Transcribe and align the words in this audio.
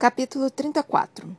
Capítulo 0.00 0.50
34 0.50 1.36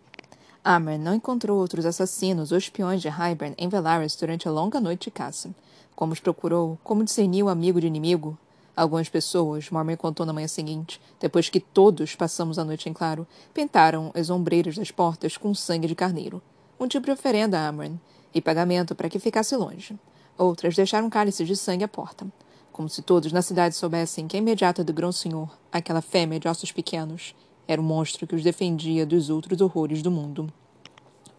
Amber 0.64 1.00
não 1.00 1.16
encontrou 1.16 1.58
outros 1.58 1.84
assassinos 1.84 2.52
ou 2.52 2.60
espiões 2.60 3.02
de 3.02 3.10
Hybern 3.10 3.56
em 3.58 3.68
Velaris 3.68 4.16
durante 4.16 4.48
a 4.48 4.52
longa 4.52 4.80
noite 4.80 5.06
de 5.06 5.10
caça. 5.10 5.50
Como 5.96 6.14
os 6.14 6.20
procurou, 6.20 6.78
como 6.84 7.04
discerniu 7.04 7.50
amigo 7.50 7.82
de 7.82 7.88
inimigo. 7.88 8.38
Algumas 8.76 9.10
pessoas, 9.10 9.72
Mormon 9.72 9.98
contou 9.98 10.28
na 10.28 10.32
manhã 10.32 10.48
seguinte, 10.48 11.02
depois 11.20 11.50
que 11.50 11.60
todos 11.60 12.14
passamos 12.14 12.60
a 12.60 12.64
noite 12.64 12.88
em 12.88 12.94
claro, 12.94 13.26
pintaram 13.52 14.12
as 14.14 14.30
ombreiras 14.30 14.76
das 14.76 14.92
portas 14.92 15.38
com 15.38 15.56
sangue 15.56 15.88
de 15.88 15.96
carneiro. 15.96 16.40
Um 16.80 16.88
tipo 16.88 17.08
de 17.08 17.14
oferenda 17.14 17.58
a 17.58 17.68
Amren, 17.68 18.00
e 18.32 18.40
pagamento 18.40 18.94
para 18.94 19.10
que 19.10 19.18
ficasse 19.18 19.56
longe. 19.56 19.98
Outras 20.38 20.76
deixaram 20.76 21.10
cálices 21.10 21.48
de 21.48 21.56
sangue 21.56 21.84
à 21.84 21.88
porta. 21.88 22.28
Como 22.72 22.88
se 22.88 23.02
todos 23.02 23.32
na 23.32 23.42
cidade 23.42 23.74
soubessem 23.74 24.28
que 24.28 24.38
a 24.38 24.40
imediata 24.40 24.84
do 24.84 24.94
grão-senhor, 24.94 25.50
aquela 25.72 26.00
fêmea 26.00 26.40
de 26.40 26.48
ossos 26.48 26.72
pequenos, 26.72 27.34
era 27.72 27.80
o 27.80 27.84
monstro 27.84 28.28
que 28.28 28.36
os 28.36 28.44
defendia 28.44 29.06
dos 29.06 29.30
outros 29.30 29.62
horrores 29.62 30.02
do 30.02 30.12
mundo. 30.12 30.52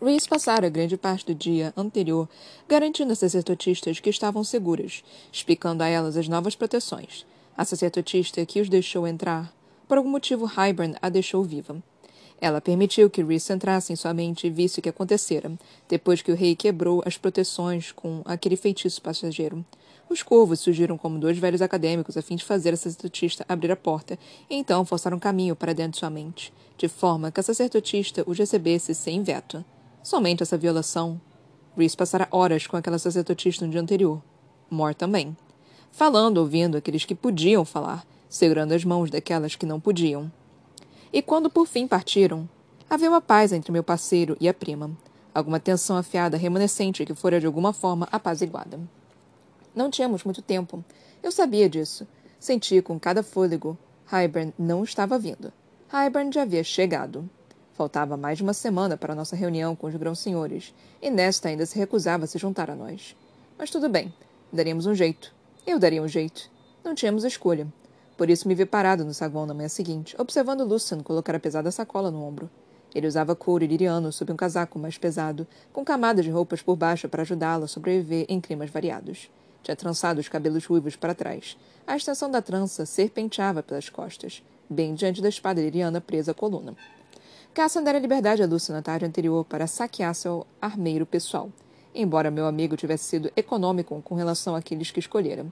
Reese 0.00 0.26
passara 0.26 0.70
grande 0.70 0.96
parte 0.96 1.26
do 1.26 1.34
dia 1.34 1.74
anterior 1.76 2.26
garantindo 2.66 3.12
às 3.12 3.18
sacerdotistas 3.18 4.00
que 4.00 4.08
estavam 4.08 4.42
seguras, 4.42 5.04
explicando 5.30 5.82
a 5.82 5.88
elas 5.88 6.16
as 6.16 6.28
novas 6.28 6.56
proteções. 6.56 7.26
A 7.54 7.66
sacerdotista 7.66 8.46
que 8.46 8.62
os 8.62 8.70
deixou 8.70 9.06
entrar, 9.06 9.52
por 9.86 9.98
algum 9.98 10.08
motivo 10.08 10.46
Hybern 10.46 10.96
a 11.02 11.10
deixou 11.10 11.44
viva. 11.44 11.76
Ela 12.40 12.62
permitiu 12.62 13.10
que 13.10 13.22
Reese 13.22 13.52
entrasse 13.52 13.92
em 13.92 13.96
sua 13.96 14.14
mente 14.14 14.46
e 14.46 14.50
visse 14.50 14.80
o 14.80 14.82
que 14.82 14.88
acontecera, 14.88 15.52
depois 15.86 16.22
que 16.22 16.32
o 16.32 16.34
rei 16.34 16.56
quebrou 16.56 17.02
as 17.04 17.18
proteções 17.18 17.92
com 17.92 18.22
aquele 18.24 18.56
feitiço 18.56 19.02
passageiro. 19.02 19.62
Os 20.12 20.22
corvos 20.22 20.60
surgiram 20.60 20.98
como 20.98 21.18
dois 21.18 21.38
velhos 21.38 21.62
acadêmicos 21.62 22.18
a 22.18 22.22
fim 22.22 22.36
de 22.36 22.44
fazer 22.44 22.74
a 22.74 22.76
sacerdotista 22.76 23.46
abrir 23.48 23.72
a 23.72 23.76
porta, 23.76 24.18
e 24.50 24.54
então 24.54 24.84
forçaram 24.84 25.18
caminho 25.18 25.56
para 25.56 25.72
dentro 25.72 25.92
de 25.92 26.00
sua 26.00 26.10
mente, 26.10 26.52
de 26.76 26.86
forma 26.86 27.32
que 27.32 27.40
a 27.40 27.42
sacerdotista 27.42 28.22
os 28.26 28.38
recebesse 28.38 28.94
sem 28.94 29.22
veto. 29.22 29.64
Somente 30.02 30.42
essa 30.42 30.58
violação. 30.58 31.18
Reese 31.74 31.96
passara 31.96 32.28
horas 32.30 32.66
com 32.66 32.76
aquela 32.76 32.98
sacerdotista 32.98 33.64
no 33.64 33.70
dia 33.70 33.80
anterior. 33.80 34.22
Moore 34.70 34.94
também. 34.94 35.34
Falando, 35.90 36.36
ouvindo 36.36 36.76
aqueles 36.76 37.06
que 37.06 37.14
podiam 37.14 37.64
falar, 37.64 38.04
segurando 38.28 38.72
as 38.72 38.84
mãos 38.84 39.10
daquelas 39.10 39.56
que 39.56 39.64
não 39.64 39.80
podiam. 39.80 40.30
E 41.10 41.22
quando 41.22 41.48
por 41.48 41.66
fim 41.66 41.88
partiram, 41.88 42.46
havia 42.90 43.08
uma 43.08 43.22
paz 43.22 43.50
entre 43.50 43.72
meu 43.72 43.82
parceiro 43.82 44.36
e 44.38 44.46
a 44.46 44.52
prima. 44.52 44.90
Alguma 45.34 45.58
tensão 45.58 45.96
afiada 45.96 46.36
remanescente 46.36 47.06
que 47.06 47.14
fora 47.14 47.40
de 47.40 47.46
alguma 47.46 47.72
forma 47.72 48.06
apaziguada. 48.12 48.78
Não 49.74 49.90
tínhamos 49.90 50.24
muito 50.24 50.42
tempo. 50.42 50.84
Eu 51.22 51.32
sabia 51.32 51.68
disso. 51.68 52.06
Senti 52.38 52.82
com 52.82 52.98
cada 52.98 53.22
fôlego. 53.22 53.78
Hybern 54.06 54.52
não 54.58 54.84
estava 54.84 55.18
vindo. 55.18 55.52
Hybern 55.88 56.32
já 56.32 56.42
havia 56.42 56.62
chegado. 56.62 57.28
Faltava 57.74 58.16
mais 58.16 58.36
de 58.38 58.44
uma 58.44 58.52
semana 58.52 58.96
para 58.96 59.14
nossa 59.14 59.34
reunião 59.34 59.74
com 59.74 59.86
os 59.86 59.94
grãos-senhores, 59.94 60.74
e 61.00 61.10
Nesta 61.10 61.48
ainda 61.48 61.64
se 61.64 61.78
recusava 61.78 62.24
a 62.24 62.26
se 62.26 62.38
juntar 62.38 62.70
a 62.70 62.76
nós. 62.76 63.16
Mas 63.58 63.70
tudo 63.70 63.88
bem. 63.88 64.12
Daríamos 64.52 64.84
um 64.84 64.94
jeito. 64.94 65.34
Eu 65.66 65.78
daria 65.78 66.02
um 66.02 66.08
jeito. 66.08 66.50
Não 66.84 66.94
tínhamos 66.94 67.24
escolha. 67.24 67.66
Por 68.16 68.28
isso 68.28 68.46
me 68.46 68.54
vi 68.54 68.66
parado 68.66 69.04
no 69.04 69.14
saguão 69.14 69.46
na 69.46 69.54
manhã 69.54 69.68
seguinte, 69.68 70.14
observando 70.18 70.64
Lucian 70.64 71.00
colocar 71.00 71.34
a 71.34 71.40
pesada 71.40 71.70
sacola 71.70 72.10
no 72.10 72.22
ombro. 72.22 72.50
Ele 72.94 73.06
usava 73.06 73.34
couro 73.34 73.64
iliriano 73.64 74.12
sob 74.12 74.30
um 74.32 74.36
casaco 74.36 74.78
mais 74.78 74.98
pesado, 74.98 75.46
com 75.72 75.82
camadas 75.82 76.24
de 76.24 76.30
roupas 76.30 76.60
por 76.60 76.76
baixo 76.76 77.08
para 77.08 77.22
ajudá-la 77.22 77.64
a 77.64 77.68
sobreviver 77.68 78.26
em 78.28 78.40
climas 78.40 78.68
variados. 78.68 79.30
Tinha 79.62 79.76
trançado 79.76 80.20
os 80.20 80.28
cabelos 80.28 80.66
ruivos 80.66 80.96
para 80.96 81.14
trás. 81.14 81.56
A 81.86 81.96
extensão 81.96 82.30
da 82.30 82.42
trança 82.42 82.84
serpenteava 82.84 83.62
pelas 83.62 83.88
costas, 83.88 84.42
bem 84.68 84.94
diante 84.94 85.22
da 85.22 85.28
espada 85.28 85.60
liriana 85.60 86.00
presa 86.00 86.32
à 86.32 86.34
coluna. 86.34 86.76
Cassan 87.54 87.82
dera 87.82 87.98
liberdade 87.98 88.42
a 88.42 88.46
Lúcia 88.46 88.74
na 88.74 88.80
tarde 88.80 89.04
anterior 89.04 89.44
para 89.44 89.66
saquear 89.66 90.14
seu 90.14 90.46
armeiro 90.60 91.04
pessoal, 91.04 91.50
embora 91.94 92.30
meu 92.30 92.46
amigo 92.46 92.76
tivesse 92.76 93.04
sido 93.04 93.30
econômico 93.36 94.00
com 94.02 94.14
relação 94.14 94.54
àqueles 94.56 94.90
que 94.90 95.00
escolhera. 95.00 95.46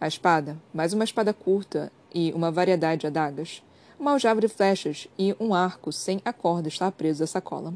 A 0.00 0.08
espada, 0.08 0.56
mais 0.72 0.92
uma 0.92 1.04
espada 1.04 1.32
curta 1.32 1.92
e 2.12 2.32
uma 2.32 2.50
variedade 2.50 3.02
de 3.02 3.06
adagas, 3.06 3.62
uma 3.98 4.12
aljava 4.12 4.40
de 4.40 4.48
flechas 4.48 5.06
e 5.16 5.36
um 5.38 5.54
arco 5.54 5.92
sem 5.92 6.20
a 6.24 6.32
corda 6.32 6.68
estava 6.68 6.90
preso 6.90 7.22
à 7.22 7.26
sacola. 7.26 7.72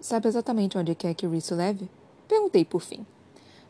Sabe 0.00 0.28
exatamente 0.28 0.78
onde 0.78 0.94
quer 0.94 1.12
que 1.14 1.26
Reese 1.26 1.52
leve? 1.52 1.90
Perguntei 2.26 2.64
por 2.64 2.80
fim. 2.80 3.04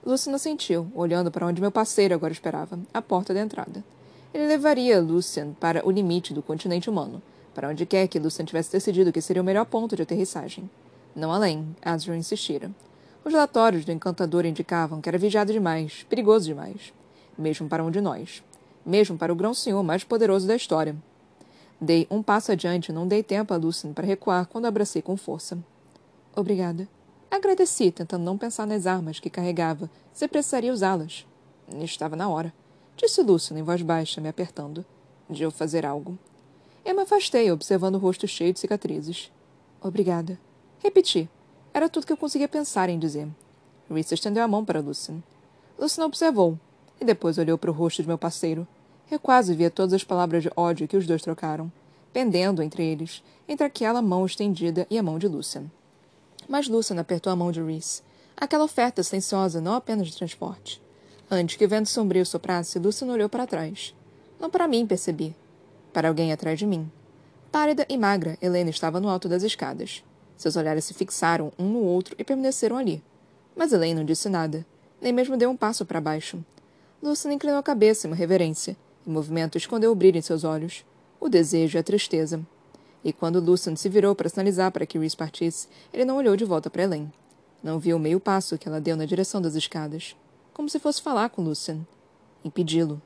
Lucian 0.05 0.39
sentiu, 0.39 0.91
olhando 0.95 1.31
para 1.31 1.47
onde 1.47 1.61
meu 1.61 1.71
parceiro 1.71 2.15
agora 2.15 2.33
esperava, 2.33 2.79
a 2.93 3.03
porta 3.03 3.35
da 3.35 3.41
entrada. 3.41 3.85
Ele 4.33 4.47
levaria 4.47 5.01
Lucian 5.01 5.53
para 5.61 5.87
o 5.87 5.91
limite 5.91 6.33
do 6.33 6.43
continente 6.43 6.89
humano, 6.89 7.21
para 7.55 7.69
onde 7.69 7.85
quer 7.85 8.09
que 8.09 8.19
Lucian 8.19 8.45
tivesse 8.45 8.73
decidido 8.73 9.13
que 9.13 9.21
seria 9.21 9.43
o 9.43 9.45
melhor 9.45 9.67
ponto 9.67 9.95
de 9.95 10.03
aterrissagem. 10.03 10.71
Não 11.15 11.33
além, 11.33 11.77
Azrael 11.83 12.19
insistira. 12.19 12.71
Os 13.25 13.33
relatórios 13.33 13.85
do 13.85 13.93
encantador 13.93 14.47
indicavam 14.47 15.01
que 15.01 15.09
era 15.09 15.19
vigiado 15.19 15.53
demais, 15.53 16.07
perigoso 16.09 16.47
demais. 16.47 16.95
Mesmo 17.37 17.69
para 17.69 17.85
um 17.85 17.91
de 17.91 18.01
nós. 18.01 18.43
Mesmo 18.87 19.19
para 19.19 19.33
o 19.33 19.37
grão-senhor 19.37 19.83
mais 19.83 20.05
poderoso 20.05 20.47
da 20.47 20.57
história. 20.57 20.97
Dei 21.79 22.07
um 22.11 22.23
passo 22.23 22.53
adiante 22.53 22.89
e 22.89 22.93
não 22.93 23.07
dei 23.07 23.23
tempo 23.23 23.53
a 23.53 23.57
Lucian 23.57 23.93
para 23.93 24.07
recuar 24.07 24.47
quando 24.47 24.67
abracei 24.67 25.03
com 25.03 25.17
força. 25.17 25.59
Obrigada. 26.35 26.89
Agradeci, 27.31 27.93
tentando 27.93 28.25
não 28.25 28.37
pensar 28.37 28.67
nas 28.67 28.87
armas 28.87 29.21
que 29.21 29.31
carregava, 29.31 29.89
se 30.13 30.27
precisaria 30.27 30.73
usá-las. 30.73 31.25
Estava 31.81 32.17
na 32.17 32.29
hora. 32.29 32.53
Disse 32.97 33.23
Lúcio 33.23 33.57
em 33.57 33.63
voz 33.63 33.81
baixa, 33.83 34.21
me 34.21 34.29
apertando. 34.29 34.85
De 35.29 35.45
eu 35.45 35.51
fazer 35.51 35.87
algo. 35.87 36.19
Eu 36.85 36.95
me 36.95 37.03
afastei, 37.03 37.53
observando 37.53 37.95
o 37.95 37.99
rosto 37.99 38.27
cheio 38.27 38.53
de 38.53 38.59
cicatrizes. 38.59 39.31
Obrigada. 39.81 40.41
Repeti. 40.81 41.31
Era 41.73 41.89
tudo 41.89 42.05
que 42.05 42.13
eu 42.13 42.17
conseguia 42.17 42.49
pensar 42.49 42.89
em 42.89 42.99
dizer. 42.99 43.29
Reese 43.89 44.15
estendeu 44.15 44.43
a 44.43 44.49
mão 44.49 44.65
para 44.65 44.81
Lucian. 44.81 45.23
Lucian 45.79 46.05
observou, 46.05 46.59
e 47.01 47.05
depois 47.05 47.39
olhou 47.39 47.57
para 47.57 47.71
o 47.71 47.75
rosto 47.75 48.03
de 48.03 48.09
meu 48.09 48.19
parceiro. 48.19 48.67
Eu 49.11 49.21
quase 49.21 49.55
via 49.55 49.71
todas 49.71 49.93
as 49.93 50.05
palavras 50.05 50.43
de 50.43 50.51
ódio 50.57 50.89
que 50.89 50.97
os 50.97 51.07
dois 51.07 51.23
trocaram, 51.23 51.71
pendendo 52.13 52.63
entre 52.63 52.85
eles, 52.85 53.23
entre 53.49 53.65
aquela 53.65 54.03
mão 54.03 54.27
estendida 54.27 54.87
e 54.91 54.99
a 54.99 55.03
mão 55.03 55.19
de 55.19 55.29
Lucian. 55.29 55.71
Mas 56.49 56.69
Lucian 56.69 56.99
apertou 56.99 57.33
a 57.33 57.37
mão 57.37 57.53
de 57.53 57.63
Reese. 57.63 58.03
Aquela 58.37 58.65
oferta 58.65 59.03
silenciosa, 59.03 59.61
não 59.61 59.75
apenas 59.75 60.09
de 60.09 60.17
transporte. 60.17 60.83
Antes 61.31 61.57
que 61.57 61.65
o 61.65 61.69
vento 61.69 61.89
sombrio 61.89 62.25
soprasse, 62.27 62.79
Lucian 62.79 63.13
olhou 63.13 63.29
para 63.29 63.47
trás. 63.47 63.95
Não 64.41 64.51
para 64.51 64.67
mim, 64.67 64.87
percebi. 64.87 65.37
Para 65.93 66.09
alguém 66.09 66.33
atrás 66.33 66.59
de 66.59 66.67
mim. 66.67 66.91
Pálida 67.53 67.85
e 67.89 67.99
magra, 67.99 68.39
Helena 68.41 68.71
estava 68.71 69.01
no 69.01 69.09
alto 69.09 69.29
das 69.29 69.43
escadas. 69.43 70.03
Seus 70.37 70.57
olhares 70.57 70.85
se 70.85 70.95
fixaram 70.95 71.53
um 71.59 71.69
no 71.69 71.83
outro 71.85 72.15
e 72.19 72.25
permaneceram 72.25 72.77
ali. 72.77 73.03
Mas 73.55 73.73
Helena 73.73 74.01
não 74.01 74.07
disse 74.07 74.29
nada, 74.29 74.65
nem 75.01 75.13
mesmo 75.13 75.37
deu 75.37 75.51
um 75.51 75.57
passo 75.57 75.85
para 75.85 76.01
baixo. 76.01 76.43
Lucian 77.03 77.33
inclinou 77.33 77.59
a 77.59 77.63
cabeça 77.63 78.07
em 78.07 78.11
uma 78.11 78.17
reverência, 78.17 78.77
o 79.07 79.11
movimento 79.11 79.59
escondeu 79.59 79.91
o 79.91 79.95
brilho 79.95 80.19
em 80.19 80.23
seus 80.23 80.45
olhos, 80.45 80.85
o 81.19 81.29
desejo 81.29 81.77
e 81.77 81.81
a 81.81 81.83
tristeza. 81.83 82.41
E 83.05 83.13
quando 83.13 83.41
Lucian 83.41 83.77
se 83.77 83.89
virou 83.89 84.15
para 84.15 84.29
sinalizar 84.29 84.71
para 84.71 84.85
que 84.85 84.99
Reese 84.99 85.17
partisse, 85.17 85.69
ele 85.93 86.05
não 86.05 86.17
olhou 86.17 86.37
de 86.37 86.45
volta 86.45 86.69
para 86.69 86.83
Elaine. 86.83 87.13
Não 87.63 87.79
viu 87.79 87.97
o 87.97 88.01
meio 88.01 88.21
passo 88.21 88.59
que 88.59 88.69
ela 88.69 88.81
deu 88.81 88.97
na 88.97 89.05
direção 89.05 89.41
das 89.41 89.55
escadas, 89.55 90.15
como 90.53 90.69
se 90.69 90.79
fosse 90.79 91.01
falar 91.01 91.31
com 91.31 91.43
Lucian. 91.43 91.87
Impedi-lo. 92.45 93.01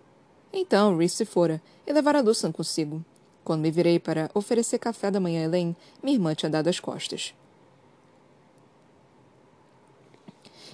Então 0.53 0.97
Reese 0.97 1.17
se 1.17 1.25
fora 1.25 1.61
e 1.87 1.93
levara 1.93 2.21
Lucian 2.21 2.53
consigo. 2.53 3.05
Quando 3.45 3.61
me 3.61 3.71
virei 3.71 3.99
para 3.99 4.31
oferecer 4.33 4.79
café 4.79 5.11
da 5.11 5.21
manhã 5.21 5.43
a 5.43 5.45
Elaine, 5.45 5.77
minha 6.03 6.17
irmã 6.17 6.35
tinha 6.35 6.51
dado 6.51 6.69
as 6.69 6.81
costas. 6.81 7.35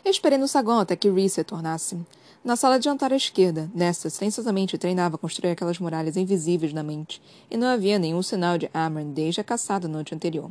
Eu 0.05 0.11
esperei 0.11 0.39
no 0.39 0.49
saguão 0.49 0.81
até 0.81 0.97
que 0.97 1.11
Reese 1.11 1.39
retornasse. 1.39 1.99
Na 2.43 2.56
sala 2.56 2.78
de 2.78 2.87
jantar 2.87 3.12
à 3.12 3.17
esquerda, 3.17 3.71
Nesta 3.75 4.09
silenciosamente 4.09 4.78
treinava 4.78 5.17
a 5.17 5.19
construir 5.19 5.51
aquelas 5.51 5.78
muralhas 5.78 6.17
invisíveis 6.17 6.73
na 6.73 6.83
mente, 6.83 7.21
e 7.51 7.56
não 7.56 7.67
havia 7.69 7.99
nenhum 7.99 8.23
sinal 8.23 8.56
de 8.56 8.71
Amran 8.73 9.10
desde 9.10 9.42
a 9.42 9.45
caçada 9.45 9.87
noite 9.87 10.15
anterior. 10.15 10.51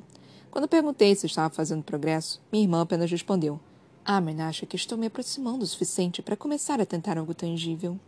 Quando 0.52 0.68
perguntei 0.68 1.16
se 1.16 1.26
estava 1.26 1.52
fazendo 1.52 1.82
progresso, 1.82 2.40
minha 2.52 2.64
irmã 2.64 2.82
apenas 2.82 3.10
respondeu: 3.10 3.60
Amran 4.06 4.48
acha 4.48 4.68
que 4.68 4.76
estou 4.76 5.00
me 5.00 5.08
aproximando 5.08 5.64
o 5.64 5.68
suficiente 5.68 6.22
para 6.22 6.38
começar 6.38 6.80
a 6.80 6.86
tentar 6.86 7.18
algo 7.18 7.34
tangível. 7.34 8.00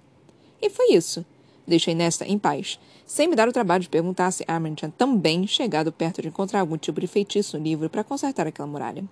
E 0.62 0.70
foi 0.70 0.94
isso. 0.94 1.26
Deixei 1.66 1.96
Nesta 1.96 2.24
em 2.24 2.38
paz, 2.38 2.80
sem 3.04 3.28
me 3.28 3.36
dar 3.36 3.50
o 3.50 3.54
trabalho 3.54 3.82
de 3.82 3.90
perguntar 3.90 4.30
se 4.30 4.46
Amran 4.48 4.76
tinha 4.76 4.94
também 4.96 5.48
chegado 5.48 5.92
perto 5.92 6.22
de 6.22 6.28
encontrar 6.28 6.60
algum 6.60 6.78
tipo 6.78 7.02
de 7.02 7.08
feitiço 7.08 7.58
no 7.58 7.64
livro 7.64 7.90
para 7.90 8.04
consertar 8.04 8.46
aquela 8.46 8.68
muralha. 8.68 9.04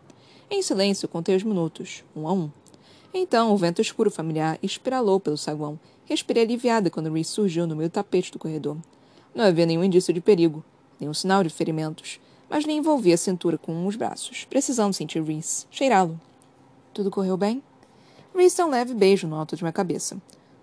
Em 0.47 0.61
silêncio, 0.61 1.07
contei 1.07 1.35
os 1.35 1.43
minutos, 1.43 2.03
um 2.15 2.27
a 2.27 2.33
um. 2.33 2.51
Então, 3.13 3.51
o 3.51 3.57
vento 3.57 3.81
escuro 3.81 4.11
familiar 4.11 4.59
espiralou 4.61 5.19
pelo 5.19 5.37
saguão. 5.37 5.79
Respirei 6.05 6.43
aliviada 6.43 6.89
quando 6.89 7.11
Reese 7.11 7.31
surgiu 7.31 7.65
no 7.65 7.75
meio 7.75 7.89
do 7.89 7.93
tapete 7.93 8.31
do 8.31 8.39
corredor. 8.39 8.77
Não 9.33 9.45
havia 9.45 9.65
nenhum 9.65 9.83
indício 9.83 10.13
de 10.13 10.21
perigo, 10.21 10.63
nenhum 10.99 11.13
sinal 11.13 11.43
de 11.43 11.49
ferimentos, 11.49 12.19
mas 12.49 12.65
nem 12.65 12.77
envolvia 12.77 13.15
a 13.15 13.17
cintura 13.17 13.57
com 13.57 13.85
os 13.85 13.95
braços, 13.95 14.45
precisando 14.45 14.93
sentir 14.93 15.23
Reese, 15.23 15.65
cheirá-lo. 15.71 16.19
Tudo 16.93 17.11
correu 17.11 17.37
bem? 17.37 17.63
Reese 18.35 18.57
deu 18.57 18.67
um 18.67 18.69
leve 18.69 18.93
beijo 18.93 19.27
no 19.27 19.35
alto 19.35 19.55
de 19.55 19.63
minha 19.63 19.73
cabeça. 19.73 20.17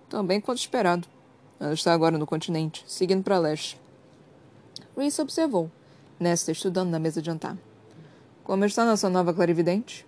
Tão 0.08 0.24
bem 0.24 0.40
quanto 0.40 0.58
esperado. 0.58 1.06
Ela 1.58 1.74
está 1.74 1.92
agora 1.92 2.18
no 2.18 2.26
continente, 2.26 2.84
seguindo 2.86 3.22
para 3.22 3.38
leste. 3.38 3.80
Reese 4.96 5.20
observou. 5.20 5.70
Nesta 6.18 6.52
estudando 6.52 6.90
na 6.90 6.98
mesa 6.98 7.20
de 7.20 7.26
jantar. 7.26 7.56
Como 8.44 8.64
está 8.64 8.84
nossa 8.84 9.10
nova 9.10 9.34
clarividente? 9.34 10.06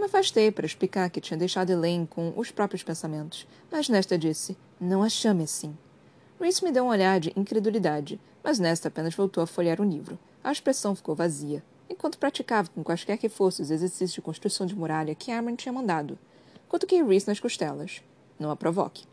Me 0.00 0.06
afastei 0.06 0.50
para 0.50 0.64
explicar 0.64 1.10
que 1.10 1.20
tinha 1.20 1.36
deixado 1.36 1.68
Elaine 1.68 2.06
com 2.06 2.32
os 2.34 2.50
próprios 2.50 2.82
pensamentos, 2.82 3.46
mas 3.70 3.86
Nesta 3.86 4.16
disse: 4.16 4.56
Não 4.80 5.02
a 5.02 5.10
chame 5.10 5.44
assim. 5.44 5.76
Reese 6.40 6.64
me 6.64 6.72
deu 6.72 6.84
um 6.84 6.88
olhar 6.88 7.20
de 7.20 7.34
incredulidade, 7.36 8.18
mas 8.42 8.58
Nesta 8.58 8.88
apenas 8.88 9.14
voltou 9.14 9.42
a 9.42 9.46
folhear 9.46 9.78
o 9.78 9.84
livro. 9.84 10.18
A 10.42 10.50
expressão 10.50 10.94
ficou 10.96 11.14
vazia, 11.14 11.62
enquanto 11.86 12.16
praticava 12.16 12.70
com 12.70 12.82
quaisquer 12.82 13.18
que 13.18 13.28
fossem 13.28 13.62
os 13.62 13.70
exercícios 13.70 14.14
de 14.14 14.22
construção 14.22 14.66
de 14.66 14.74
muralha 14.74 15.14
que 15.14 15.30
Armin 15.30 15.54
tinha 15.54 15.70
mandado. 15.70 16.18
Cutuquei 16.66 17.02
Reese 17.02 17.28
nas 17.28 17.38
costelas. 17.38 18.02
Não 18.38 18.50
a 18.50 18.56
provoque. 18.56 19.04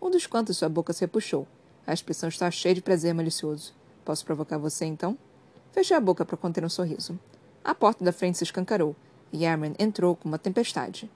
Um 0.00 0.10
dos 0.10 0.26
cantos 0.26 0.56
sua 0.56 0.70
boca 0.70 0.94
se 0.94 1.02
repuxou. 1.02 1.46
A 1.86 1.92
expressão 1.92 2.30
está 2.30 2.50
cheia 2.50 2.74
de 2.74 2.80
prazer 2.80 3.12
malicioso. 3.12 3.74
Posso 4.02 4.24
provocar 4.24 4.56
você, 4.56 4.86
então? 4.86 5.18
Fechei 5.72 5.94
a 5.94 6.00
boca 6.00 6.24
para 6.24 6.38
conter 6.38 6.64
um 6.64 6.70
sorriso. 6.70 7.20
A 7.62 7.74
porta 7.74 8.02
da 8.02 8.12
frente 8.12 8.38
se 8.38 8.44
escancarou, 8.44 8.96
Armin 9.46 9.74
entrou 9.78 10.14
com 10.14 10.28
uma 10.28 10.38
tempestade. 10.38 11.10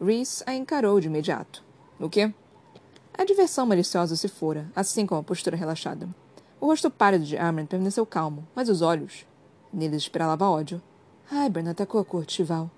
Reese 0.00 0.42
a 0.46 0.54
encarou 0.54 1.00
de 1.00 1.08
imediato. 1.08 1.64
O 1.98 2.08
quê? 2.08 2.32
A 3.18 3.24
diversão 3.24 3.66
maliciosa 3.66 4.14
se 4.14 4.28
fora, 4.28 4.70
assim 4.74 5.06
como 5.06 5.20
a 5.20 5.24
postura 5.24 5.56
relaxada. 5.56 6.08
O 6.60 6.66
rosto 6.66 6.90
pálido 6.90 7.24
de 7.24 7.36
Armin 7.36 7.66
permaneceu 7.66 8.06
calmo, 8.06 8.46
mas 8.54 8.68
os 8.68 8.82
olhos... 8.82 9.26
Neles 9.72 10.02
esperava 10.02 10.48
ódio. 10.48 10.80
Hybern 11.30 11.68
atacou 11.68 12.00
a 12.00 12.04
corte 12.04 12.34
Chival. 12.34 12.70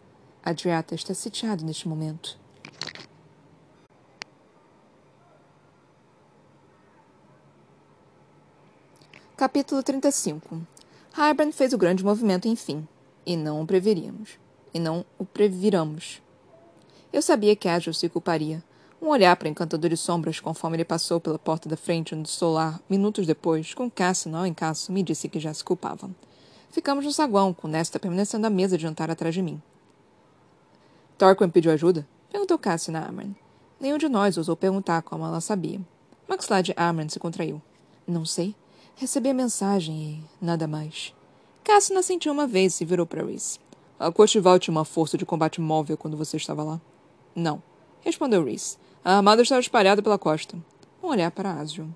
Adriata 0.42 0.94
está 0.94 1.12
sitiado 1.12 1.64
neste 1.64 1.86
momento. 1.86 2.38
Capítulo 9.36 9.82
35 9.82 10.60
Hybern 11.12 11.52
fez 11.52 11.72
o 11.72 11.78
grande 11.78 12.04
movimento, 12.04 12.48
enfim. 12.48 12.88
E 13.24 13.36
não 13.36 13.60
o 13.60 13.66
preveríamos. 13.66 14.38
E 14.72 14.78
não 14.78 15.04
o 15.18 15.24
previramos. 15.24 16.20
Eu 17.12 17.22
sabia 17.22 17.56
que 17.56 17.68
Agil 17.68 17.94
se 17.94 18.08
culparia. 18.08 18.62
Um 19.00 19.08
olhar 19.08 19.36
para 19.36 19.48
Encantador 19.48 19.88
de 19.88 19.96
Sombras 19.96 20.40
conforme 20.40 20.76
ele 20.76 20.84
passou 20.84 21.20
pela 21.20 21.38
porta 21.38 21.68
da 21.68 21.76
frente 21.76 22.14
onde 22.14 22.28
Solar, 22.28 22.80
minutos 22.90 23.26
depois, 23.26 23.72
com 23.72 23.90
Cassian 23.90 24.36
ao 24.36 24.46
encasso, 24.46 24.92
me 24.92 25.02
disse 25.02 25.28
que 25.28 25.38
já 25.38 25.54
se 25.54 25.62
culpava. 25.62 26.10
Ficamos 26.70 27.04
no 27.04 27.12
saguão, 27.12 27.54
com 27.54 27.68
Nesta 27.68 27.98
permanecendo 27.98 28.46
à 28.46 28.50
mesa 28.50 28.76
de 28.76 28.82
jantar 28.82 29.10
atrás 29.10 29.34
de 29.34 29.40
mim. 29.40 29.62
Torquem 31.16 31.48
pediu 31.48 31.72
ajuda? 31.72 32.06
Perguntou 32.30 32.58
Cassian 32.58 32.98
a 32.98 33.08
Amran. 33.08 33.34
Nenhum 33.80 33.98
de 33.98 34.08
nós 34.08 34.36
ousou 34.36 34.56
perguntar 34.56 35.02
como 35.02 35.24
ela 35.24 35.40
sabia. 35.40 35.80
Maxlad 36.28 36.70
Amran 36.76 37.08
se 37.08 37.18
contraiu. 37.18 37.62
Não 38.06 38.24
sei. 38.24 38.54
Recebi 38.96 39.30
a 39.30 39.34
mensagem 39.34 39.94
e 40.40 40.44
nada 40.44 40.66
mais. 40.66 41.14
Cassina 41.62 42.02
sentiu 42.02 42.32
uma 42.32 42.46
vez 42.46 42.80
e 42.80 42.84
virou 42.84 43.06
para 43.06 43.24
Reese. 43.24 43.60
A 43.98 44.12
Cotival 44.12 44.60
tinha 44.60 44.72
uma 44.72 44.84
força 44.84 45.18
de 45.18 45.26
combate 45.26 45.60
móvel 45.60 45.96
quando 45.96 46.16
você 46.16 46.36
estava 46.36 46.62
lá? 46.62 46.80
Não, 47.34 47.60
respondeu 48.00 48.44
Reese. 48.44 48.78
A 49.04 49.16
armada 49.16 49.42
estava 49.42 49.60
espalhada 49.60 50.00
pela 50.00 50.16
costa. 50.16 50.56
Um 51.02 51.08
olhar 51.08 51.32
para 51.32 51.54
Asriel. 51.54 51.88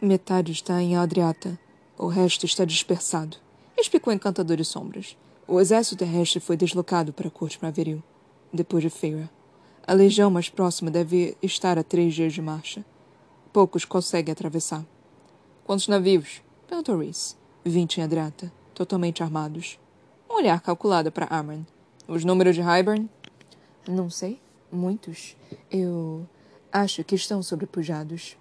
Metade 0.00 0.52
está 0.52 0.80
em 0.80 0.96
Adriata. 0.96 1.58
O 1.98 2.06
resto 2.06 2.46
está 2.46 2.64
dispersado. 2.64 3.36
Explicou 3.76 4.12
o 4.12 4.16
Encantador 4.16 4.56
de 4.56 4.64
Sombras. 4.64 5.16
O 5.48 5.60
exército 5.60 5.96
terrestre 5.96 6.38
foi 6.38 6.56
deslocado 6.56 7.12
para 7.12 7.26
a 7.26 7.30
corte 7.30 7.58
Maveril, 7.60 8.00
depois 8.52 8.84
de 8.84 8.90
Feira. 8.90 9.28
A 9.84 9.92
legião 9.92 10.30
mais 10.30 10.48
próxima 10.48 10.90
deve 10.90 11.36
estar 11.42 11.78
a 11.78 11.82
três 11.82 12.14
dias 12.14 12.32
de 12.32 12.42
marcha. 12.42 12.84
Poucos 13.52 13.84
conseguem 13.84 14.30
atravessar. 14.30 14.84
Quantos 15.64 15.88
navios? 15.88 16.42
Perguntou 16.68 16.98
Reese. 16.98 17.34
Vinte 17.64 17.98
em 17.98 18.02
Adrata, 18.02 18.52
totalmente 18.72 19.22
armados. 19.22 19.80
Um 20.36 20.40
olhar 20.40 20.60
calculado 20.60 21.10
para 21.10 21.34
Amran. 21.34 21.64
Os 22.06 22.22
números 22.22 22.54
de 22.54 22.60
Hybern? 22.60 23.08
Não 23.88 24.10
sei. 24.10 24.38
Muitos. 24.70 25.34
Eu 25.70 26.28
acho 26.70 27.02
que 27.04 27.14
estão 27.14 27.42
sobrepujados. 27.42 28.36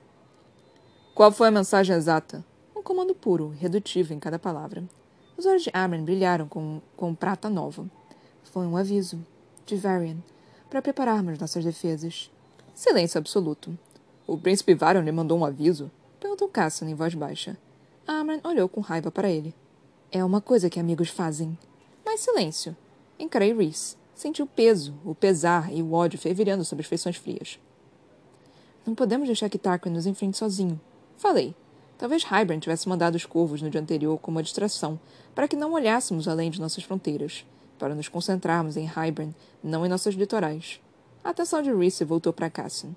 Qual 1.13 1.31
foi 1.31 1.47
a 1.47 1.51
mensagem 1.51 1.95
exata? 1.95 2.43
Um 2.75 2.83
comando 2.83 3.15
puro, 3.15 3.55
redutivo 3.57 4.13
em 4.13 4.19
cada 4.19 4.37
palavra. 4.37 4.83
Os 5.37 5.45
olhos 5.45 5.63
de 5.63 5.71
Amran 5.73 6.03
brilharam 6.03 6.49
com, 6.49 6.81
com 6.97 7.15
prata 7.15 7.49
nova. 7.49 7.89
Foi 8.43 8.65
um 8.65 8.75
aviso, 8.75 9.25
de 9.65 9.77
Varian, 9.77 10.17
para 10.69 10.81
prepararmos 10.81 11.39
nossas 11.39 11.63
defesas. 11.63 12.29
Silêncio 12.73 13.17
absoluto. 13.17 13.73
O 14.27 14.37
príncipe 14.37 14.75
Varian 14.75 15.01
lhe 15.01 15.13
mandou 15.13 15.39
um 15.39 15.45
aviso? 15.45 15.89
Perguntou 16.19 16.49
Cassian 16.49 16.89
em 16.89 16.93
voz 16.93 17.15
baixa. 17.15 17.57
Amran 18.05 18.41
olhou 18.43 18.67
com 18.67 18.81
raiva 18.81 19.09
para 19.09 19.29
ele. 19.29 19.55
É 20.11 20.21
uma 20.25 20.41
coisa 20.41 20.69
que 20.69 20.77
amigos 20.77 21.07
fazem. 21.07 21.57
Mais 22.15 22.21
silêncio. 22.21 22.77
Encarei 23.19 23.53
Reese. 23.53 23.97
Senti 24.13 24.41
o 24.41 24.47
peso, 24.47 24.93
o 25.03 25.13
pesar 25.13 25.69
e 25.73 25.83
o 25.83 25.91
ódio 25.91 26.17
fervilhando 26.17 26.63
sobre 26.63 26.81
as 26.81 26.87
feições 26.87 27.17
frias. 27.17 27.59
Não 28.85 28.95
podemos 28.95 29.27
deixar 29.27 29.49
que 29.49 29.57
Tarquin 29.57 29.89
nos 29.89 30.05
enfrente 30.05 30.37
sozinho. 30.37 30.79
Falei. 31.17 31.53
Talvez 31.97 32.23
Hybern 32.23 32.61
tivesse 32.61 32.87
mandado 32.87 33.15
os 33.15 33.25
corvos 33.25 33.61
no 33.61 33.69
dia 33.69 33.81
anterior 33.81 34.17
como 34.17 34.37
uma 34.37 34.43
distração, 34.43 34.97
para 35.35 35.45
que 35.45 35.57
não 35.57 35.73
olhássemos 35.73 36.25
além 36.25 36.49
de 36.49 36.61
nossas 36.61 36.85
fronteiras, 36.85 37.45
para 37.77 37.93
nos 37.93 38.07
concentrarmos 38.07 38.77
em 38.77 38.85
Hybern, 38.85 39.35
não 39.61 39.85
em 39.85 39.89
nossos 39.89 40.15
litorais. 40.15 40.79
A 41.21 41.31
atenção 41.31 41.61
de 41.61 41.73
Reese 41.73 42.05
voltou 42.05 42.31
para 42.31 42.49
Cassian. 42.49 42.91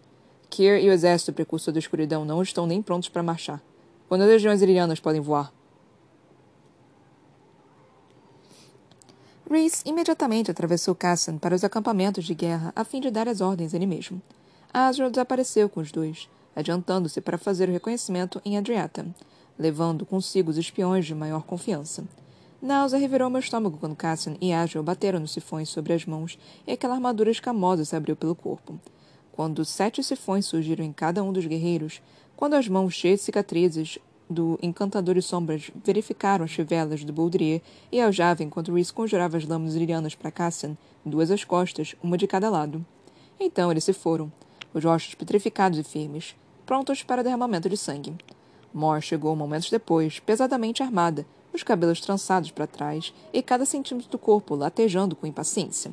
Kier 0.49 0.81
e 0.81 0.89
o 0.89 0.93
exército 0.93 1.33
precursor 1.33 1.75
da 1.75 1.81
escuridão 1.81 2.25
não 2.25 2.41
estão 2.41 2.69
nem 2.69 2.81
prontos 2.81 3.09
para 3.09 3.21
marchar. 3.21 3.61
Quando 4.09 4.21
as 4.23 4.29
legiões 4.29 4.63
irianas 4.63 5.01
podem 5.01 5.21
voar? 5.21 5.53
Reese 9.51 9.83
imediatamente 9.87 10.51
atravessou 10.51 10.95
Cassian 10.95 11.39
para 11.39 11.55
os 11.55 11.65
acampamentos 11.65 12.27
de 12.27 12.35
guerra 12.35 12.71
a 12.77 12.85
fim 12.85 13.01
de 13.01 13.11
dar 13.11 13.27
as 13.27 13.41
ordens 13.41 13.73
ele 13.73 13.87
mesmo. 13.87 14.21
Azrael 14.73 15.11
desapareceu 15.11 15.71
com 15.71 15.81
os 15.81 15.91
dois, 15.91 16.29
adiantando-se 16.55 17.19
para 17.23 17.39
fazer 17.39 17.67
o 17.67 17.73
reconhecimento 17.73 18.43
em 18.45 18.59
Adriata, 18.59 19.07
levando 19.59 20.05
consigo 20.05 20.51
os 20.51 20.59
espiões 20.59 21.07
de 21.07 21.15
maior 21.15 21.45
confiança. 21.45 22.05
Nausa 22.61 22.99
revirou 22.99 23.31
meu 23.31 23.41
estômago 23.41 23.79
quando 23.79 23.97
Cassian 23.97 24.37
e 24.39 24.53
Azrael 24.53 24.83
bateram 24.83 25.21
nos 25.21 25.31
sifões 25.31 25.71
sobre 25.71 25.95
as 25.95 26.05
mãos 26.05 26.39
e 26.67 26.73
aquela 26.73 26.95
armadura 26.95 27.31
escamosa 27.31 27.87
se 27.87 27.97
abriu 27.97 28.17
pelo 28.17 28.35
corpo. 28.35 28.79
Quando 29.33 29.65
sete 29.65 30.03
sifões 30.03 30.45
surgiram 30.45 30.85
em 30.85 30.93
cada 30.93 31.23
um 31.23 31.33
dos 31.33 31.47
guerreiros, 31.47 32.03
quando 32.37 32.55
as 32.55 32.69
mãos 32.69 32.93
cheias 32.93 33.21
de 33.21 33.27
cicatrizes 33.27 33.99
do 34.29 34.59
encantador 34.63 35.15
de 35.15 35.23
sombras 35.23 35.71
verificaram 35.85 36.45
as 36.45 36.53
fivelas 36.53 37.05
do 37.05 37.13
Baudrier 37.13 37.63
e 37.91 38.01
aljavam 38.01 38.47
enquanto 38.47 38.73
Reese 38.73 38.93
conjurava 38.93 39.37
as 39.37 39.47
lâminas 39.47 39.75
lirianas 39.75 40.15
para 40.15 40.31
Cassian, 40.31 40.77
duas 41.05 41.31
às 41.31 41.45
costas, 41.45 41.95
uma 42.03 42.19
de 42.19 42.27
cada 42.27 42.51
lado. 42.51 42.85
Então 43.41 43.71
eles 43.71 43.85
se 43.85 43.93
foram, 43.93 44.31
os 44.75 44.85
rostos 44.85 45.15
petrificados 45.15 45.79
e 45.79 45.83
firmes, 45.83 46.37
prontos 46.67 47.03
para 47.03 47.23
derramamento 47.23 47.69
de 47.69 47.77
sangue. 47.77 48.17
Mor 48.75 49.01
chegou 49.01 49.35
momentos 49.35 49.71
depois, 49.71 50.21
pesadamente 50.21 50.83
armada, 50.83 51.25
os 51.53 51.63
cabelos 51.63 52.01
trançados 52.01 52.51
para 52.51 52.67
trás 52.67 53.15
e 53.33 53.43
cada 53.43 53.65
centímetro 53.65 54.11
do 54.11 54.19
corpo 54.19 54.55
latejando 54.55 55.17
com 55.17 55.27
impaciência. 55.27 55.91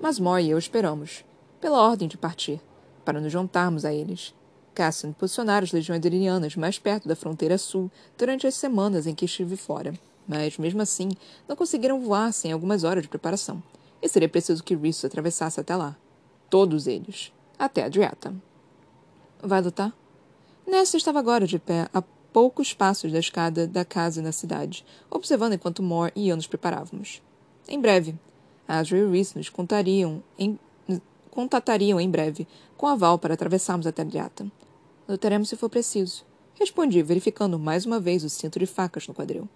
Mas 0.00 0.18
Mor 0.18 0.40
e 0.40 0.50
eu 0.50 0.58
esperamos, 0.58 1.24
pela 1.60 1.80
ordem 1.80 2.08
de 2.08 2.18
partir, 2.18 2.60
para 3.04 3.20
nos 3.20 3.32
juntarmos 3.32 3.84
a 3.84 3.92
eles. 3.92 4.34
Cassian 4.74 5.12
posicionara 5.12 5.64
as 5.64 5.72
legiões 5.72 6.04
irinianas 6.04 6.56
mais 6.56 6.78
perto 6.78 7.08
da 7.08 7.16
fronteira 7.16 7.58
sul 7.58 7.90
durante 8.16 8.46
as 8.46 8.54
semanas 8.54 9.06
em 9.06 9.14
que 9.14 9.24
estive 9.24 9.56
fora, 9.56 9.94
mas, 10.26 10.58
mesmo 10.58 10.80
assim, 10.80 11.10
não 11.48 11.56
conseguiram 11.56 12.00
voar 12.00 12.32
sem 12.32 12.52
algumas 12.52 12.84
horas 12.84 13.02
de 13.02 13.08
preparação, 13.08 13.62
e 14.00 14.08
seria 14.08 14.28
preciso 14.28 14.62
que 14.62 14.74
Rhys 14.74 15.04
atravessasse 15.04 15.60
até 15.60 15.74
lá. 15.74 15.96
Todos 16.48 16.86
eles. 16.86 17.32
Até 17.58 17.84
Adriata. 17.84 18.34
Vai 19.42 19.60
lutar? 19.60 19.92
Nessa 20.66 20.96
estava 20.96 21.18
agora 21.18 21.46
de 21.46 21.58
pé, 21.58 21.88
a 21.92 22.02
poucos 22.32 22.72
passos 22.72 23.12
da 23.12 23.18
escada 23.18 23.66
da 23.66 23.84
casa 23.84 24.22
na 24.22 24.32
cidade, 24.32 24.84
observando 25.10 25.54
enquanto 25.54 25.82
Mor 25.82 26.12
e 26.14 26.28
eu 26.28 26.36
nos 26.36 26.46
preparávamos. 26.46 27.20
Em 27.68 27.80
breve, 27.80 28.16
Azra 28.68 28.98
e 28.98 29.04
Rhys 29.04 29.34
nos 29.34 29.48
contariam 29.48 30.22
em, 30.38 30.58
contatariam 31.30 32.00
em 32.00 32.10
breve, 32.10 32.46
com 32.76 32.86
aval 32.86 33.18
para 33.18 33.34
atravessarmos 33.34 33.86
a 33.86 33.90
Adriata. 33.90 34.50
Lutaremos 35.08 35.48
se 35.48 35.56
for 35.56 35.68
preciso. 35.68 36.24
Respondi, 36.54 37.02
verificando 37.02 37.58
mais 37.58 37.86
uma 37.86 37.98
vez 37.98 38.22
o 38.22 38.28
cinto 38.28 38.58
de 38.58 38.66
facas 38.66 39.06
no 39.08 39.14
quadril. 39.14 39.48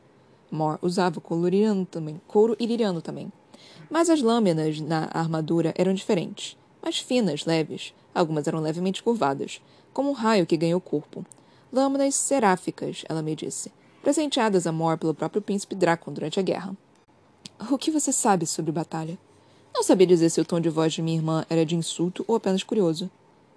Mor 0.51 0.79
usava 0.81 1.21
couro 1.21 1.51
também, 1.91 2.21
couro 2.27 2.57
iliriano 2.59 3.03
também. 3.03 3.33
Mas 3.91 4.09
as 4.09 4.23
lâminas 4.23 4.81
na 4.81 5.09
armadura 5.13 5.75
eram 5.77 5.93
diferentes. 5.93 6.57
Mais 6.83 6.99
finas, 6.99 7.45
leves. 7.45 7.95
Algumas 8.15 8.47
eram 8.47 8.61
levemente 8.61 9.03
curvadas, 9.03 9.61
como 9.93 10.11
um 10.11 10.13
raio 10.13 10.47
que 10.47 10.57
ganhou 10.57 10.81
corpo. 10.81 11.27
Lâminas 11.73 12.15
seráficas, 12.15 13.05
ela 13.09 13.23
me 13.23 13.35
disse, 13.35 13.73
presenteadas 14.03 14.67
a 14.67 14.73
Mor 14.73 14.97
pelo 14.97 15.15
próprio 15.15 15.43
príncipe 15.43 15.75
Dracon 15.75 16.13
durante 16.13 16.39
a 16.39 16.43
guerra. 16.43 16.77
O 17.71 17.79
que 17.79 17.91
você 17.91 18.13
sabe 18.13 18.47
sobre 18.47 18.71
batalha? 18.71 19.19
Não 19.75 19.83
sabia 19.83 20.07
dizer 20.07 20.31
se 20.31 20.41
o 20.41 20.45
tom 20.45 20.61
de 20.61 20.71
voz 20.71 20.93
de 20.93 21.03
minha 21.03 21.19
irmã 21.19 21.45
era 21.51 21.67
de 21.67 21.75
insulto 21.75 22.25
ou 22.29 22.37
apenas 22.37 22.63
curioso. 22.63 23.11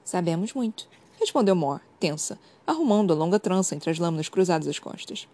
Sabemos 0.03 0.53
muito 0.53 0.87
respondeu 1.19 1.55
Mor, 1.55 1.81
tensa, 1.99 2.37
arrumando 2.65 3.11
a 3.11 3.15
longa 3.15 3.39
trança 3.39 3.75
entre 3.75 3.89
as 3.89 3.97
lâminas 3.97 4.29
cruzadas 4.29 4.67
às 4.67 4.79
costas. 4.79 5.27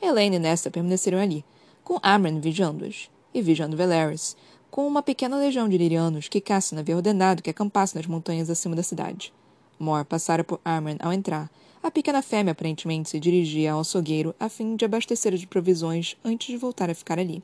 Elaine 0.00 0.36
e 0.36 0.38
Nesta 0.38 0.70
permaneceram 0.70 1.18
ali, 1.18 1.44
com 1.84 1.98
Amren 2.02 2.40
vigiando-as, 2.40 3.08
e 3.32 3.42
vigiando 3.42 3.76
Velaris, 3.76 4.36
com 4.70 4.86
uma 4.86 5.02
pequena 5.02 5.36
legião 5.36 5.68
de 5.68 5.78
lirianos 5.78 6.28
que 6.28 6.40
Cassian 6.40 6.78
havia 6.78 6.96
ordenado 6.96 7.42
que 7.42 7.50
acampasse 7.50 7.94
nas 7.94 8.06
montanhas 8.06 8.50
acima 8.50 8.74
da 8.74 8.82
cidade. 8.82 9.32
Mor 9.78 10.04
passara 10.04 10.42
por 10.42 10.60
Amren 10.64 10.96
ao 11.00 11.12
entrar. 11.12 11.50
A 11.82 11.90
pequena 11.90 12.22
fêmea 12.22 12.52
aparentemente 12.52 13.10
se 13.10 13.20
dirigia 13.20 13.72
ao 13.72 13.80
açougueiro 13.80 14.34
a 14.40 14.48
fim 14.48 14.74
de 14.74 14.84
abastecer 14.84 15.34
de 15.34 15.46
provisões 15.46 16.16
antes 16.24 16.48
de 16.48 16.56
voltar 16.56 16.90
a 16.90 16.94
ficar 16.94 17.18
ali, 17.18 17.42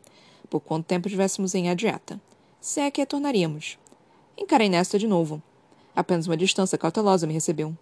por 0.51 0.61
quanto 0.61 0.87
tempo 0.87 1.07
estivéssemos 1.07 1.55
em 1.55 1.71
Adriata. 1.71 2.21
Se 2.63 2.81
é 2.81 2.93
que 2.93 3.03
a 3.03 3.07
tornaríamos. 3.07 3.77
Encarei 4.39 4.69
Nesta 4.69 4.97
de 4.97 5.09
novo. 5.09 5.43
Apenas 5.97 6.29
uma 6.29 6.37
distância 6.37 6.79
cautelosa 6.79 7.27
me 7.27 7.33
recebeu. 7.33 7.77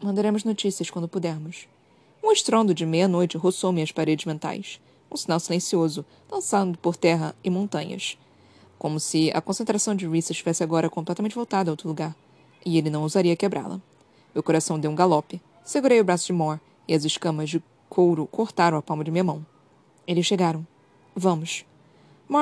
Mandaremos 0.00 0.44
notícias 0.44 0.88
quando 0.88 1.08
pudermos. 1.08 1.66
Um 2.22 2.30
estrondo 2.30 2.72
de 2.72 2.86
meia-noite 2.86 3.36
roçou 3.36 3.72
minhas 3.72 3.90
paredes 3.90 4.24
mentais. 4.24 4.80
Um 5.10 5.16
sinal 5.16 5.40
silencioso, 5.40 6.04
lançado 6.30 6.78
por 6.78 6.96
terra 6.96 7.34
e 7.42 7.50
montanhas. 7.50 8.16
Como 8.78 9.00
se 9.00 9.32
a 9.34 9.40
concentração 9.40 9.96
de 9.96 10.06
Rissa 10.06 10.30
estivesse 10.30 10.62
agora 10.62 10.88
completamente 10.88 11.34
voltada 11.34 11.68
a 11.68 11.72
outro 11.72 11.88
lugar. 11.88 12.14
E 12.64 12.78
ele 12.78 12.90
não 12.90 13.02
ousaria 13.02 13.34
quebrá-la. 13.34 13.82
Meu 14.32 14.44
coração 14.44 14.78
deu 14.78 14.92
um 14.92 14.94
galope. 14.94 15.42
Segurei 15.64 16.00
o 16.00 16.04
braço 16.04 16.26
de 16.26 16.32
Mor 16.32 16.60
e 16.86 16.94
as 16.94 17.04
escamas 17.04 17.50
de 17.50 17.60
couro 17.88 18.28
cortaram 18.28 18.78
a 18.78 18.82
palma 18.82 19.02
de 19.02 19.10
minha 19.10 19.24
mão. 19.24 19.44
Eles 20.06 20.24
chegaram. 20.24 20.64
Vamos. 21.16 21.64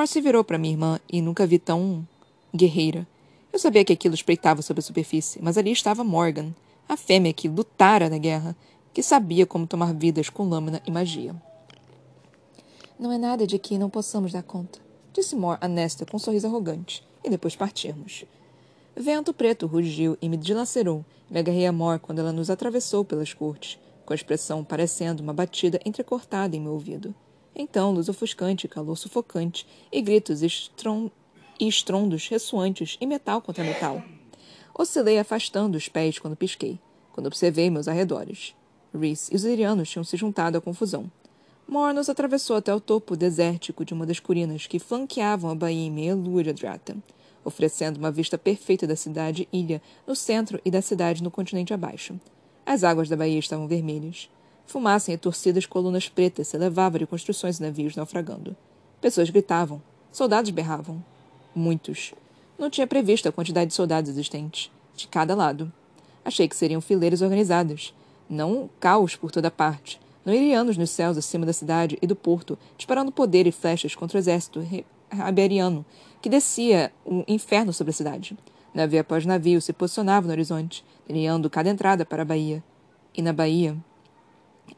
Se 0.05 0.19
virou 0.19 0.43
para 0.43 0.57
minha 0.57 0.73
irmã 0.73 0.99
e 1.09 1.21
nunca 1.21 1.47
vi 1.47 1.57
tão 1.57 2.05
guerreira. 2.53 3.07
Eu 3.53 3.57
sabia 3.57 3.85
que 3.85 3.93
aquilo 3.93 4.13
espreitava 4.13 4.61
sobre 4.61 4.79
a 4.79 4.83
superfície, 4.83 5.39
mas 5.41 5.57
ali 5.57 5.71
estava 5.71 6.03
Morgan, 6.03 6.53
a 6.89 6.97
fêmea 6.97 7.31
que 7.31 7.47
lutara 7.47 8.09
na 8.09 8.17
guerra, 8.17 8.55
que 8.93 9.01
sabia 9.01 9.45
como 9.45 9.65
tomar 9.65 9.93
vidas 9.93 10.29
com 10.29 10.49
lâmina 10.49 10.81
e 10.85 10.91
magia. 10.91 11.33
Não 12.99 13.11
é 13.11 13.17
nada 13.17 13.47
de 13.47 13.57
que 13.57 13.77
não 13.77 13.89
possamos 13.89 14.33
dar 14.33 14.43
conta, 14.43 14.79
disse 15.13 15.35
Mor 15.35 15.57
a 15.61 15.67
Nesta 15.67 16.05
com 16.05 16.17
um 16.17 16.19
sorriso 16.19 16.47
arrogante, 16.47 17.03
e 17.23 17.29
depois 17.29 17.55
partirmos. 17.55 18.25
Vento 18.95 19.33
preto 19.33 19.67
rugiu 19.67 20.17
e 20.21 20.27
me 20.27 20.37
dilacerou. 20.37 21.05
Me 21.29 21.39
agarrei 21.39 21.65
a 21.65 21.71
Mor 21.71 21.99
quando 21.99 22.19
ela 22.19 22.33
nos 22.33 22.49
atravessou 22.49 23.05
pelas 23.05 23.33
cortes, 23.33 23.79
com 24.05 24.13
a 24.13 24.15
expressão 24.15 24.63
parecendo 24.63 25.23
uma 25.23 25.33
batida 25.33 25.79
entrecortada 25.85 26.55
em 26.55 26.59
meu 26.59 26.73
ouvido. 26.73 27.15
Então, 27.55 27.91
luz 27.91 28.09
ofuscante, 28.09 28.67
calor 28.67 28.97
sufocante 28.97 29.65
e 29.91 30.01
gritos 30.01 30.41
estron 30.41 31.09
e 31.59 31.67
estrondos 31.67 32.27
ressoantes 32.27 32.97
e 32.99 33.05
metal 33.05 33.41
contra 33.41 33.63
metal. 33.63 34.03
Oscilei 34.73 35.19
afastando 35.19 35.77
os 35.77 35.87
pés 35.87 36.17
quando 36.17 36.35
pisquei, 36.35 36.79
quando 37.11 37.27
observei 37.27 37.69
meus 37.69 37.87
arredores. 37.87 38.55
Reese 38.93 39.31
e 39.31 39.35
os 39.35 39.43
irianos 39.43 39.89
tinham 39.89 40.03
se 40.03 40.17
juntado 40.17 40.57
à 40.57 40.61
confusão. 40.61 41.11
Mor 41.67 41.93
nos 41.93 42.09
atravessou 42.09 42.55
até 42.55 42.73
o 42.73 42.81
topo 42.81 43.15
desértico 43.15 43.85
de 43.85 43.93
uma 43.93 44.05
das 44.05 44.19
colinas 44.19 44.67
que 44.67 44.79
flanqueavam 44.79 45.49
a 45.51 45.55
baía 45.55 45.85
em 45.85 45.91
meia-lua 45.91 46.43
de 46.43 46.49
Adrata, 46.49 46.95
oferecendo 47.45 47.97
uma 47.97 48.11
vista 48.11 48.37
perfeita 48.37 48.85
da 48.85 48.95
cidade-ilha 48.95 49.81
no 50.05 50.15
centro 50.15 50.59
e 50.65 50.69
da 50.69 50.81
cidade 50.81 51.23
no 51.23 51.31
continente 51.31 51.73
abaixo. 51.73 52.19
As 52.65 52.83
águas 52.83 53.09
da 53.09 53.15
baía 53.15 53.39
estavam 53.39 53.67
vermelhas. 53.67 54.29
Fumaça 54.65 55.11
e 55.11 55.17
torcidas 55.17 55.65
colunas 55.65 56.09
pretas 56.09 56.47
se 56.47 56.57
elevavam 56.57 56.99
de 56.99 57.07
construções 57.07 57.59
e 57.59 57.61
navios 57.61 57.95
naufragando. 57.95 58.55
Pessoas 58.99 59.29
gritavam. 59.29 59.81
Soldados 60.11 60.51
berravam. 60.51 61.03
Muitos. 61.53 62.13
Não 62.57 62.69
tinha 62.69 62.87
previsto 62.87 63.27
a 63.27 63.31
quantidade 63.31 63.69
de 63.69 63.75
soldados 63.75 64.09
existentes, 64.09 64.71
de 64.95 65.07
cada 65.07 65.35
lado. 65.35 65.71
Achei 66.23 66.47
que 66.47 66.55
seriam 66.55 66.81
fileiras 66.81 67.21
organizadas, 67.21 67.93
não 68.29 68.69
caos 68.79 69.15
por 69.15 69.31
toda 69.31 69.51
parte, 69.51 69.99
não 70.25 70.33
irianos 70.33 70.77
nos 70.77 70.89
céus 70.89 71.17
acima 71.17 71.45
da 71.45 71.51
cidade 71.51 71.97
e 72.01 72.07
do 72.07 72.15
porto, 72.15 72.57
disparando 72.77 73.11
poder 73.11 73.45
e 73.45 73.51
flechas 73.51 73.93
contra 73.93 74.17
o 74.17 74.19
exército 74.19 74.65
raberiano, 75.11 75.85
que 76.21 76.29
descia 76.29 76.93
o 77.05 77.23
inferno 77.27 77.73
sobre 77.73 77.91
a 77.91 77.93
cidade. 77.93 78.37
Navio 78.73 79.01
após 79.01 79.25
navio 79.25 79.61
se 79.61 79.73
posicionava 79.73 80.25
no 80.25 80.33
horizonte, 80.33 80.83
delineando 81.07 81.49
cada 81.49 81.69
entrada 81.69 82.05
para 82.05 82.21
a 82.21 82.25
baía. 82.25 82.63
E 83.13 83.21
na 83.21 83.33
baía... 83.33 83.75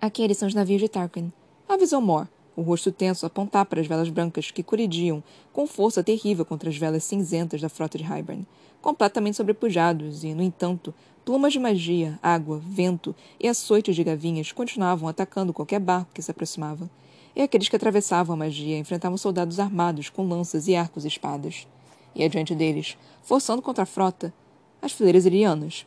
Aqueles 0.02 0.38
são 0.38 0.48
os 0.48 0.54
navios 0.54 0.82
de 0.82 0.90
Tarquin, 0.90 1.32
avisou 1.68 2.02
Mor, 2.02 2.28
o 2.56 2.62
rosto 2.62 2.92
tenso 2.92 3.26
a 3.26 3.28
apontar 3.28 3.66
para 3.66 3.82
as 3.82 3.88
velas 3.88 4.10
brancas 4.10 4.52
que 4.52 4.64
colidiam 4.64 5.24
com 5.52 5.68
força 5.68 6.04
terrível 6.04 6.46
contra 6.46 6.70
as 6.70 6.78
velas 6.78 7.04
cinzentas 7.04 7.62
da 7.62 7.70
frota 7.70 7.98
de 7.98 8.04
Hybern, 8.04 8.46
completamente 8.82 9.38
sobrepujados 9.38 10.24
e, 10.24 10.34
no 10.34 10.44
entanto, 10.44 10.94
plumas 11.24 11.54
de 11.54 11.60
magia, 11.60 12.20
água, 12.22 12.62
vento 12.64 13.16
e 13.40 13.48
açoites 13.48 13.96
de 13.96 14.04
gavinhas 14.04 14.52
continuavam 14.52 15.10
atacando 15.10 15.54
qualquer 15.54 15.80
barco 15.80 16.12
que 16.14 16.22
se 16.22 16.32
aproximava. 16.32 16.90
E 17.36 17.42
aqueles 17.42 17.68
que 17.68 17.76
atravessavam 17.76 18.34
a 18.34 18.38
magia 18.38 18.78
enfrentavam 18.78 19.18
soldados 19.18 19.60
armados 19.60 20.10
com 20.10 20.26
lanças 20.28 20.68
e 20.68 20.76
arcos 20.76 21.04
e 21.04 21.10
espadas. 21.10 21.68
E 22.14 22.24
adiante 22.24 22.56
deles, 22.56 22.98
forçando 23.24 23.62
contra 23.62 23.84
a 23.84 23.88
frota, 23.88 24.34
as 24.82 24.94
fileiras 24.94 25.26
irianas. 25.26 25.86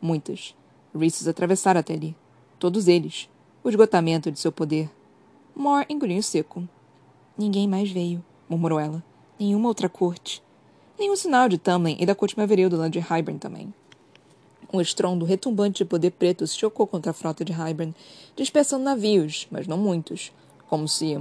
Muitas. 0.00 0.54
Reeses 0.94 1.26
atravessaram 1.26 1.80
até 1.80 1.94
ali. 1.94 2.14
Todos 2.58 2.86
eles. 2.88 3.30
O 3.62 3.68
esgotamento 3.68 4.32
de 4.32 4.40
seu 4.40 4.50
poder 4.50 4.90
Mor 5.54 5.84
engoliu 5.90 6.22
seco. 6.22 6.66
Ninguém 7.36 7.68
mais 7.68 7.90
veio, 7.90 8.24
murmurou 8.48 8.80
ela. 8.80 9.04
Nenhuma 9.38 9.68
outra 9.68 9.88
corte. 9.88 10.42
Nenhum 10.98 11.14
sinal 11.14 11.48
de 11.48 11.58
Tamlin 11.58 11.96
e 12.00 12.06
da 12.06 12.14
corte 12.14 12.34
lado 12.38 12.90
de 12.90 12.98
Hybern 12.98 13.38
também. 13.38 13.74
Um 14.72 14.80
estrondo 14.80 15.26
retumbante 15.26 15.78
de 15.78 15.84
poder 15.84 16.12
preto 16.12 16.46
se 16.46 16.56
chocou 16.56 16.86
contra 16.86 17.10
a 17.10 17.14
frota 17.14 17.44
de 17.44 17.52
Hybern, 17.52 17.94
dispersando 18.34 18.84
navios, 18.84 19.46
mas 19.50 19.66
não 19.66 19.76
muitos. 19.76 20.32
Como 20.66 20.88
se. 20.88 21.16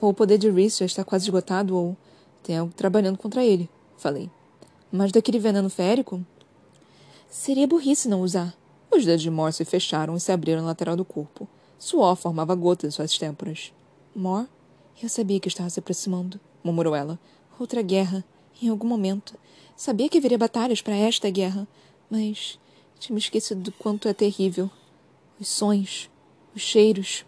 Ou 0.00 0.10
o 0.10 0.14
poder 0.14 0.38
de 0.38 0.50
Reese 0.50 0.80
já 0.80 0.86
está 0.86 1.04
quase 1.04 1.26
esgotado, 1.26 1.76
ou 1.76 1.96
tem 2.42 2.56
algo 2.56 2.72
trabalhando 2.72 3.18
contra 3.18 3.44
ele, 3.44 3.70
falei. 3.96 4.28
Mas 4.90 5.12
daquele 5.12 5.38
veneno 5.38 5.70
férico? 5.70 6.20
Seria 7.28 7.68
burrice 7.68 8.08
não 8.08 8.22
usar. 8.22 8.56
Os 8.90 9.04
dedos 9.04 9.22
de 9.22 9.30
Mor 9.30 9.52
se 9.52 9.64
fecharam 9.64 10.16
e 10.16 10.20
se 10.20 10.32
abriram 10.32 10.62
na 10.62 10.68
lateral 10.68 10.96
do 10.96 11.04
corpo. 11.04 11.48
Suor 11.78 12.16
formava 12.16 12.54
gotas 12.54 12.88
em 12.88 12.96
suas 12.96 13.16
têmporas. 13.16 13.72
Mor, 14.14 14.48
eu 15.00 15.08
sabia 15.08 15.38
que 15.38 15.48
estava 15.48 15.70
se 15.70 15.78
aproximando, 15.78 16.40
murmurou 16.64 16.94
ela. 16.94 17.18
Outra 17.58 17.82
guerra, 17.82 18.24
em 18.60 18.68
algum 18.68 18.86
momento. 18.86 19.34
Sabia 19.76 20.08
que 20.08 20.18
haveria 20.18 20.38
batalhas 20.38 20.82
para 20.82 20.96
esta 20.96 21.30
guerra, 21.30 21.68
mas 22.10 22.58
tinha 22.98 23.14
me 23.14 23.20
esquecido 23.20 23.60
do 23.60 23.72
quanto 23.72 24.08
é 24.08 24.12
terrível. 24.12 24.70
Os 25.38 25.48
sons, 25.48 26.10
os 26.54 26.62
cheiros. 26.62 27.24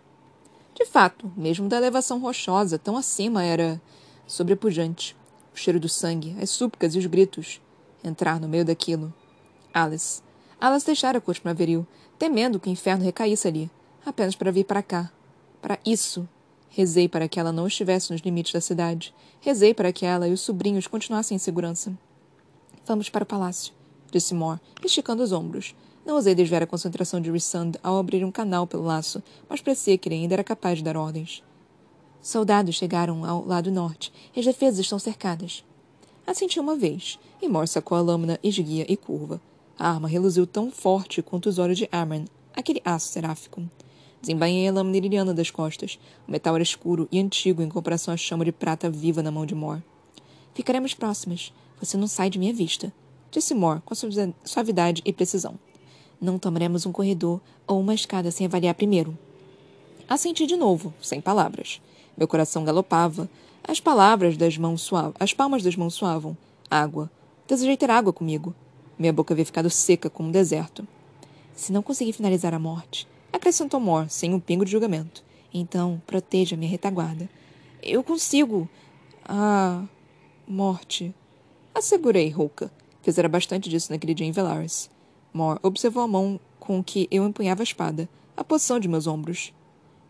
De 0.75 0.85
fato, 0.87 1.31
mesmo 1.37 1.69
da 1.69 1.77
elevação 1.77 2.19
rochosa, 2.19 2.79
tão 2.79 2.97
acima 2.97 3.45
era 3.45 3.81
sobrepujante. 4.27 5.17
O 5.55 5.57
cheiro 5.57 5.79
do 5.79 5.89
sangue, 5.89 6.37
as 6.41 6.51
súplicas 6.51 6.95
e 6.95 6.99
os 6.99 7.07
gritos. 7.07 7.61
Entrar 8.03 8.41
no 8.41 8.49
meio 8.49 8.65
daquilo. 8.65 9.13
Alice. 9.73 10.23
Alice 10.61 10.85
deixara 10.85 11.19
a 11.19 11.21
corte 11.21 11.41
primaveril, 11.41 11.87
temendo 12.19 12.61
que 12.61 12.69
o 12.69 12.73
inferno 12.73 13.05
recaísse 13.05 13.49
ali 13.49 13.71
apenas 14.05 14.35
para 14.35 14.51
vir 14.51 14.65
para 14.65 14.83
cá. 14.83 15.11
Para 15.61 15.79
isso. 15.85 16.29
Rezei 16.69 17.09
para 17.09 17.29
que 17.29 17.41
ela 17.41 17.53
não 17.53 17.67
estivesse 17.67 18.13
nos 18.13 18.21
limites 18.21 18.53
da 18.53 18.61
cidade. 18.61 19.15
Rezei 19.41 19.75
para 19.75 19.93
que 19.93 20.07
ela 20.07 20.29
e 20.29 20.33
os 20.33 20.41
sobrinhos 20.41 20.87
continuassem 20.87 21.35
em 21.35 21.39
segurança. 21.39 21.97
Vamos 22.87 23.09
para 23.09 23.25
o 23.25 23.27
palácio, 23.27 23.73
disse 24.11 24.35
Mor, 24.35 24.61
esticando 24.85 25.23
os 25.23 25.33
ombros. 25.33 25.75
Não 26.07 26.15
ousei 26.15 26.35
desviar 26.35 26.63
a 26.63 26.67
concentração 26.67 27.21
de 27.21 27.31
Rissand 27.31 27.73
ao 27.83 27.99
abrir 27.99 28.25
um 28.25 28.31
canal 28.31 28.67
pelo 28.67 28.85
laço, 28.85 29.23
mas 29.49 29.61
parecia 29.61 29.99
que 29.99 30.09
ele 30.09 30.17
ainda 30.17 30.35
era 30.35 30.45
capaz 30.45 30.79
de 30.79 30.85
dar 30.85 30.97
ordens. 30.97 31.43
Soldados 32.23 32.77
chegaram 32.77 33.25
ao 33.25 33.45
lado 33.45 33.71
norte 33.71 34.13
e 34.35 34.41
as 34.41 34.47
defesas 34.47 34.81
estão 34.81 34.99
cercadas. 34.99 35.65
Assenti 36.27 36.61
uma 36.61 36.77
vez, 36.77 37.19
e 37.43 37.49
Mor 37.49 37.67
sacou 37.67 37.99
a 37.99 38.01
lâmina 38.01 38.39
esguia 38.43 38.87
e 38.89 38.97
curva. 38.97 39.41
A 39.81 39.89
arma 39.89 40.07
reluziu 40.07 40.47
tão 40.47 40.71
forte 40.71 41.23
quanto 41.23 41.49
os 41.49 41.59
olhos 41.59 41.79
de 41.79 41.89
Amran, 41.91 42.27
aquele 42.55 42.83
aço 42.85 43.09
seráfico. 43.09 43.63
Desembainhei 44.21 44.69
a 44.69 44.73
lâmina 44.73 44.99
iriana 44.99 45.33
das 45.33 45.51
costas. 45.51 45.99
O 46.29 46.31
metal 46.31 46.55
era 46.55 46.63
escuro 46.63 47.09
e 47.11 47.19
antigo 47.19 47.63
em 47.63 47.69
comparação 47.71 48.13
à 48.13 48.17
chama 48.19 48.45
de 48.45 48.53
prata 48.53 48.91
viva 48.91 49.23
na 49.23 49.31
mão 49.31 49.47
de 49.47 49.55
Mor. 49.55 49.83
Ficaremos 50.53 50.93
próximas. 50.93 51.51
Você 51.81 51.97
não 51.97 52.07
sai 52.07 52.29
de 52.29 52.39
minha 52.39 52.53
vista, 52.53 52.93
disse 53.31 53.55
Mor 53.55 53.81
com 53.81 53.95
suavidade 54.45 55.01
e 55.03 55.15
precisão. 55.15 55.59
Não 56.21 56.39
tomaremos 56.39 56.85
um 56.85 56.93
corredor 56.93 57.41
ou 57.67 57.81
uma 57.81 57.95
escada 57.95 58.31
sem 58.31 58.45
avaliar 58.45 58.75
primeiro. 58.75 59.17
Assenti 60.07 60.45
de 60.45 60.57
novo, 60.57 60.93
sem 61.01 61.23
palavras. 61.23 61.81
Meu 62.19 62.29
coração 62.29 62.65
galopava. 62.65 63.31
As 63.67 63.81
palavras 63.81 64.37
das 64.37 64.59
mãos 64.59 64.83
suavam. 64.83 65.15
As 65.19 65.33
palmas 65.33 65.63
das 65.63 65.75
mãos 65.75 65.95
suavam. 65.95 66.37
Água. 66.71 67.11
Desejei 67.49 67.79
ter 67.79 67.91
água 67.91 68.13
comigo. 68.13 68.55
Minha 69.01 69.15
boca 69.15 69.33
havia 69.33 69.47
ficado 69.47 69.71
seca 69.71 70.11
como 70.11 70.29
um 70.29 70.33
deserto. 70.33 70.87
Se 71.55 71.73
não 71.73 71.83
conseguir 71.83 72.13
finalizar 72.13 72.53
a 72.53 72.59
morte, 72.59 73.09
Acrescentou 73.33 73.81
Mor, 73.81 74.11
sem 74.11 74.35
um 74.35 74.39
pingo 74.39 74.63
de 74.63 74.71
julgamento. 74.73 75.25
Então, 75.55 76.03
proteja 76.07 76.55
minha 76.55 76.71
retaguarda. 76.71 77.27
Eu 77.83 78.05
consigo. 78.05 78.69
Ah. 79.25 79.85
Morte. 80.47 81.15
Assegurei, 81.75 82.29
Rouca. 82.29 82.71
Fizera 83.01 83.27
bastante 83.27 83.71
disso 83.71 83.91
naquele 83.91 84.13
dia 84.13 84.27
em 84.27 84.33
Velaris. 84.33 84.91
Mor 85.33 85.59
observou 85.63 86.03
a 86.03 86.09
mão 86.09 86.39
com 86.59 86.85
que 86.85 87.09
eu 87.11 87.25
empunhava 87.25 87.63
a 87.63 87.65
espada, 87.65 88.07
a 88.37 88.45
posição 88.45 88.79
de 88.79 88.87
meus 88.87 89.07
ombros. 89.07 89.51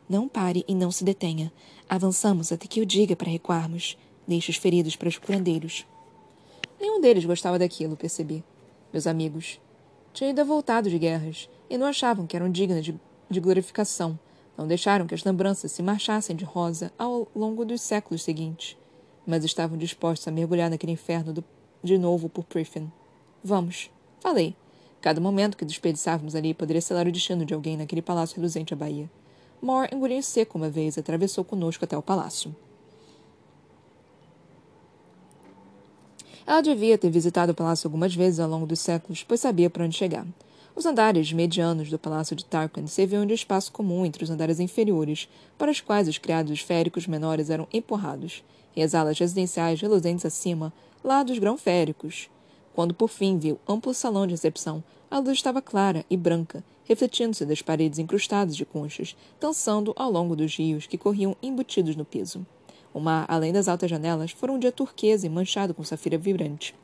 Não 0.09 0.27
pare 0.27 0.65
e 0.67 0.75
não 0.75 0.91
se 0.91 1.05
detenha. 1.05 1.53
Avançamos 1.89 2.51
até 2.51 2.67
que 2.67 2.81
eu 2.81 2.85
diga 2.85 3.15
para 3.15 3.31
recuarmos. 3.31 3.97
Deixe 4.27 4.51
os 4.51 4.57
feridos 4.57 4.97
para 4.97 5.09
os 5.09 5.17
curandeiros. 5.17 5.87
Nenhum 6.81 7.01
deles 7.01 7.25
gostava 7.25 7.57
daquilo, 7.57 7.97
percebi. 7.97 8.43
Meus 8.93 9.07
amigos. 9.07 9.61
Tinham 10.13 10.31
ido 10.31 10.45
voltado 10.45 10.91
de 10.91 10.99
guerras 10.99 11.49
e 11.69 11.79
não 11.79 11.87
achavam 11.87 12.27
que 12.27 12.37
eram 12.37 12.51
dignas 12.51 12.85
de, 12.85 12.99
de 13.29 13.41
glorificação. 13.41 14.19
Não 14.59 14.67
deixaram 14.67 15.07
que 15.07 15.15
as 15.15 15.23
lembranças 15.23 15.71
se 15.71 15.83
marchassem 15.83 16.35
de 16.35 16.45
rosa 16.45 16.93
ao 16.99 17.29
longo 17.35 17.65
dos 17.65 17.81
séculos 17.81 18.23
seguintes. 18.23 18.77
Mas 19.25 19.45
estavam 19.45 19.79
dispostos 19.79 20.27
a 20.27 20.33
mergulhar 20.33 20.69
naquele 20.69 20.93
inferno 20.93 21.33
do, 21.33 21.45
de 21.83 21.97
novo 21.97 22.29
por 22.29 22.45
Priffin. 22.45 22.91
Vamos, 23.43 23.91
falei. 24.19 24.57
Cada 25.01 25.21
momento 25.21 25.57
que 25.57 25.65
desperdiçávamos 25.65 26.35
ali 26.35 26.53
poderia 26.53 26.83
selar 26.83 27.07
o 27.07 27.13
destino 27.13 27.47
de 27.47 27.55
alguém 27.55 27.77
naquele 27.77 28.03
palácio 28.03 28.37
reluzente 28.37 28.75
à 28.75 28.77
Bahia. 28.77 29.09
Moore 29.63 29.95
engoliu 29.95 30.19
em 30.19 30.23
seco 30.23 30.59
uma 30.59 30.69
vez 30.69 30.97
e 30.97 31.01
atravessou 31.01 31.45
conosco 31.45 31.85
até 31.85 31.97
o 31.97 32.03
palácio. 32.03 32.55
Ela 36.51 36.63
devia 36.63 36.99
ter 36.99 37.11
visitado 37.11 37.53
o 37.53 37.55
palácio 37.55 37.87
algumas 37.87 38.13
vezes 38.13 38.41
ao 38.41 38.51
longo 38.51 38.67
dos 38.67 38.81
séculos, 38.81 39.23
pois 39.23 39.39
sabia 39.39 39.71
para 39.71 39.85
onde 39.85 39.97
chegar. 39.97 40.27
Os 40.75 40.85
andares 40.85 41.33
medianos 41.33 41.89
do 41.89 41.97
palácio 41.97 42.35
de 42.35 42.45
Tarquin 42.45 42.89
serviam 42.89 43.25
de 43.25 43.33
espaço 43.35 43.71
comum 43.71 44.05
entre 44.05 44.25
os 44.25 44.31
andares 44.31 44.59
inferiores, 44.59 45.29
para 45.57 45.71
os 45.71 45.81
quais 45.81 46.09
os 46.09 46.19
criados 46.19 46.59
féricos 46.59 47.07
menores 47.07 47.51
eram 47.51 47.69
empurrados, 47.73 48.43
e 48.75 48.83
as 48.83 48.97
alas 48.97 49.17
residenciais 49.17 49.81
reluzentes 49.81 50.27
acima, 50.27 50.73
lá 51.05 51.23
dos 51.23 51.39
grão-féricos. 51.39 52.29
Quando 52.75 52.95
por 52.95 53.07
fim 53.07 53.39
viu 53.39 53.57
amplo 53.69 53.95
salão 53.95 54.27
de 54.27 54.33
recepção, 54.33 54.83
a 55.09 55.21
luz 55.21 55.35
estava 55.39 55.63
clara 55.63 56.05
e 56.11 56.17
branca, 56.17 56.65
refletindo-se 56.83 57.47
das 57.47 57.63
paredes 57.63 58.01
incrustadas 58.01 58.57
de 58.57 58.65
conchas, 58.65 59.15
dançando 59.41 59.93
ao 59.95 60.11
longo 60.11 60.35
dos 60.35 60.57
rios 60.57 60.85
que 60.89 60.99
corriam 60.99 61.37
embutidos 61.41 61.95
no 61.95 62.05
piso. 62.05 62.45
O 62.93 63.01
mar, 63.01 63.25
além 63.29 63.53
das 63.53 63.69
altas 63.69 63.89
janelas, 63.89 64.33
fora 64.33 64.53
um 64.53 64.59
dia 64.59 64.73
turquesa 64.73 65.27
e 65.27 65.31
manchado 65.31 65.73
com 65.73 65.83
safira 65.85 66.19
vibrante. 66.19 66.75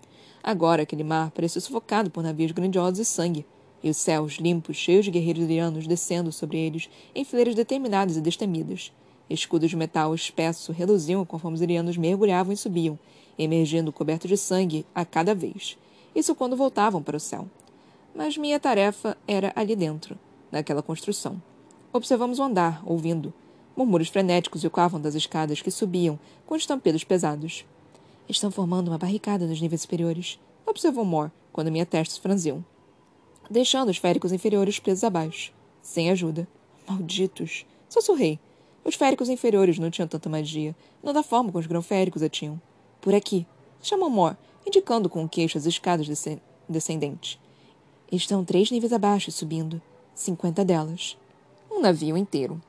Agora 0.43 0.83
aquele 0.83 1.03
mar 1.03 1.31
parecia 1.31 1.61
sufocado 1.61 2.11
por 2.11 2.23
navios 2.23 2.53
grandiosos 2.53 2.99
e 2.99 3.05
sangue, 3.05 3.47
e 3.83 3.91
os 3.91 3.97
céus 3.97 4.35
limpos, 4.35 4.77
cheios 4.77 5.05
de 5.05 5.11
guerreiros 5.11 5.45
irianos 5.45 5.87
descendo 5.87 6.31
sobre 6.33 6.59
eles 6.59 6.89
em 7.15 7.25
fileiras 7.25 7.55
determinadas 7.55 8.17
e 8.17 8.21
destemidas. 8.21 8.93
Escudos 9.29 9.71
de 9.71 9.77
metal 9.77 10.15
espesso 10.15 10.73
reluziam 10.73 11.25
conforme 11.25 11.57
os 11.57 11.63
irianos 11.63 11.97
mergulhavam 11.97 12.53
e 12.53 12.57
subiam, 12.57 12.99
emergindo 13.39 13.93
cobertos 13.93 14.29
de 14.29 14.37
sangue 14.37 14.87
a 14.95 15.05
cada 15.05 15.35
vez. 15.35 15.77
Isso 16.15 16.35
quando 16.35 16.57
voltavam 16.57 17.03
para 17.03 17.17
o 17.17 17.21
céu 17.21 17.49
mas 18.17 18.39
minha 18.39 18.59
tarefa 18.59 19.17
era 19.29 19.53
ali 19.55 19.77
dentro, 19.77 20.19
naquela 20.51 20.83
construção. 20.83 21.41
Observamos 21.93 22.39
o 22.39 22.43
andar, 22.43 22.83
ouvindo. 22.85 23.33
Murmúrios 23.77 24.09
frenéticos 24.09 24.65
ecoavam 24.65 24.99
das 24.99 25.15
escadas 25.15 25.61
que 25.61 25.71
subiam, 25.71 26.19
com 26.47 26.57
estampedos 26.57 27.05
pesados. 27.05 27.65
Estão 28.27 28.51
formando 28.51 28.89
uma 28.89 28.97
barricada 28.97 29.47
nos 29.47 29.61
níveis 29.61 29.83
superiores, 29.83 30.39
observou 30.67 31.05
Moore, 31.05 31.31
quando 31.53 31.71
minha 31.71 31.85
testa 31.85 32.15
se 32.15 32.21
franziu. 32.21 32.65
Deixando 33.51 33.91
os 33.91 33.99
féricos 33.99 34.33
inferiores 34.33 34.79
presos 34.79 35.05
abaixo. 35.05 35.53
Sem 35.83 36.11
ajuda. 36.11 36.49
Malditos! 36.89 37.67
Sussurrei. 37.89 38.41
Os 38.85 38.95
féricos 38.95 39.29
inferiores 39.29 39.79
não 39.79 39.91
tinham 39.91 40.09
tanta 40.09 40.29
magia, 40.29 40.75
não 41.03 41.13
da 41.13 41.23
forma 41.23 41.51
como 41.51 41.61
os 41.61 41.67
grão-féricos 41.67 42.23
a 42.23 42.29
tinham. 42.29 42.61
Por 43.01 43.15
aqui, 43.15 43.47
chamou 43.83 44.09
Moore, 44.09 44.37
indicando 44.67 45.09
com 45.09 45.23
o 45.23 45.29
queixo 45.29 45.59
as 45.59 45.67
escadas 45.67 46.09
descendentes. 46.69 47.39
Estão 48.11 48.45
três 48.45 48.71
níveis 48.71 48.93
abaixo, 48.93 49.31
subindo. 49.31 49.83
Cinquenta 50.15 50.65
delas. 50.65 51.17
Um 51.71 51.81
navio 51.81 52.17
inteiro. 52.17 52.61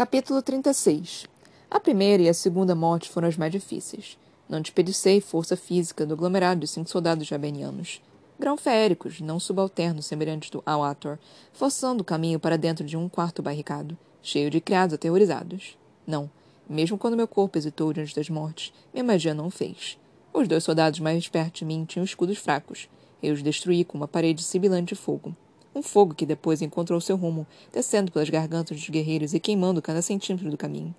Capítulo 0.00 0.40
36 0.40 1.26
A 1.70 1.78
primeira 1.78 2.22
e 2.22 2.28
a 2.30 2.32
segunda 2.32 2.74
morte 2.74 3.10
foram 3.10 3.28
as 3.28 3.36
mais 3.36 3.52
difíceis. 3.52 4.16
Não 4.48 4.62
desperdicei 4.62 5.20
força 5.20 5.58
física 5.58 6.06
do 6.06 6.14
aglomerado 6.14 6.60
de 6.60 6.68
cinco 6.68 6.88
soldados 6.88 7.26
jabenianos. 7.26 8.00
Grão-féricos, 8.38 9.20
não 9.20 9.38
subalternos 9.38 10.06
semelhantes 10.06 10.48
do 10.48 10.62
Awator, 10.64 11.18
forçando 11.52 12.00
o 12.00 12.04
caminho 12.04 12.40
para 12.40 12.56
dentro 12.56 12.82
de 12.82 12.96
um 12.96 13.10
quarto 13.10 13.42
barricado, 13.42 13.94
cheio 14.22 14.48
de 14.48 14.58
criados 14.58 14.94
aterrorizados. 14.94 15.76
Não, 16.06 16.30
mesmo 16.66 16.96
quando 16.96 17.14
meu 17.14 17.28
corpo 17.28 17.58
hesitou 17.58 17.92
diante 17.92 18.16
das 18.16 18.30
mortes, 18.30 18.72
minha 18.94 19.04
magia 19.04 19.34
não 19.34 19.50
fez. 19.50 19.98
Os 20.32 20.48
dois 20.48 20.64
soldados 20.64 20.98
mais 20.98 21.28
perto 21.28 21.58
de 21.58 21.66
mim 21.66 21.84
tinham 21.84 22.04
escudos 22.04 22.38
fracos. 22.38 22.88
Eu 23.22 23.34
os 23.34 23.42
destruí 23.42 23.84
com 23.84 23.98
uma 23.98 24.08
parede 24.08 24.42
sibilante 24.42 24.94
de 24.94 24.98
fogo. 24.98 25.36
Um 25.74 25.82
fogo 25.82 26.14
que 26.14 26.26
depois 26.26 26.62
encontrou 26.62 27.00
seu 27.00 27.16
rumo, 27.16 27.46
descendo 27.72 28.10
pelas 28.10 28.28
gargantas 28.28 28.76
dos 28.78 28.88
guerreiros 28.88 29.34
e 29.34 29.40
queimando 29.40 29.80
cada 29.80 30.02
centímetro 30.02 30.50
do 30.50 30.56
caminho. 30.56 30.94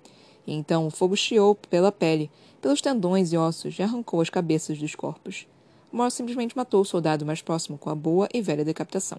E 0.46 0.54
então 0.54 0.86
o 0.86 0.90
fogo 0.90 1.16
chiou 1.16 1.54
pela 1.54 1.92
pele, 1.92 2.30
pelos 2.60 2.80
tendões 2.80 3.32
e 3.32 3.36
ossos 3.36 3.78
e 3.78 3.82
arrancou 3.82 4.20
as 4.20 4.30
cabeças 4.30 4.78
dos 4.78 4.94
corpos. 4.94 5.46
Mor 5.92 6.10
simplesmente 6.10 6.56
matou 6.56 6.80
o 6.80 6.86
soldado 6.86 7.26
mais 7.26 7.42
próximo 7.42 7.76
com 7.76 7.90
a 7.90 7.94
boa 7.94 8.26
e 8.32 8.40
velha 8.40 8.64
decapitação. 8.64 9.18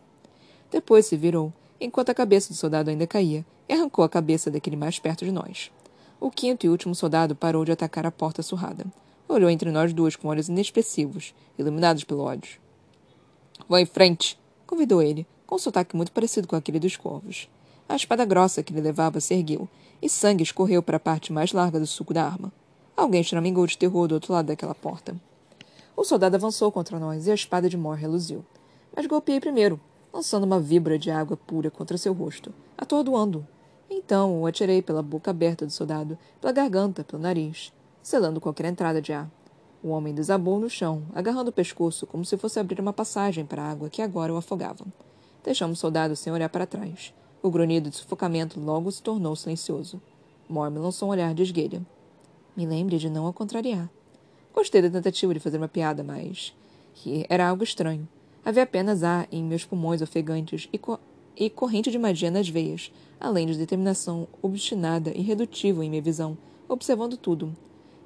Depois 0.72 1.06
se 1.06 1.16
virou, 1.16 1.54
enquanto 1.80 2.10
a 2.10 2.16
cabeça 2.16 2.50
do 2.50 2.56
soldado 2.56 2.90
ainda 2.90 3.06
caía, 3.06 3.46
e 3.70 3.74
arrancou 3.74 4.04
a 4.04 4.10
cabeça 4.10 4.50
daquele 4.50 4.76
mais 4.76 4.98
perto 4.98 5.24
de 5.24 5.32
nós. 5.32 5.72
O 6.20 6.32
quinto 6.32 6.66
e 6.66 6.70
último 6.70 6.96
soldado 6.96 7.36
parou 7.36 7.64
de 7.64 7.72
atacar 7.72 8.06
a 8.06 8.12
porta 8.12 8.42
surrada. 8.42 8.86
Olhou 9.28 9.50
entre 9.50 9.72
nós 9.72 9.94
duas 9.94 10.16
com 10.16 10.28
olhos 10.28 10.50
inexpressivos, 10.50 11.34
iluminados 11.58 12.04
pelo 12.04 12.24
ódio. 12.24 12.60
Vá 13.70 13.80
em 13.80 13.86
frente, 13.86 14.38
convidou 14.66 15.02
ele, 15.02 15.28
com 15.54 15.58
um 15.58 15.60
sotaque 15.60 15.96
muito 15.96 16.12
parecido 16.12 16.48
com 16.48 16.56
aquele 16.56 16.80
dos 16.80 16.98
corvos. 16.98 17.48
A 17.88 17.96
espada 17.96 18.26
grossa 18.26 18.64
que 18.64 18.74
ele 18.74 18.82
levava 18.82 19.20
se 19.20 19.36
ergueu, 19.36 19.70
e 20.02 20.10
sangue 20.10 20.42
escorreu 20.42 20.82
para 20.82 20.98
a 20.98 21.00
parte 21.00 21.32
mais 21.32 21.54
larga 21.54 21.80
do 21.80 21.86
suco 21.86 22.12
da 22.12 22.26
arma. 22.26 22.52
Alguém 22.98 23.24
choramingou 23.24 23.68
de 23.68 23.78
terror 23.78 24.08
do 24.08 24.16
outro 24.16 24.34
lado 24.34 24.48
daquela 24.48 24.74
porta. 24.74 25.16
O 25.96 26.04
soldado 26.04 26.36
avançou 26.36 26.72
contra 26.72 26.98
nós 26.98 27.28
e 27.28 27.32
a 27.32 27.36
espada 27.36 27.70
de 27.70 27.78
Mor 27.78 27.96
reluziu. 27.96 28.44
Mas 28.96 29.06
golpeei 29.06 29.40
primeiro, 29.40 29.80
lançando 30.12 30.44
uma 30.44 30.60
vibra 30.60 30.98
de 30.98 31.12
água 31.12 31.38
pura 31.38 31.70
contra 31.70 32.00
seu 32.00 32.14
rosto, 32.14 32.52
atordoando-o. 32.76 33.46
Então 33.88 34.42
o 34.42 34.48
atirei 34.48 34.82
pela 34.82 35.04
boca 35.04 35.30
aberta 35.30 35.68
do 35.68 35.72
soldado, 35.72 36.18
pela 36.42 36.52
garganta, 36.52 37.04
pelo 37.04 37.22
nariz, 37.22 37.72
selando 38.02 38.42
qualquer 38.42 38.66
entrada 38.66 39.00
de 39.00 39.14
ar. 39.14 39.30
O 39.84 39.90
homem 39.90 40.16
desabou 40.16 40.60
no 40.60 40.68
chão, 40.68 41.04
agarrando 41.14 41.52
o 41.52 41.54
pescoço 41.54 42.08
como 42.08 42.26
se 42.26 42.38
fosse 42.38 42.60
abrir 42.60 42.80
uma 42.80 42.92
passagem 42.92 43.46
para 43.46 43.62
a 43.62 43.70
água 43.70 43.88
que 43.88 44.02
agora 44.02 44.34
o 44.34 44.38
afogava. 44.38 44.84
Deixamos 45.44 45.78
o 45.78 45.82
soldado 45.82 46.16
sem 46.16 46.32
olhar 46.32 46.50
para 46.50 46.66
trás. 46.66 47.14
O 47.42 47.52
grunhido 47.52 47.90
de 47.90 47.98
sufocamento 47.98 48.60
logo 48.60 48.90
se 48.92 49.04
tornou 49.04 49.36
silencioso. 49.36 50.02
Morme 50.48 50.80
lançou 50.80 51.10
um 51.10 51.12
olhar 51.12 51.34
de 51.34 51.44
esguelha. 51.44 51.82
Me 52.56 52.66
lembre 52.66 52.98
de 52.98 53.10
não 53.10 53.28
a 53.28 53.34
contrariar. 53.34 53.90
Gostei 54.54 54.82
da 54.82 54.90
tentativa 54.90 55.34
de 55.34 55.40
fazer 55.40 55.58
uma 55.58 55.68
piada, 55.68 56.04
mas. 56.04 56.56
Era 57.28 57.50
algo 57.50 57.64
estranho. 57.64 58.08
Havia 58.46 58.64
apenas 58.64 59.04
ar 59.04 59.28
em 59.32 59.44
meus 59.44 59.66
pulmões 59.66 60.02
ofegantes 60.02 60.70
e, 60.72 60.78
co 60.78 61.00
e 61.36 61.50
corrente 61.50 61.90
de 61.90 61.98
magia 61.98 62.30
nas 62.30 62.48
veias, 62.48 62.92
além 63.20 63.48
de 63.48 63.58
determinação 63.58 64.28
obstinada 64.42 65.12
e 65.16 65.22
redutiva 65.22 65.84
em 65.84 65.90
minha 65.90 66.02
visão, 66.02 66.38
observando 66.70 67.18
tudo. 67.18 67.56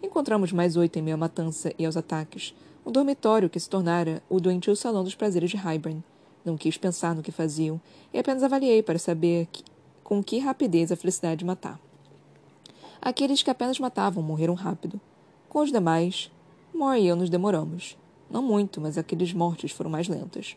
Encontramos 0.02 0.52
mais 0.52 0.78
oito 0.78 0.98
em 0.98 1.02
meio 1.02 1.16
à 1.16 1.18
matança 1.18 1.74
e 1.78 1.86
aos 1.86 1.98
ataques, 1.98 2.56
um 2.86 2.92
dormitório 2.92 3.50
que 3.50 3.60
se 3.60 3.70
tornara 3.70 4.24
o 4.30 4.40
doentio 4.40 4.76
salão 4.76 5.04
dos 5.04 5.16
prazeres 5.16 5.50
de 5.50 5.58
Hybern. 5.58 6.02
Não 6.48 6.56
quis 6.56 6.78
pensar 6.78 7.14
no 7.14 7.22
que 7.22 7.30
faziam, 7.30 7.78
e 8.14 8.18
apenas 8.18 8.42
avaliei 8.42 8.82
para 8.82 8.98
saber 8.98 9.50
que, 9.52 9.66
com 10.02 10.24
que 10.24 10.40
rapidez 10.40 10.94
a 10.94 10.96
felicidade 10.96 11.40
de 11.40 11.46
matar. 11.46 11.78
Aqueles 13.02 13.44
que 13.44 13.50
apenas 13.50 13.78
matavam 13.82 14.24
morreram 14.24 14.54
rápido. 14.54 14.98
Com 15.50 15.60
os 15.60 15.74
demais, 15.74 16.32
Moore 16.74 17.02
e 17.02 17.08
eu 17.08 17.18
nos 17.18 17.30
demoramos. 17.30 17.98
Não 18.32 18.42
muito, 18.42 18.80
mas 18.80 18.98
aqueles 18.98 19.34
mortes 19.34 19.72
foram 19.72 19.90
mais 19.90 20.08
lentas. 20.08 20.56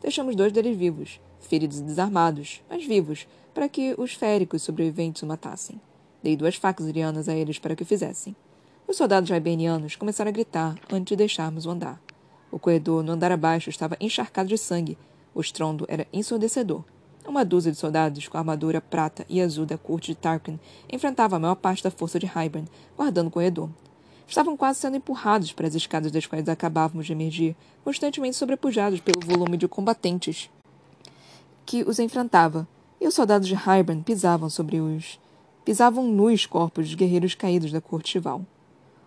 Deixamos 0.00 0.36
dois 0.36 0.52
deles 0.52 0.76
vivos, 0.76 1.18
feridos 1.40 1.80
e 1.80 1.82
desarmados, 1.82 2.62
mas 2.70 2.86
vivos, 2.86 3.26
para 3.52 3.68
que 3.68 3.92
os 3.98 4.14
féricos 4.14 4.62
sobreviventes 4.62 5.24
o 5.24 5.26
matassem. 5.26 5.80
Dei 6.22 6.36
duas 6.36 6.54
facas 6.54 6.86
irianas 6.86 7.28
a 7.28 7.34
eles 7.34 7.58
para 7.58 7.74
que 7.74 7.82
o 7.82 7.86
fizessem. 7.86 8.36
Os 8.86 8.96
soldados 8.96 9.30
jaibenianos 9.30 9.96
começaram 9.96 10.28
a 10.28 10.32
gritar 10.32 10.78
antes 10.92 11.10
de 11.10 11.16
deixarmos 11.16 11.66
o 11.66 11.70
andar. 11.70 12.00
O 12.52 12.58
corredor 12.60 13.02
no 13.02 13.10
andar 13.10 13.32
abaixo 13.32 13.68
estava 13.68 13.96
encharcado 14.00 14.48
de 14.48 14.56
sangue. 14.56 14.96
O 15.34 15.40
estrondo 15.40 15.84
era 15.88 16.06
ensurdecedor. 16.12 16.84
Uma 17.26 17.44
dúzia 17.44 17.72
de 17.72 17.78
soldados 17.78 18.28
com 18.28 18.38
armadura 18.38 18.80
prata 18.80 19.24
e 19.28 19.40
azul 19.40 19.66
da 19.66 19.76
corte 19.76 20.12
de 20.12 20.14
Tarkin 20.14 20.60
enfrentava 20.92 21.36
a 21.36 21.38
maior 21.38 21.56
parte 21.56 21.82
da 21.82 21.90
força 21.90 22.18
de 22.18 22.26
Hybern, 22.26 22.68
guardando 22.96 23.28
o 23.28 23.30
corredor. 23.30 23.68
Estavam 24.28 24.56
quase 24.56 24.78
sendo 24.78 24.96
empurrados 24.96 25.52
para 25.52 25.66
as 25.66 25.74
escadas 25.74 26.12
das 26.12 26.26
quais 26.26 26.48
acabávamos 26.48 27.06
de 27.06 27.12
emergir, 27.12 27.56
constantemente 27.82 28.36
sobrepujados 28.36 29.00
pelo 29.00 29.26
volume 29.26 29.56
de 29.56 29.66
combatentes 29.66 30.50
que 31.64 31.82
os 31.82 31.98
enfrentava, 31.98 32.68
e 33.00 33.06
os 33.06 33.14
soldados 33.14 33.48
de 33.48 33.54
Hybern 33.54 34.02
pisavam 34.02 34.48
sobre 34.48 34.80
os. 34.80 35.18
pisavam 35.64 36.06
nus 36.06 36.46
corpos 36.46 36.86
dos 36.86 36.94
guerreiros 36.94 37.34
caídos 37.34 37.72
da 37.72 37.80
corte 37.80 38.10
chival. 38.10 38.44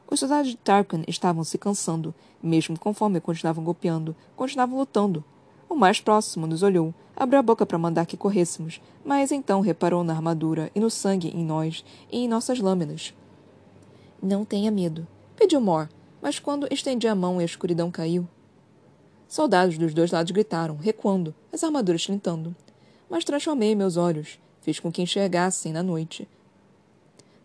Os 0.10 0.20
soldados 0.20 0.50
de 0.52 0.58
Tarkin 0.58 1.04
estavam 1.08 1.44
se 1.44 1.58
cansando, 1.58 2.14
mesmo 2.42 2.80
conforme 2.80 3.20
continuavam 3.20 3.64
golpeando, 3.64 4.16
continuavam 4.36 4.78
lutando. 4.78 5.24
O 5.70 5.76
mais 5.76 6.00
próximo 6.00 6.48
nos 6.48 6.64
olhou, 6.64 6.94
abriu 7.16 7.40
a 7.40 7.44
boca 7.44 7.66
para 7.66 7.78
mandar 7.78 8.06
que 8.06 8.16
corrêssemos, 8.16 8.82
mas 9.04 9.32
então 9.32 9.60
reparou 9.60 10.04
na 10.04 10.14
armadura 10.14 10.72
e 10.74 10.80
no 10.80 10.90
sangue 10.90 11.30
em 11.30 11.44
nós 11.44 11.84
e 12.12 12.20
em 12.20 12.28
nossas 12.28 12.60
lâminas. 12.60 13.14
Não 14.22 14.46
tenha 14.46 14.72
medo, 14.72 15.06
pediu 15.36 15.60
Mor, 15.60 15.90
mas 16.22 16.40
quando 16.40 16.72
estendi 16.72 17.08
a 17.08 17.16
mão 17.16 17.40
e 17.40 17.44
a 17.44 17.46
escuridão 17.46 17.92
caiu. 17.92 18.28
Soldados 19.28 19.78
dos 19.78 19.94
dois 19.94 20.12
lados 20.12 20.32
gritaram, 20.32 20.78
recuando, 20.78 21.36
as 21.52 21.64
armaduras 21.64 22.04
tintando. 22.04 22.56
Mas 23.10 23.26
transformei 23.26 23.76
meus 23.76 23.98
olhos, 23.98 24.40
fiz 24.62 24.80
com 24.80 24.92
que 24.92 25.02
enxergassem 25.02 25.74
na 25.74 25.84
noite. 25.84 26.28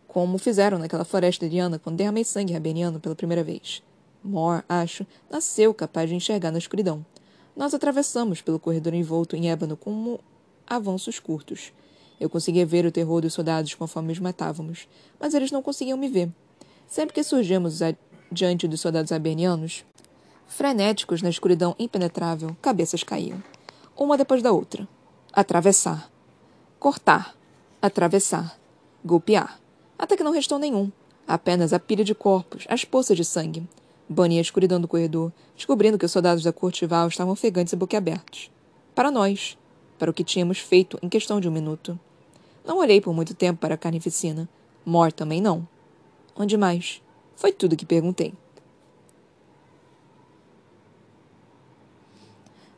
Como 0.06 0.38
fizeram 0.38 0.78
naquela 0.78 1.04
floresta 1.04 1.44
iriana 1.44 1.78
quando 1.78 1.96
derramei 1.96 2.24
sangue 2.24 2.52
rabeniano 2.52 3.00
pela 3.00 3.16
primeira 3.16 3.42
vez. 3.42 3.82
Mor, 4.22 4.64
acho, 4.68 5.04
nasceu 5.28 5.74
capaz 5.74 6.08
de 6.08 6.14
enxergar 6.14 6.52
na 6.52 6.58
escuridão. 6.58 7.04
Nós 7.56 7.74
atravessamos 7.74 8.40
pelo 8.40 8.58
corredor 8.58 8.94
envolto 8.94 9.36
em 9.36 9.50
ébano 9.50 9.76
como 9.76 10.20
avanços 10.66 11.18
curtos. 11.18 11.72
Eu 12.18 12.30
conseguia 12.30 12.64
ver 12.64 12.86
o 12.86 12.92
terror 12.92 13.20
dos 13.20 13.34
soldados 13.34 13.74
conforme 13.74 14.12
os 14.12 14.18
matávamos, 14.18 14.88
mas 15.20 15.34
eles 15.34 15.50
não 15.50 15.62
conseguiam 15.62 15.98
me 15.98 16.08
ver. 16.08 16.30
Sempre 16.86 17.14
que 17.14 17.22
surgíamos 17.22 17.80
diante 18.30 18.66
dos 18.68 18.80
soldados 18.80 19.12
abernianos, 19.12 19.84
frenéticos 20.46 21.20
na 21.20 21.30
escuridão 21.30 21.74
impenetrável, 21.78 22.56
cabeças 22.62 23.02
caíam. 23.02 23.42
Uma 23.96 24.16
depois 24.16 24.42
da 24.42 24.52
outra. 24.52 24.88
Atravessar. 25.32 26.10
Cortar. 26.78 27.34
Atravessar. 27.80 28.58
Golpear. 29.04 29.60
Até 29.98 30.16
que 30.16 30.24
não 30.24 30.32
restou 30.32 30.58
nenhum. 30.58 30.90
Apenas 31.26 31.72
a 31.72 31.78
pilha 31.78 32.04
de 32.04 32.14
corpos, 32.14 32.64
as 32.68 32.84
poças 32.84 33.16
de 33.16 33.24
sangue. 33.24 33.66
Bunny 34.12 34.38
a 34.38 34.42
escuridão 34.42 34.81
do 34.81 34.87
corredor, 34.87 35.33
descobrindo 35.57 35.98
que 35.98 36.05
os 36.05 36.12
soldados 36.12 36.44
da 36.44 36.53
corte 36.53 36.87
Val 36.87 37.09
estavam 37.09 37.33
ofegantes 37.33 37.72
e 37.72 37.77
boquiabertos. 37.77 38.51
Para 38.94 39.11
nós. 39.11 39.59
Para 39.98 40.11
o 40.11 40.14
que 40.14 40.22
tínhamos 40.22 40.59
feito 40.59 40.98
em 41.03 41.09
questão 41.09 41.40
de 41.40 41.48
um 41.48 41.53
minuto. 41.53 41.98
Não 42.64 42.79
olhei 42.79 43.01
por 43.01 43.14
muito 43.14 43.35
tempo 43.35 43.59
para 43.61 43.75
a 43.75 43.79
carnificina. 43.79 44.48
Mor 44.85 45.11
também 45.11 45.40
não. 45.40 45.66
Onde 46.37 46.57
mais? 46.57 47.03
Foi 47.35 47.53
tudo 47.53 47.77
que 47.77 47.87
perguntei. 47.87 48.35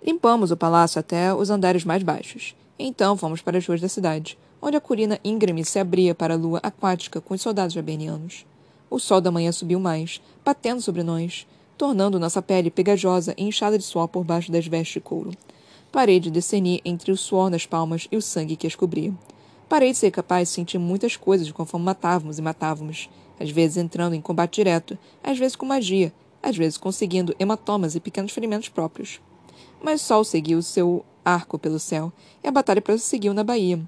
Limpamos 0.03 0.51
o 0.51 0.57
palácio 0.57 1.01
até 1.01 1.35
os 1.35 1.51
andares 1.51 1.85
mais 1.85 2.03
baixos. 2.03 2.55
Então 2.79 3.17
fomos 3.17 3.41
para 3.41 3.59
as 3.59 3.67
ruas 3.67 3.81
da 3.81 3.89
cidade, 3.89 4.39
onde 4.61 4.77
a 4.77 4.81
colina 4.81 5.19
íngreme 5.25 5.65
se 5.65 5.79
abria 5.79 6.15
para 6.15 6.35
a 6.35 6.37
lua 6.37 6.61
aquática 6.63 7.21
com 7.21 7.35
os 7.35 7.41
soldados 7.41 7.75
jabenianos. 7.75 8.45
O 8.95 9.01
sol 9.01 9.21
da 9.21 9.33
manhã 9.33 9.51
subiu 9.51 9.81
mais, 9.81 10.23
batendo 10.45 10.81
sobre 10.81 11.03
nós, 11.03 11.49
tornando 11.77 12.17
nossa 12.17 12.41
pele 12.41 12.71
pegajosa 12.71 13.35
e 13.37 13.43
inchada 13.43 13.77
de 13.77 13.83
suor 13.83 14.07
por 14.07 14.23
baixo 14.23 14.53
das 14.53 14.69
vestes 14.69 14.95
de 14.95 15.01
couro. 15.01 15.33
Parei 15.91 16.21
de 16.21 16.31
discernir 16.31 16.81
entre 16.85 17.11
o 17.11 17.17
suor 17.17 17.51
nas 17.51 17.67
palmas 17.67 18.07
e 18.13 18.17
o 18.17 18.23
sangue 18.23 18.55
que 18.55 18.69
as 18.69 18.77
cobria. 18.77 19.13
Parei 19.69 19.91
de 19.91 19.99
ser 19.99 20.13
capaz 20.13 20.49
de 20.49 20.55
sentir 20.55 20.79
muitas 20.79 21.17
coisas 21.17 21.51
conforme 21.51 21.85
matávamos 21.85 22.39
e 22.39 22.43
matávamos, 22.43 23.11
às 23.41 23.51
vezes 23.51 23.79
entrando 23.79 24.15
em 24.15 24.21
combate 24.21 24.55
direto, 24.55 24.97
às 25.25 25.37
vezes 25.37 25.57
com 25.57 25.67
magia, 25.67 26.13
às 26.41 26.57
vezes 26.57 26.79
conseguindo 26.79 27.35
hematomas 27.37 27.97
e 27.97 28.01
pequenos 28.01 28.31
ferimentos 28.31 28.69
próprios. 28.69 29.21
Mas 29.83 30.03
o 30.03 30.05
sol 30.05 30.23
seguiu 30.23 30.63
seu 30.63 31.05
arco 31.25 31.59
pelo 31.59 31.81
céu, 31.81 32.13
e 32.45 32.47
a 32.47 32.53
batalha 32.53 32.81
prosseguiu 32.81 33.35
na 33.35 33.43
baía, 33.43 33.83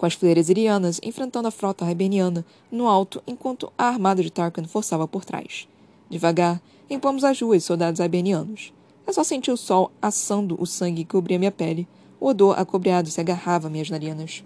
com 0.00 0.06
as 0.06 0.14
fileiras 0.14 0.48
irianas 0.48 0.98
enfrentando 1.02 1.46
a 1.46 1.50
frota 1.50 1.84
rebeniana 1.84 2.42
no 2.72 2.88
alto, 2.88 3.22
enquanto 3.26 3.70
a 3.76 3.84
armada 3.84 4.22
de 4.22 4.30
Tarkan 4.30 4.64
forçava 4.64 5.06
por 5.06 5.26
trás. 5.26 5.68
Devagar, 6.08 6.58
limpamos 6.88 7.22
as 7.22 7.38
ruas 7.38 7.64
soldados 7.64 8.00
ibenianos. 8.00 8.72
Eu 9.06 9.12
só 9.12 9.22
senti 9.22 9.50
o 9.50 9.58
sol 9.58 9.92
assando 10.00 10.56
o 10.58 10.64
sangue 10.64 11.04
que 11.04 11.10
cobria 11.10 11.38
minha 11.38 11.52
pele. 11.52 11.86
O 12.18 12.28
odor 12.28 12.58
acobreado 12.58 13.10
se 13.10 13.20
agarrava 13.20 13.66
a 13.66 13.70
minhas 13.70 13.90
narinas. 13.90 14.42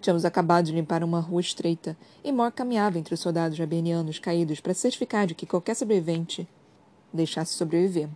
Tínhamos 0.00 0.24
acabado 0.24 0.64
de 0.64 0.72
limpar 0.72 1.04
uma 1.04 1.20
rua 1.20 1.40
estreita, 1.40 1.96
e 2.24 2.32
Mor 2.32 2.50
caminhava 2.50 2.98
entre 2.98 3.14
os 3.14 3.20
soldados 3.20 3.56
jabenianos 3.56 4.18
caídos 4.18 4.58
para 4.58 4.74
certificar 4.74 5.24
de 5.28 5.36
que 5.36 5.46
qualquer 5.46 5.76
sobrevivente 5.76 6.48
deixasse 7.12 7.54
sobreviver. 7.54 8.08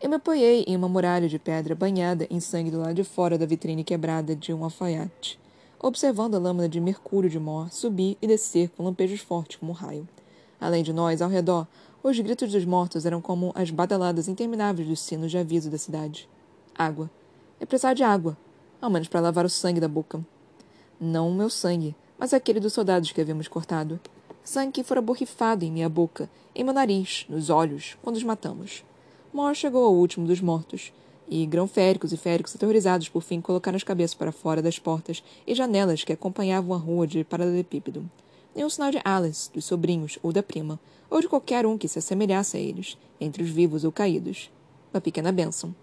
Eu 0.00 0.10
me 0.10 0.16
apoiei 0.16 0.64
em 0.66 0.74
uma 0.74 0.88
muralha 0.88 1.28
de 1.28 1.38
pedra 1.38 1.72
banhada 1.72 2.26
em 2.28 2.40
sangue 2.40 2.72
do 2.72 2.80
lado 2.80 2.94
de 2.94 3.04
fora 3.04 3.38
da 3.38 3.46
vitrine 3.46 3.84
quebrada 3.84 4.34
de 4.34 4.52
um 4.52 4.64
alfaiate, 4.64 5.40
observando 5.82 6.36
a 6.36 6.38
lâmina 6.38 6.68
de 6.68 6.80
mercúrio 6.80 7.28
de 7.28 7.40
Mor 7.40 7.70
subir 7.72 8.16
e 8.22 8.26
descer 8.26 8.70
com 8.70 8.84
lampejos 8.84 9.20
fortes 9.20 9.56
como 9.56 9.72
um 9.72 9.74
raio. 9.74 10.08
Além 10.60 10.84
de 10.84 10.92
nós, 10.92 11.20
ao 11.20 11.28
redor, 11.28 11.66
os 12.04 12.18
gritos 12.20 12.52
dos 12.52 12.64
mortos 12.64 13.04
eram 13.04 13.20
como 13.20 13.52
as 13.56 13.70
badaladas 13.70 14.28
intermináveis 14.28 14.88
dos 14.88 15.00
sinos 15.00 15.30
de 15.30 15.38
aviso 15.38 15.68
da 15.68 15.76
cidade. 15.76 16.28
Água. 16.72 17.10
É 17.60 17.66
precisar 17.66 17.94
de 17.94 18.04
água, 18.04 18.36
ao 18.80 18.88
menos 18.88 19.08
para 19.08 19.20
lavar 19.20 19.44
o 19.44 19.50
sangue 19.50 19.80
da 19.80 19.88
boca. 19.88 20.24
Não 21.00 21.28
o 21.28 21.34
meu 21.34 21.50
sangue, 21.50 21.96
mas 22.16 22.32
aquele 22.32 22.60
dos 22.60 22.72
soldados 22.72 23.10
que 23.10 23.20
havíamos 23.20 23.48
cortado. 23.48 24.00
Sangue 24.44 24.72
que 24.72 24.84
fora 24.84 25.02
borrifado 25.02 25.64
em 25.64 25.70
minha 25.70 25.88
boca, 25.88 26.30
em 26.54 26.62
meu 26.64 26.72
nariz, 26.72 27.26
nos 27.28 27.50
olhos, 27.50 27.96
quando 28.02 28.16
os 28.16 28.24
matamos. 28.24 28.84
Mor 29.32 29.54
chegou 29.54 29.84
ao 29.84 29.94
último 29.94 30.26
dos 30.26 30.40
mortos, 30.40 30.92
e 31.32 31.46
grão-féricos 31.46 32.12
e 32.12 32.16
féricos 32.18 32.54
aterrorizados 32.54 33.08
por 33.08 33.22
fim 33.22 33.40
colocaram 33.40 33.76
as 33.76 33.82
cabeças 33.82 34.14
para 34.14 34.30
fora 34.30 34.60
das 34.60 34.78
portas 34.78 35.24
e 35.46 35.54
janelas 35.54 36.04
que 36.04 36.12
acompanhavam 36.12 36.74
a 36.74 36.78
rua 36.78 37.06
de 37.06 37.24
paralelepípedo. 37.24 38.08
Nenhum 38.54 38.68
sinal 38.68 38.90
de 38.90 39.00
Alice, 39.02 39.50
dos 39.50 39.64
sobrinhos 39.64 40.18
ou 40.22 40.30
da 40.30 40.42
prima, 40.42 40.78
ou 41.08 41.22
de 41.22 41.28
qualquer 41.28 41.64
um 41.64 41.78
que 41.78 41.88
se 41.88 41.98
assemelhasse 41.98 42.58
a 42.58 42.60
eles, 42.60 42.98
entre 43.18 43.42
os 43.42 43.48
vivos 43.48 43.82
ou 43.82 43.90
caídos. 43.90 44.50
Uma 44.92 45.00
pequena 45.00 45.32
bênção. 45.32 45.74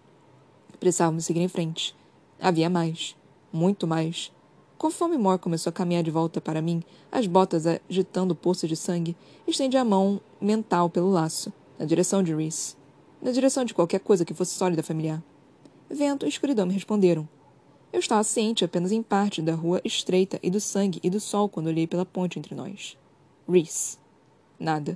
Precisávamos 0.79 1.25
seguir 1.25 1.41
em 1.41 1.47
frente. 1.47 1.95
Havia 2.39 2.69
mais. 2.69 3.15
Muito 3.51 3.87
mais. 3.87 4.31
Conforme 4.77 5.17
Mor 5.17 5.39
começou 5.39 5.71
a 5.71 5.73
caminhar 5.73 6.03
de 6.03 6.11
volta 6.11 6.39
para 6.39 6.61
mim, 6.61 6.83
as 7.11 7.25
botas 7.25 7.65
agitando 7.65 8.35
poças 8.35 8.69
de 8.69 8.75
sangue, 8.75 9.17
estendi 9.47 9.77
a 9.77 9.83
mão 9.83 10.21
mental 10.39 10.91
pelo 10.91 11.09
laço, 11.09 11.51
na 11.79 11.85
direção 11.85 12.21
de 12.21 12.35
Reese 12.35 12.77
na 13.21 13.31
direção 13.31 13.65
de 13.65 13.73
qualquer 13.73 13.99
coisa 13.99 14.23
que 14.23 14.33
fosse 14.33 14.55
sólida 14.55 14.83
familiar. 14.83 15.21
Vento 15.89 16.25
e 16.25 16.29
escuridão 16.29 16.67
me 16.67 16.73
responderam. 16.73 17.27
Eu 17.91 17.99
estava 17.99 18.23
ciente 18.23 18.63
apenas 18.63 18.91
em 18.91 19.01
parte 19.01 19.41
da 19.41 19.55
rua 19.55 19.81
estreita 19.83 20.39
e 20.43 20.49
do 20.51 20.59
sangue 20.59 20.99
e 21.01 21.09
do 21.09 21.19
sol 21.19 21.49
quando 21.49 21.67
olhei 21.67 21.87
pela 21.87 22.05
ponte 22.05 22.37
entre 22.37 22.53
nós. 22.53 22.95
Reese. 23.47 23.97
Nada. 24.59 24.95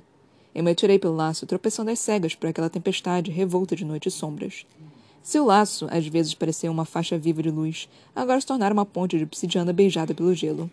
Eu 0.54 0.62
me 0.62 0.70
atirei 0.70 0.98
pelo 0.98 1.16
laço, 1.16 1.46
tropeçando 1.46 1.90
às 1.90 1.98
cegas 1.98 2.36
por 2.36 2.46
aquela 2.46 2.70
tempestade 2.70 3.32
revolta 3.32 3.74
de 3.74 3.84
noite 3.84 4.08
e 4.08 4.12
sombras. 4.12 4.64
Se 5.20 5.40
o 5.40 5.44
laço 5.44 5.88
às 5.90 6.06
vezes 6.06 6.34
parecia 6.34 6.70
uma 6.70 6.84
faixa 6.84 7.18
viva 7.18 7.42
de 7.42 7.50
luz, 7.50 7.88
agora 8.14 8.40
se 8.40 8.46
tornara 8.46 8.72
uma 8.72 8.86
ponte 8.86 9.18
de 9.18 9.24
obsidiana 9.24 9.72
beijada 9.72 10.14
pelo 10.14 10.32
gelo. 10.32 10.70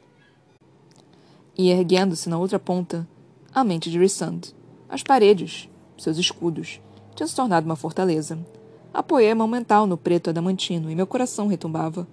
E 1.57 1.71
erguendo-se 1.71 2.29
na 2.29 2.37
outra 2.37 2.59
ponta, 2.59 3.07
a 3.51 3.63
mente 3.63 3.89
de 3.89 3.97
Rissand. 3.97 4.41
As 4.87 5.01
paredes, 5.01 5.67
seus 5.97 6.17
escudos, 6.17 6.79
tinha 7.15 7.25
se 7.25 7.35
tornado 7.35 7.65
uma 7.65 7.75
fortaleza. 7.75 8.37
Apoiei 8.93 9.31
a 9.31 9.35
mão 9.35 9.47
mental 9.47 9.87
no 9.87 9.97
preto 9.97 10.29
adamantino 10.29 10.91
e 10.91 10.95
meu 10.95 11.07
coração 11.07 11.47
retumbava. 11.47 12.05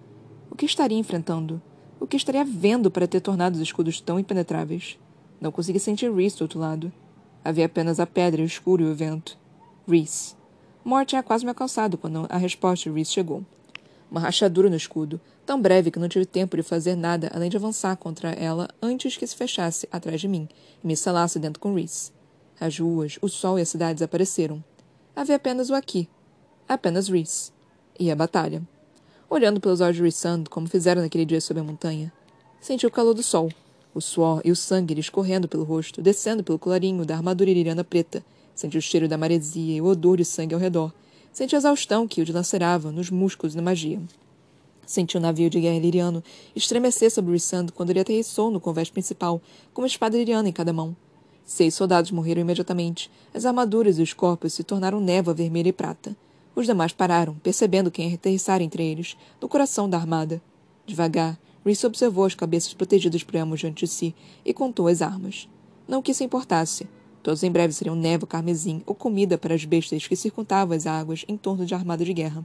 O 0.49 0.55
que 0.55 0.65
estaria 0.65 0.97
enfrentando? 0.97 1.61
O 1.99 2.07
que 2.07 2.17
estaria 2.17 2.45
vendo 2.45 2.89
para 2.89 3.09
ter 3.09 3.21
tornado 3.21 3.57
os 3.57 3.61
escudos 3.61 4.01
tão 4.01 4.19
impenetráveis? 4.19 4.97
Não 5.41 5.51
consegui 5.51 5.81
sentir 5.81 6.13
Reese 6.13 6.37
do 6.39 6.43
outro 6.43 6.61
lado. 6.61 6.93
Havia 7.45 7.67
apenas 7.67 7.99
a 7.99 8.07
pedra, 8.07 8.43
o 8.43 8.45
escuro 8.45 8.85
e 8.85 8.87
o 8.87 8.95
vento. 8.95 9.37
Reese. 9.89 10.37
Mor 10.85 11.05
tinha 11.05 11.23
quase 11.23 11.45
me 11.45 11.49
alcançado 11.49 11.99
quando 11.99 12.27
a 12.29 12.37
resposta 12.37 12.89
de 12.89 12.95
Reese 12.95 13.11
chegou. 13.11 13.45
Uma 14.09 14.21
rachadura 14.21 14.71
no 14.71 14.77
escudo, 14.77 15.21
tão 15.45 15.61
breve 15.61 15.91
que 15.91 15.99
não 15.99 16.09
tive 16.09 16.27
tempo 16.27 16.57
de 16.57 16.63
fazer 16.63 16.95
nada 16.95 17.29
além 17.35 17.51
de 17.51 17.57
avançar 17.57 17.97
contra 17.97 18.31
ela 18.31 18.69
antes 18.81 19.17
que 19.17 19.27
se 19.27 19.35
fechasse 19.35 19.89
atrás 19.91 20.21
de 20.21 20.29
mim 20.29 20.49
e 20.83 20.87
me 20.87 20.97
selasse 20.97 21.41
dentro 21.41 21.59
com 21.59 21.75
Reese. 21.75 22.13
As 22.61 22.79
ruas, 22.79 23.19
o 23.21 23.29
sol 23.29 23.59
e 23.59 23.63
a 23.63 23.67
cidade 23.67 23.95
desapareceram 23.95 24.63
havia 25.21 25.35
apenas 25.35 25.69
o 25.69 25.75
aqui, 25.75 26.09
apenas 26.69 27.09
Reese, 27.09 27.51
e 27.99 28.11
a 28.11 28.17
batalha. 28.17 28.63
Olhando 29.31 29.61
pelos 29.61 29.81
olhos 29.81 29.97
de 29.97 30.03
Rissand, 30.03 30.45
como 30.51 30.69
fizeram 30.69 31.03
naquele 31.03 31.25
dia 31.25 31.41
sob 31.41 31.59
a 31.59 31.65
montanha, 31.65 32.13
senti 32.61 32.87
o 32.87 32.91
calor 32.91 33.15
do 33.15 33.23
sol, 33.23 33.51
o 33.95 34.01
suor 34.01 34.41
e 34.45 34.51
o 34.51 34.57
sangue 34.57 34.95
lhe 34.95 35.01
escorrendo 35.01 35.49
pelo 35.49 35.65
rosto, 35.65 36.01
descendo 36.01 36.45
pelo 36.45 36.59
colarinho 36.59 37.05
da 37.05 37.17
armadura 37.17 37.51
iririana 37.51 37.83
preta. 37.83 38.25
Senti 38.55 38.77
o 38.77 38.83
cheiro 38.83 39.09
da 39.09 39.17
maresia 39.17 39.77
e 39.77 39.81
o 39.81 39.87
odor 39.87 40.17
de 40.17 40.25
sangue 40.25 40.55
ao 40.55 40.61
redor. 40.61 40.93
Senti 41.33 41.55
a 41.55 41.59
exaustão 41.59 42.09
que 42.09 42.21
o 42.21 42.25
dilacerava 42.25 42.91
nos 42.91 43.11
músculos 43.11 43.55
da 43.55 43.63
magia. 43.63 44.01
Senti 44.87 45.17
o 45.17 45.21
navio 45.21 45.51
de 45.51 45.61
guerra 45.61 45.77
iliriano 45.77 46.23
estremecer 46.57 47.11
sobre 47.11 47.33
Rissand 47.33 47.67
quando 47.75 47.91
ele 47.91 48.01
aterrissou 48.01 48.51
no 48.51 48.61
convés 48.61 48.89
principal, 48.91 49.41
com 49.73 49.83
uma 49.83 49.87
espada 49.87 50.17
iliriana 50.17 50.49
em 50.49 50.53
cada 50.53 50.73
mão. 50.73 50.97
Seis 51.45 51.75
soldados 51.75 52.11
morreram 52.11 52.41
imediatamente. 52.41 53.11
As 53.33 53.45
armaduras 53.45 53.99
e 53.99 54.03
os 54.03 54.13
corpos 54.13 54.53
se 54.53 54.65
tornaram 54.65 55.01
névoa 55.01 55.35
vermelha 55.35 55.69
e 55.69 55.73
prata. 55.73 56.17
Os 56.59 56.67
demais 56.67 56.91
pararam, 56.91 57.37
percebendo 57.37 57.89
quem 57.89 58.13
aterrissara 58.13 58.65
entre 58.65 58.83
eles, 58.83 59.17
no 59.41 59.49
coração 59.49 59.89
da 59.89 59.97
armada. 59.97 60.43
Devagar, 60.85 61.39
Reese 61.65 61.87
observou 61.87 62.25
as 62.25 62.35
cabeças 62.35 62.75
protegidas 62.75 63.23
por 63.23 63.37
Amos 63.37 63.61
diante 63.61 63.85
de 63.85 63.87
si 63.89 64.13
e 64.45 64.53
contou 64.53 64.89
as 64.89 65.01
armas. 65.01 65.49
Não 65.87 66.03
que 66.03 66.11
isso 66.11 66.25
importasse. 66.25 66.89
Todos 67.23 67.45
em 67.45 67.51
breve 67.53 67.73
seriam 67.73 67.95
névoa 67.95 68.27
carmesim 68.27 68.83
ou 68.87 68.93
comida 68.93 69.39
para 69.39 69.55
as 69.55 69.65
bestas 69.65 70.09
que 70.09 70.17
circundavam 70.17 70.77
as 70.77 70.85
águas 70.85 71.25
em 71.29 71.37
torno 71.37 71.65
de 71.65 71.77
armada 71.77 72.05
de 72.05 72.13
guerra. 72.13 72.45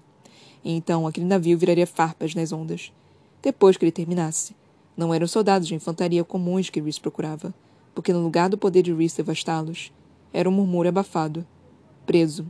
e 0.64 0.74
então 0.74 1.08
aquele 1.08 1.26
navio 1.26 1.58
viraria 1.58 1.88
farpas 1.88 2.36
nas 2.36 2.52
ondas. 2.52 2.94
Depois 3.42 3.78
que 3.78 3.84
ele 3.84 3.92
terminasse. 3.92 4.56
Não 4.96 5.12
eram 5.12 5.26
soldados 5.26 5.68
de 5.68 5.74
infantaria 5.74 6.24
comuns 6.24 6.70
que 6.70 6.80
Reese 6.80 7.02
procurava, 7.02 7.52
porque 7.96 8.14
no 8.14 8.22
lugar 8.22 8.48
do 8.48 8.60
poder 8.60 8.84
de 8.84 8.94
Reese 8.94 9.18
devastá-los, 9.18 9.92
era 10.32 10.48
um 10.48 10.54
murmúrio 10.54 10.90
abafado. 10.90 11.44
Preso. 12.06 12.46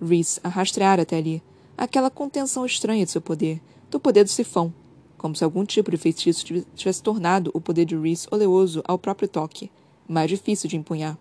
Reese 0.00 0.40
a 0.42 0.48
rastreara 0.48 1.02
até 1.02 1.16
ali, 1.16 1.42
aquela 1.76 2.10
contenção 2.10 2.64
estranha 2.64 3.04
de 3.04 3.10
seu 3.10 3.20
poder, 3.20 3.60
do 3.90 3.98
poder 3.98 4.24
do 4.24 4.30
sifão, 4.30 4.72
como 5.16 5.34
se 5.34 5.42
algum 5.42 5.64
tipo 5.64 5.90
de 5.90 5.96
feitiço 5.96 6.44
tivesse 6.74 7.02
tornado 7.02 7.50
o 7.54 7.60
poder 7.60 7.84
de 7.84 7.96
Reese 7.96 8.28
oleoso 8.30 8.82
ao 8.86 8.98
próprio 8.98 9.28
toque, 9.28 9.70
mais 10.08 10.30
difícil 10.30 10.68
de 10.68 10.76
empunhar. 10.76 11.18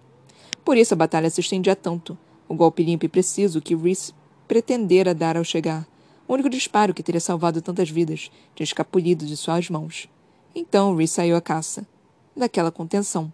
Por 0.63 0.77
isso 0.77 0.93
a 0.93 0.97
batalha 0.97 1.29
se 1.29 1.41
estendia 1.41 1.75
tanto, 1.75 2.17
o 2.47 2.55
golpe 2.55 2.83
limpo 2.83 3.05
e 3.05 3.09
preciso 3.09 3.61
que 3.61 3.75
Reese 3.75 4.13
pretendera 4.47 5.13
dar 5.13 5.37
ao 5.37 5.43
chegar, 5.43 5.87
o 6.27 6.33
único 6.33 6.49
disparo 6.49 6.93
que 6.93 7.01
teria 7.01 7.21
salvado 7.21 7.61
tantas 7.61 7.89
vidas, 7.89 8.29
tinha 8.53 8.65
escapulido 8.65 9.25
de 9.25 9.37
suas 9.37 9.69
mãos. 9.69 10.09
Então 10.53 10.93
Reese 10.95 11.13
saiu 11.13 11.37
à 11.37 11.41
caça. 11.41 11.87
Daquela 12.35 12.71
contenção. 12.71 13.31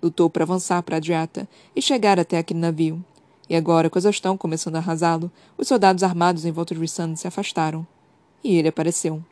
Lutou 0.00 0.30
para 0.30 0.44
avançar 0.44 0.82
para 0.82 0.96
Adriata 0.96 1.48
e 1.74 1.82
chegar 1.82 2.20
até 2.20 2.38
aquele 2.38 2.60
navio. 2.60 3.04
E 3.48 3.54
agora, 3.54 3.88
com 3.88 3.98
a 3.98 4.00
exaustão 4.00 4.36
começando 4.36 4.76
a 4.76 4.78
arrasá-lo, 4.78 5.30
os 5.56 5.68
soldados 5.68 6.02
armados 6.02 6.44
em 6.44 6.52
volta 6.52 6.74
de 6.74 6.80
Rissand 6.80 7.16
se 7.16 7.28
afastaram. 7.28 7.86
E 8.42 8.56
ele 8.56 8.68
apareceu. 8.68 9.22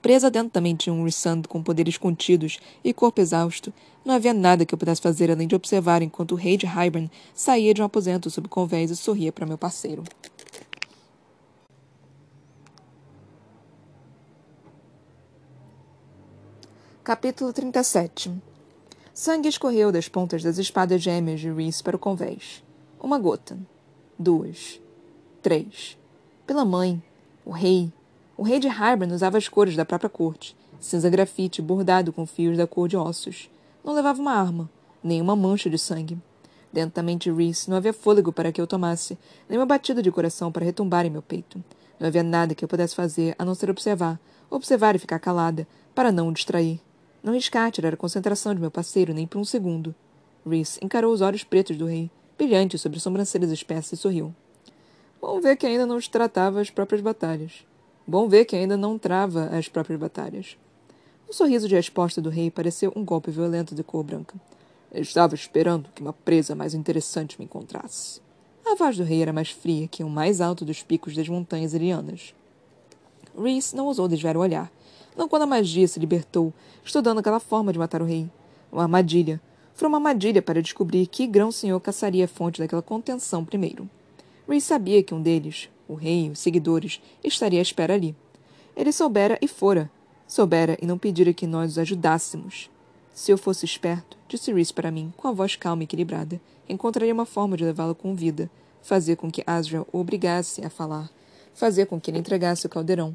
Presa 0.00 0.30
dentro 0.30 0.50
também 0.50 0.76
de 0.76 0.90
um 0.90 1.04
Rissand 1.04 1.42
com 1.48 1.62
poderes 1.62 1.96
contidos 1.96 2.60
e 2.84 2.94
corpo 2.94 3.20
exausto, 3.20 3.72
não 4.04 4.14
havia 4.14 4.32
nada 4.32 4.64
que 4.64 4.72
eu 4.72 4.78
pudesse 4.78 5.00
fazer 5.00 5.32
além 5.32 5.48
de 5.48 5.56
observar 5.56 6.00
enquanto 6.00 6.30
o 6.32 6.36
rei 6.36 6.56
de 6.56 6.64
Hybern 6.64 7.10
saía 7.34 7.74
de 7.74 7.82
um 7.82 7.84
aposento 7.84 8.30
sob 8.30 8.48
convés 8.48 8.90
e 8.92 8.96
sorria 8.96 9.32
para 9.32 9.44
meu 9.44 9.58
parceiro. 9.58 10.04
Capítulo 17.02 17.52
37 17.52 18.32
Sangue 19.12 19.48
escorreu 19.48 19.90
das 19.90 20.08
pontas 20.08 20.42
das 20.42 20.58
espadas 20.58 21.02
gêmeas 21.02 21.40
de 21.40 21.50
Reese 21.50 21.82
para 21.82 21.96
o 21.96 21.98
convés. 21.98 22.65
Uma 23.00 23.18
gota. 23.18 23.58
Duas. 24.18 24.80
Três. 25.42 25.98
Pela 26.46 26.64
mãe. 26.64 27.02
O 27.44 27.50
rei. 27.50 27.92
O 28.36 28.42
rei 28.42 28.58
de 28.58 28.68
Harbin 28.68 29.12
usava 29.12 29.36
as 29.36 29.48
cores 29.48 29.76
da 29.76 29.84
própria 29.84 30.08
corte. 30.08 30.56
Cinza 30.80 31.10
grafite 31.10 31.60
bordado 31.60 32.12
com 32.12 32.26
fios 32.26 32.56
da 32.56 32.66
cor 32.66 32.88
de 32.88 32.96
ossos. 32.96 33.50
Não 33.84 33.92
levava 33.92 34.20
uma 34.20 34.32
arma, 34.32 34.68
nem 35.04 35.20
uma 35.20 35.36
mancha 35.36 35.68
de 35.68 35.78
sangue. 35.78 36.18
Dentro 36.72 36.96
da 36.96 37.02
mente 37.02 37.30
de 37.30 37.36
Reese 37.36 37.68
não 37.68 37.76
havia 37.76 37.92
fôlego 37.92 38.32
para 38.32 38.50
que 38.50 38.60
eu 38.60 38.66
tomasse, 38.66 39.16
nem 39.48 39.58
uma 39.58 39.66
batida 39.66 40.02
de 40.02 40.10
coração 40.10 40.50
para 40.50 40.64
retumbar 40.64 41.06
em 41.06 41.10
meu 41.10 41.22
peito. 41.22 41.62
Não 42.00 42.08
havia 42.08 42.22
nada 42.22 42.54
que 42.54 42.64
eu 42.64 42.68
pudesse 42.68 42.94
fazer 42.94 43.34
a 43.38 43.44
não 43.44 43.54
ser 43.54 43.70
observar, 43.70 44.18
observar 44.50 44.96
e 44.96 44.98
ficar 44.98 45.18
calada, 45.18 45.66
para 45.94 46.10
não 46.10 46.28
o 46.28 46.32
distrair. 46.32 46.80
Não 47.22 47.32
riscar 47.32 47.70
tirar 47.70 47.94
a 47.94 47.96
concentração 47.96 48.54
de 48.54 48.60
meu 48.60 48.70
parceiro 48.70 49.14
nem 49.14 49.26
por 49.26 49.38
um 49.38 49.44
segundo. 49.44 49.94
Reese 50.46 50.78
encarou 50.82 51.12
os 51.12 51.20
olhos 51.20 51.44
pretos 51.44 51.76
do 51.76 51.86
rei, 51.86 52.10
brilhantes 52.36 52.80
sobre 52.80 53.00
sobrancelhas 53.00 53.50
espessas, 53.50 53.98
e 53.98 54.02
sorriu. 54.02 54.34
Bom 55.20 55.40
ver 55.40 55.56
que 55.56 55.66
ainda 55.66 55.86
não 55.86 55.98
tratava 56.00 56.60
as 56.60 56.70
próprias 56.70 57.00
batalhas. 57.00 57.64
Bom 58.06 58.28
ver 58.28 58.44
que 58.44 58.54
ainda 58.54 58.76
não 58.76 58.98
trava 58.98 59.46
as 59.46 59.68
próprias 59.68 59.98
batalhas. 59.98 60.56
O 61.28 61.32
sorriso 61.32 61.68
de 61.68 61.74
resposta 61.74 62.20
do 62.20 62.30
rei 62.30 62.50
pareceu 62.50 62.92
um 62.94 63.04
golpe 63.04 63.30
violento 63.30 63.74
de 63.74 63.82
cor 63.82 64.04
branca. 64.04 64.36
estava 64.94 65.34
esperando 65.34 65.88
que 65.94 66.00
uma 66.00 66.12
presa 66.12 66.54
mais 66.54 66.72
interessante 66.72 67.38
me 67.38 67.44
encontrasse. 67.44 68.20
A 68.64 68.74
voz 68.76 68.96
do 68.96 69.02
rei 69.02 69.22
era 69.22 69.32
mais 69.32 69.50
fria 69.50 69.88
que 69.88 70.04
o 70.04 70.08
mais 70.08 70.40
alto 70.40 70.64
dos 70.64 70.82
picos 70.82 71.16
das 71.16 71.28
montanhas 71.28 71.74
irianas. 71.74 72.34
Reese 73.36 73.74
não 73.74 73.86
ousou 73.86 74.06
desviar 74.06 74.36
o 74.36 74.40
olhar, 74.40 74.70
não 75.16 75.28
quando 75.28 75.42
a 75.42 75.46
magia 75.46 75.88
se 75.88 75.98
libertou, 75.98 76.52
estudando 76.84 77.18
aquela 77.18 77.40
forma 77.40 77.72
de 77.72 77.78
matar 77.78 78.02
o 78.02 78.04
rei. 78.04 78.30
Uma 78.70 78.82
armadilha. 78.82 79.40
Foi 79.76 79.86
uma 79.86 79.98
armadilha 79.98 80.40
para 80.40 80.62
descobrir 80.62 81.06
que 81.06 81.26
grão-senhor 81.26 81.78
caçaria 81.80 82.24
a 82.24 82.28
fonte 82.28 82.60
daquela 82.60 82.80
contenção 82.80 83.44
primeiro. 83.44 83.86
Ray 84.48 84.58
sabia 84.58 85.02
que 85.02 85.12
um 85.12 85.20
deles, 85.20 85.68
o 85.86 85.92
rei 85.92 86.30
os 86.30 86.38
seguidores, 86.38 86.98
estaria 87.22 87.58
à 87.58 87.62
espera 87.62 87.92
ali. 87.92 88.16
Ele 88.74 88.90
soubera 88.90 89.38
e 89.42 89.46
fora. 89.46 89.90
Soubera 90.26 90.78
e 90.80 90.86
não 90.86 90.96
pedira 90.96 91.30
que 91.34 91.46
nós 91.46 91.72
os 91.72 91.78
ajudássemos. 91.78 92.70
Se 93.12 93.30
eu 93.30 93.36
fosse 93.36 93.66
esperto, 93.66 94.16
disse 94.26 94.50
Rhys 94.50 94.72
para 94.72 94.90
mim, 94.90 95.12
com 95.14 95.28
a 95.28 95.32
voz 95.32 95.56
calma 95.56 95.82
e 95.82 95.84
equilibrada, 95.84 96.40
encontraria 96.66 97.12
uma 97.12 97.26
forma 97.26 97.54
de 97.54 97.64
levá-lo 97.64 97.94
com 97.94 98.14
vida, 98.14 98.50
fazer 98.82 99.16
com 99.16 99.30
que 99.30 99.44
Asriel 99.46 99.86
o 99.92 99.98
obrigasse 99.98 100.64
a 100.64 100.70
falar, 100.70 101.10
fazer 101.52 101.84
com 101.84 102.00
que 102.00 102.10
ele 102.10 102.18
entregasse 102.18 102.64
o 102.64 102.70
caldeirão, 102.70 103.14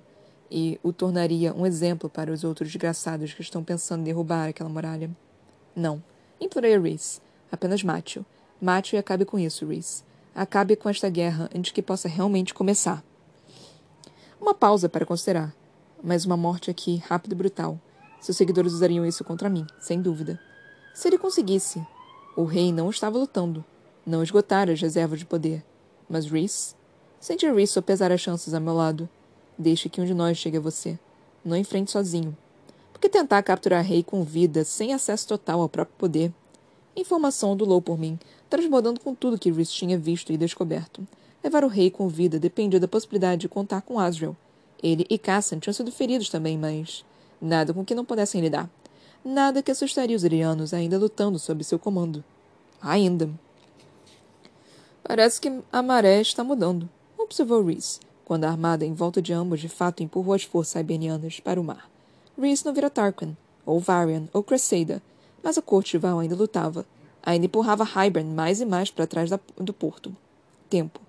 e 0.49 0.79
o 0.83 0.93
tornaria 0.93 1.55
um 1.55 1.65
exemplo 1.65 2.07
para 2.07 2.31
os 2.31 2.43
outros 2.43 2.69
desgraçados 2.69 3.33
que 3.33 3.41
estão 3.41 3.63
pensando 3.63 4.01
em 4.01 4.03
derrubar 4.03 4.49
aquela 4.49 4.69
muralha. 4.69 5.09
Não. 5.75 6.03
Implorei 6.41 6.73
a 6.73 6.79
Reese. 6.79 7.21
Apenas 7.51 7.83
mate-o. 7.83 8.25
Mate-o 8.59 8.95
e 8.95 8.99
acabe 8.99 9.25
com 9.25 9.37
isso, 9.37 9.67
Reese. 9.67 10.03
Acabe 10.33 10.75
com 10.75 10.89
esta 10.89 11.07
guerra 11.07 11.47
antes 11.55 11.71
que 11.71 11.83
possa 11.83 12.09
realmente 12.09 12.51
começar. 12.51 13.03
Uma 14.39 14.55
pausa 14.55 14.89
para 14.89 15.05
considerar. 15.05 15.53
Mas 16.03 16.25
uma 16.25 16.35
morte 16.35 16.71
aqui, 16.71 16.97
rápida 17.07 17.35
e 17.35 17.37
brutal. 17.37 17.79
Seus 18.19 18.37
seguidores 18.37 18.73
usariam 18.73 19.05
isso 19.05 19.23
contra 19.23 19.49
mim, 19.49 19.67
sem 19.79 20.01
dúvida. 20.01 20.39
Se 20.95 21.07
ele 21.07 21.19
conseguisse. 21.19 21.85
O 22.35 22.43
rei 22.43 22.73
não 22.73 22.89
estava 22.89 23.19
lutando. 23.19 23.63
Não 24.03 24.23
esgotara 24.23 24.73
as 24.73 24.81
reservas 24.81 25.19
de 25.19 25.25
poder. 25.25 25.63
Mas 26.09 26.25
Reese? 26.25 26.73
Senti 27.19 27.45
Reese 27.51 27.73
sopesar 27.73 28.11
as 28.11 28.19
chances 28.19 28.55
a 28.55 28.59
meu 28.59 28.73
lado. 28.73 29.07
Deixe 29.59 29.89
que 29.89 30.01
um 30.01 30.05
de 30.05 30.13
nós 30.15 30.39
chegue 30.39 30.57
a 30.57 30.61
você. 30.61 30.97
Não 31.45 31.55
enfrente 31.55 31.91
sozinho. 31.91 32.35
Por 33.01 33.09
que 33.09 33.17
tentar 33.17 33.41
capturar 33.41 33.83
Rei 33.83 34.03
com 34.03 34.23
vida, 34.23 34.63
sem 34.63 34.93
acesso 34.93 35.27
total 35.27 35.59
ao 35.59 35.67
próprio 35.67 35.97
poder? 35.97 36.31
Informação 36.95 37.53
ondulou 37.53 37.81
por 37.81 37.97
mim, 37.97 38.19
transbordando 38.47 38.99
com 38.99 39.15
tudo 39.15 39.39
que 39.39 39.49
Rhys 39.49 39.71
tinha 39.71 39.97
visto 39.97 40.31
e 40.31 40.37
descoberto. 40.37 41.01
Levar 41.43 41.63
o 41.63 41.67
rei 41.67 41.89
com 41.89 42.07
vida 42.07 42.37
dependia 42.37 42.79
da 42.79 42.87
possibilidade 42.87 43.41
de 43.41 43.49
contar 43.49 43.81
com 43.81 43.99
Asriel. 43.99 44.37
Ele 44.83 45.07
e 45.09 45.17
Cassan 45.17 45.57
tinham 45.57 45.73
sido 45.73 45.91
feridos 45.91 46.29
também, 46.29 46.59
mas 46.59 47.03
nada 47.41 47.73
com 47.73 47.83
que 47.83 47.95
não 47.95 48.05
pudessem 48.05 48.39
lidar. 48.39 48.69
Nada 49.25 49.63
que 49.63 49.71
assustaria 49.71 50.15
os 50.15 50.23
irianos 50.23 50.71
ainda 50.71 50.99
lutando 50.99 51.39
sob 51.39 51.63
seu 51.63 51.79
comando. 51.79 52.23
Ainda. 52.79 53.31
Parece 55.03 55.41
que 55.41 55.51
a 55.71 55.81
maré 55.81 56.21
está 56.21 56.43
mudando, 56.43 56.87
observou 57.17 57.65
Rhys, 57.65 57.99
quando 58.23 58.43
a 58.43 58.49
armada 58.49 58.85
em 58.85 58.93
volta 58.93 59.19
de 59.19 59.33
ambos 59.33 59.59
de 59.59 59.69
fato 59.69 60.03
empurrou 60.03 60.35
as 60.35 60.43
forças 60.43 60.79
iberianas 60.79 61.39
para 61.39 61.59
o 61.59 61.63
mar. 61.63 61.89
Rhys 62.39 62.63
não 62.63 62.73
vira 62.73 62.89
Tarquin, 62.89 63.35
ou 63.65 63.79
Varian, 63.79 64.27
ou 64.33 64.43
Cresseida, 64.43 65.01
mas 65.43 65.57
a 65.57 65.61
corte 65.61 65.93
rival 65.93 66.19
ainda 66.19 66.35
lutava. 66.35 66.85
Ainda 67.23 67.45
empurrava 67.45 67.83
Hybern 67.83 68.33
mais 68.33 68.61
e 68.61 68.65
mais 68.65 68.89
para 68.89 69.05
trás 69.05 69.29
da, 69.29 69.39
do 69.57 69.73
porto. 69.73 70.15
Tempo. 70.69 70.99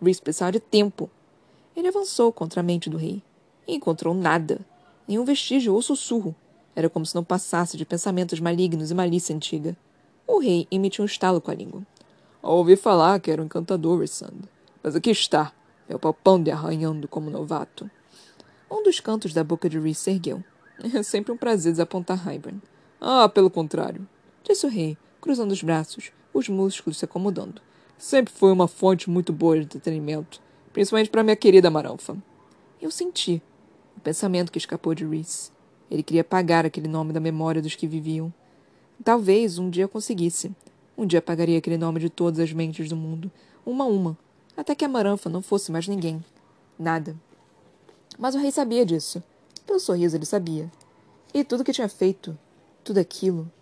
Rhys 0.00 0.20
precisava 0.20 0.52
de 0.52 0.60
tempo. 0.60 1.10
Ele 1.74 1.88
avançou 1.88 2.32
contra 2.32 2.60
a 2.60 2.62
mente 2.62 2.88
do 2.88 2.96
rei. 2.96 3.22
E 3.66 3.74
encontrou 3.74 4.14
nada. 4.14 4.60
Nenhum 5.06 5.24
vestígio 5.24 5.74
ou 5.74 5.82
sussurro. 5.82 6.34
Era 6.76 6.88
como 6.88 7.04
se 7.04 7.14
não 7.14 7.24
passasse 7.24 7.76
de 7.76 7.84
pensamentos 7.84 8.38
malignos 8.38 8.90
e 8.90 8.94
malícia 8.94 9.34
antiga. 9.34 9.76
O 10.26 10.38
rei 10.38 10.68
emitiu 10.70 11.02
um 11.02 11.06
estalo 11.06 11.40
com 11.40 11.50
a 11.50 11.54
língua. 11.54 11.82
Ouvi 12.40 12.76
falar 12.76 13.18
que 13.18 13.30
era 13.30 13.42
um 13.42 13.46
encantador, 13.46 14.00
Rissand. 14.00 14.42
Mas 14.82 14.94
aqui 14.94 15.10
está 15.10 15.52
meu 15.88 15.98
palpando 15.98 16.48
e 16.48 16.52
arranhando 16.52 17.08
como 17.08 17.30
novato. 17.30 17.90
Um 18.70 18.82
dos 18.82 19.00
cantos 19.00 19.32
da 19.32 19.42
boca 19.42 19.68
de 19.68 19.78
Reese 19.78 20.10
ergueu. 20.10 20.44
É 20.94 21.02
sempre 21.02 21.32
um 21.32 21.36
prazer 21.36 21.72
desapontar 21.72 22.18
Hybern. 22.18 22.60
Ah, 23.00 23.28
pelo 23.28 23.50
contrário, 23.50 24.06
disse 24.42 24.66
o 24.66 24.68
rei, 24.68 24.96
cruzando 25.20 25.52
os 25.52 25.62
braços, 25.62 26.12
os 26.32 26.48
músculos 26.48 26.98
se 26.98 27.04
acomodando. 27.04 27.60
Sempre 27.96 28.32
foi 28.32 28.52
uma 28.52 28.68
fonte 28.68 29.10
muito 29.10 29.32
boa 29.32 29.56
de 29.56 29.64
entretenimento, 29.64 30.40
principalmente 30.72 31.10
para 31.10 31.22
minha 31.22 31.36
querida 31.36 31.70
Maranfa. 31.70 32.16
Eu 32.80 32.90
senti 32.90 33.42
o 33.96 34.00
pensamento 34.00 34.52
que 34.52 34.58
escapou 34.58 34.94
de 34.94 35.04
Reese. 35.04 35.50
Ele 35.90 36.02
queria 36.02 36.20
apagar 36.20 36.64
aquele 36.64 36.86
nome 36.86 37.12
da 37.12 37.18
memória 37.18 37.60
dos 37.60 37.74
que 37.74 37.86
viviam. 37.86 38.32
Talvez 39.02 39.58
um 39.58 39.68
dia 39.68 39.88
conseguisse. 39.88 40.54
Um 40.96 41.06
dia 41.06 41.18
apagaria 41.18 41.58
aquele 41.58 41.78
nome 41.78 42.00
de 42.00 42.10
todas 42.10 42.40
as 42.40 42.52
mentes 42.52 42.88
do 42.88 42.96
mundo, 42.96 43.30
uma 43.64 43.84
a 43.84 43.88
uma, 43.88 44.18
até 44.56 44.74
que 44.74 44.84
a 44.84 44.88
Maranfa 44.88 45.30
não 45.30 45.40
fosse 45.40 45.70
mais 45.70 45.86
ninguém. 45.86 46.24
Nada. 46.76 47.16
Mas 48.18 48.34
o 48.34 48.38
rei 48.38 48.50
sabia 48.50 48.84
disso. 48.84 49.22
Pelo 49.68 49.78
sorriso 49.78 50.16
ele 50.16 50.24
sabia. 50.24 50.72
E 51.34 51.44
tudo 51.44 51.62
que 51.62 51.74
tinha 51.74 51.90
feito, 51.90 52.36
tudo 52.82 52.96
aquilo. 52.96 53.52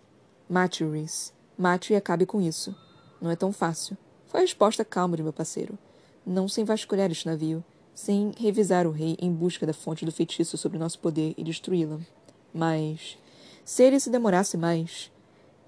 Mate-o, 0.49 0.93
Reese. 0.93 1.33
Mate-o 1.57 1.93
e 1.93 1.97
acabe 1.97 2.25
com 2.25 2.39
isso. 2.39 2.73
Não 3.21 3.29
é 3.29 3.35
tão 3.35 3.51
fácil. 3.51 3.97
Foi 4.27 4.39
a 4.39 4.43
resposta 4.43 4.85
calma 4.85 5.17
de 5.17 5.23
meu 5.23 5.33
parceiro. 5.33 5.77
Não 6.25 6.47
sem 6.47 6.63
vasculhar 6.63 7.11
este 7.11 7.25
navio, 7.25 7.61
sem 7.93 8.31
revisar 8.37 8.87
o 8.87 8.91
rei 8.91 9.17
em 9.19 9.33
busca 9.33 9.65
da 9.65 9.73
fonte 9.73 10.05
do 10.05 10.11
feitiço 10.13 10.57
sobre 10.57 10.77
nosso 10.77 10.97
poder 10.97 11.33
e 11.37 11.43
destruí-la. 11.43 11.99
Mas, 12.53 13.17
se 13.65 13.83
ele 13.83 13.99
se 13.99 14.09
demorasse 14.09 14.55
mais, 14.55 15.11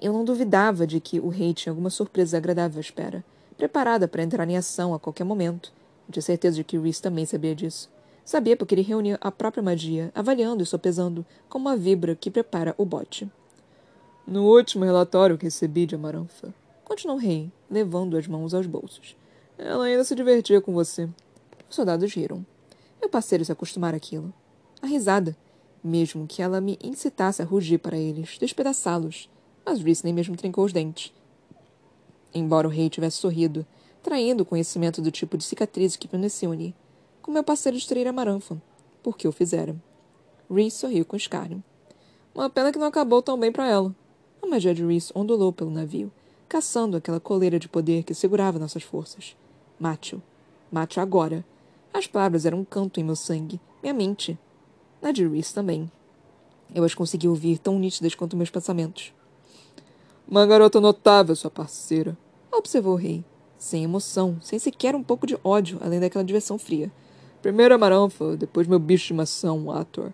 eu 0.02 0.14
não 0.14 0.24
duvidava 0.24 0.88
de 0.88 1.02
que 1.02 1.20
o 1.20 1.28
rei 1.28 1.54
tinha 1.54 1.74
alguma 1.74 1.90
surpresa 1.90 2.38
agradável 2.38 2.78
à 2.78 2.82
espera 2.82 3.26
preparada 3.58 4.08
para 4.08 4.24
entrar 4.24 4.48
em 4.48 4.56
ação 4.56 4.94
a 4.94 5.00
qualquer 5.00 5.26
momento. 5.26 5.74
Eu 6.08 6.14
tinha 6.14 6.24
certeza 6.24 6.56
de 6.56 6.64
que 6.64 6.78
Reese 6.78 7.02
também 7.02 7.26
sabia 7.26 7.54
disso. 7.54 7.90
Sabia 8.30 8.56
porque 8.56 8.76
ele 8.76 8.84
reunia 8.84 9.18
a 9.20 9.32
própria 9.32 9.64
magia, 9.64 10.12
avaliando 10.14 10.62
e 10.62 10.66
sopesando, 10.68 11.26
como 11.50 11.68
uma 11.68 11.76
vibra 11.76 12.16
que 12.16 12.30
prepara 12.30 12.76
o 12.78 12.86
bote. 12.86 13.28
No 14.28 14.46
último 14.46 14.86
relatório 14.86 15.36
que 15.36 15.46
recebi 15.46 15.88
de 15.88 15.96
Amaranfa, 15.96 16.54
continuou 16.86 17.18
o 17.18 17.20
rei, 17.20 17.52
levando 17.72 18.16
as 18.16 18.28
mãos 18.28 18.54
aos 18.54 18.68
bolsos. 18.68 19.16
Ela 19.58 19.86
ainda 19.86 20.04
se 20.04 20.14
divertia 20.14 20.62
com 20.62 20.72
você. 20.72 21.10
Os 21.68 21.76
soldados 21.76 22.14
riram. 22.14 22.46
Meu 23.02 23.10
parceiro 23.10 23.44
se 23.44 23.52
acostumara 23.52 23.98
àquilo. 23.98 24.32
A 24.80 24.86
risada, 24.86 25.36
mesmo 25.84 26.28
que 26.28 26.44
ela 26.44 26.62
me 26.62 26.78
incitasse 26.84 27.42
a 27.42 27.46
rugir 27.46 27.80
para 27.80 27.98
eles, 27.98 28.38
despedaçá-los. 28.38 29.28
Mas 29.66 29.82
Rhys 29.82 30.04
nem 30.04 30.14
mesmo 30.14 30.38
trincou 30.38 30.66
os 30.66 30.72
dentes. 30.72 31.12
Embora 32.32 32.68
o 32.68 32.72
rei 32.72 32.92
tivesse 32.92 33.18
sorrido, 33.18 33.66
traindo 34.04 34.44
o 34.44 34.46
conhecimento 34.46 35.02
do 35.02 35.10
tipo 35.10 35.36
de 35.36 35.44
cicatriz 35.44 35.96
que 35.96 36.08
Penecione, 36.08 36.76
com 37.30 37.34
meu 37.34 37.44
parceiro 37.44 37.78
de 37.78 38.08
a 38.08 38.10
Amaranfa, 38.10 38.60
porque 39.04 39.28
o 39.28 39.32
fizeram. 39.32 39.80
Rhys 40.50 40.74
sorriu 40.74 41.06
com 41.06 41.16
escárnio. 41.16 41.64
Uma 42.34 42.50
pena 42.50 42.72
que 42.72 42.80
não 42.80 42.88
acabou 42.88 43.22
tão 43.22 43.40
bem 43.40 43.52
para 43.52 43.68
ela. 43.68 43.96
A 44.42 44.48
magia 44.48 44.74
de 44.74 44.84
Rhys 44.84 45.12
ondulou 45.14 45.54
pelo 45.54 45.70
navio, 45.70 46.12
caçando 46.48 46.98
aquela 46.98 47.20
coleira 47.20 47.60
de 47.60 47.70
poder 47.70 48.02
que 48.02 48.16
segurava 48.16 48.58
nossas 48.58 48.82
forças. 48.82 49.38
Mate-o. 49.80 50.20
Mate-o 50.72 51.04
agora. 51.04 51.46
As 51.94 52.08
palavras 52.08 52.48
eram 52.48 52.62
um 52.62 52.66
canto 52.66 53.00
em 53.00 53.04
meu 53.04 53.16
sangue, 53.16 53.62
minha 53.84 53.94
mente. 53.94 54.36
Na 55.00 55.12
de 55.12 55.24
Rhys 55.28 55.54
também. 55.54 55.92
Eu 56.74 56.84
as 56.84 56.96
consegui 56.96 57.28
ouvir 57.28 57.60
tão 57.60 57.78
nítidas 57.78 58.16
quanto 58.16 58.36
meus 58.36 58.50
pensamentos. 58.50 59.14
Uma 60.28 60.48
garota 60.48 60.82
notável, 60.82 61.36
sua 61.36 61.52
parceira, 61.52 62.18
observou 62.52 62.94
o 62.94 62.98
rei, 62.98 63.24
sem 63.56 63.84
emoção, 63.84 64.40
sem 64.42 64.58
sequer 64.58 64.96
um 64.96 65.04
pouco 65.04 65.28
de 65.28 65.38
ódio, 65.44 65.78
além 65.80 66.00
daquela 66.00 66.26
diversão 66.26 66.58
fria. 66.58 66.92
Primeiro 67.42 67.74
a 67.74 67.78
Maranfa, 67.78 68.36
depois 68.36 68.68
meu 68.68 68.80
bicho 68.80 69.08
de 69.08 69.14
maçã, 69.14 69.54
Ator. 69.74 70.12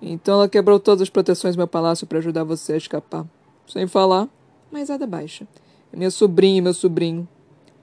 Então 0.00 0.34
ela 0.34 0.48
quebrou 0.48 0.78
todas 0.78 1.02
as 1.02 1.10
proteções 1.10 1.56
do 1.56 1.58
meu 1.58 1.66
palácio 1.66 2.06
para 2.06 2.18
ajudar 2.18 2.44
você 2.44 2.74
a 2.74 2.76
escapar. 2.76 3.26
Sem 3.66 3.86
falar, 3.86 4.28
mais 4.70 4.90
ada 4.90 5.06
baixa. 5.06 5.46
É 5.92 5.96
minha 5.96 6.10
sobrinha 6.10 6.58
e 6.58 6.60
meu 6.60 6.74
sobrinho. 6.74 7.26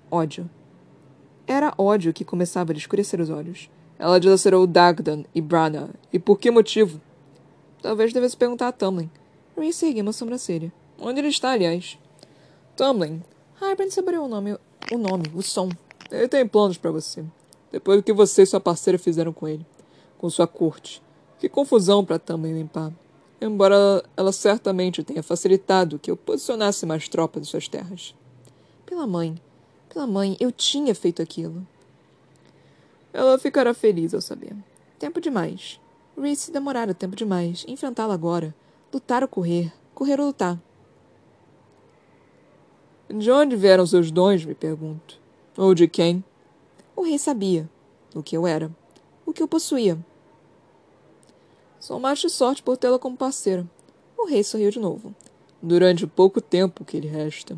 Ódio. 0.10 0.50
Era 1.46 1.74
ódio 1.78 2.14
que 2.14 2.24
começava 2.24 2.72
a 2.72 2.76
escurecer 2.76 3.20
os 3.20 3.30
olhos. 3.30 3.70
Ela 4.00 4.20
dilacerou 4.20 4.66
Dagdan 4.66 5.24
e 5.34 5.42
Brana. 5.42 5.90
E 6.12 6.18
por 6.18 6.40
que 6.40 6.50
motivo? 6.50 7.00
Talvez 7.82 8.14
devesse 8.14 8.36
perguntar 8.36 8.70
a 8.70 8.72
Tamlin. 8.72 9.10
Reese 9.58 9.86
ergueu 9.86 10.04
uma 10.04 10.14
sobrancelha. 10.14 10.72
Onde 11.00 11.20
ele 11.20 11.28
está, 11.28 11.52
aliás? 11.52 11.98
Tumblin. 12.76 13.22
Hybrid 13.62 13.92
saboreou 13.92 14.26
o 14.26 14.28
nome, 14.28 14.58
o 14.92 14.98
nome, 14.98 15.32
o 15.34 15.42
som. 15.42 15.70
Ele 16.12 16.28
tem 16.28 16.48
planos 16.48 16.78
para 16.78 16.92
você. 16.92 17.24
Depois 17.76 17.98
do 17.98 18.04
que 18.04 18.14
você 18.14 18.44
e 18.44 18.46
sua 18.46 18.62
parceira 18.62 18.98
fizeram 18.98 19.34
com 19.34 19.46
ele. 19.46 19.66
Com 20.18 20.30
sua 20.30 20.48
corte. 20.48 21.04
Que 21.38 21.50
confusão 21.50 22.06
para 22.06 22.18
Tumblin 22.18 22.54
limpar. 22.54 22.90
Embora 23.42 24.02
ela 24.16 24.32
certamente 24.32 25.04
tenha 25.04 25.22
facilitado 25.22 26.00
que 26.00 26.10
eu 26.10 26.16
posicionasse 26.16 26.86
mais 26.86 27.10
tropas 27.10 27.42
em 27.42 27.46
suas 27.46 27.68
terras. 27.68 28.16
Pela 28.86 29.06
mãe. 29.06 29.36
Pela 29.90 30.08
mãe, 30.08 30.38
eu 30.40 30.54
tinha 30.54 30.96
feito 30.96 31.22
aquilo. 31.22 31.68
Ela 33.12 33.38
ficará 33.38 33.74
feliz 33.74 34.14
ao 34.14 34.22
saber. 34.22 34.56
Tempo 34.98 35.20
demais. 35.20 35.78
Reese 36.18 36.54
demorara 36.54 36.94
tempo 36.94 37.14
demais. 37.14 37.66
Enfrentá-la 37.68 38.14
agora. 38.14 38.56
Lutar 38.94 39.22
ou 39.22 39.28
correr. 39.28 39.74
Correr 39.94 40.18
ou 40.22 40.28
lutar. 40.28 40.58
De 43.10 43.30
onde 43.30 43.58
vieram 43.58 43.86
seus 43.86 44.12
dons, 44.12 44.46
me 44.46 44.56
pergunto. 44.56 45.20
Ou 45.58 45.76
de 45.76 45.90
quem? 45.90 46.24
O 46.96 47.04
rei 47.04 47.18
sabia 47.18 47.70
o 48.16 48.24
que 48.24 48.38
eu 48.38 48.48
era, 48.48 48.72
o 49.26 49.34
que 49.34 49.44
eu 49.44 49.48
possuía. 49.48 49.98
Sou 51.80 52.00
mais 52.00 52.20
de 52.20 52.30
sorte 52.30 52.64
por 52.64 52.78
tê-la 52.78 52.98
como 52.98 53.18
parceira. 53.18 53.68
O 54.18 54.26
rei 54.26 54.44
sorriu 54.44 54.72
de 54.72 54.80
novo. 54.80 55.14
Durante 55.62 56.06
o 56.06 56.08
pouco 56.08 56.40
tempo 56.40 56.86
que 56.86 57.00
lhe 57.00 57.08
resta. 57.08 57.58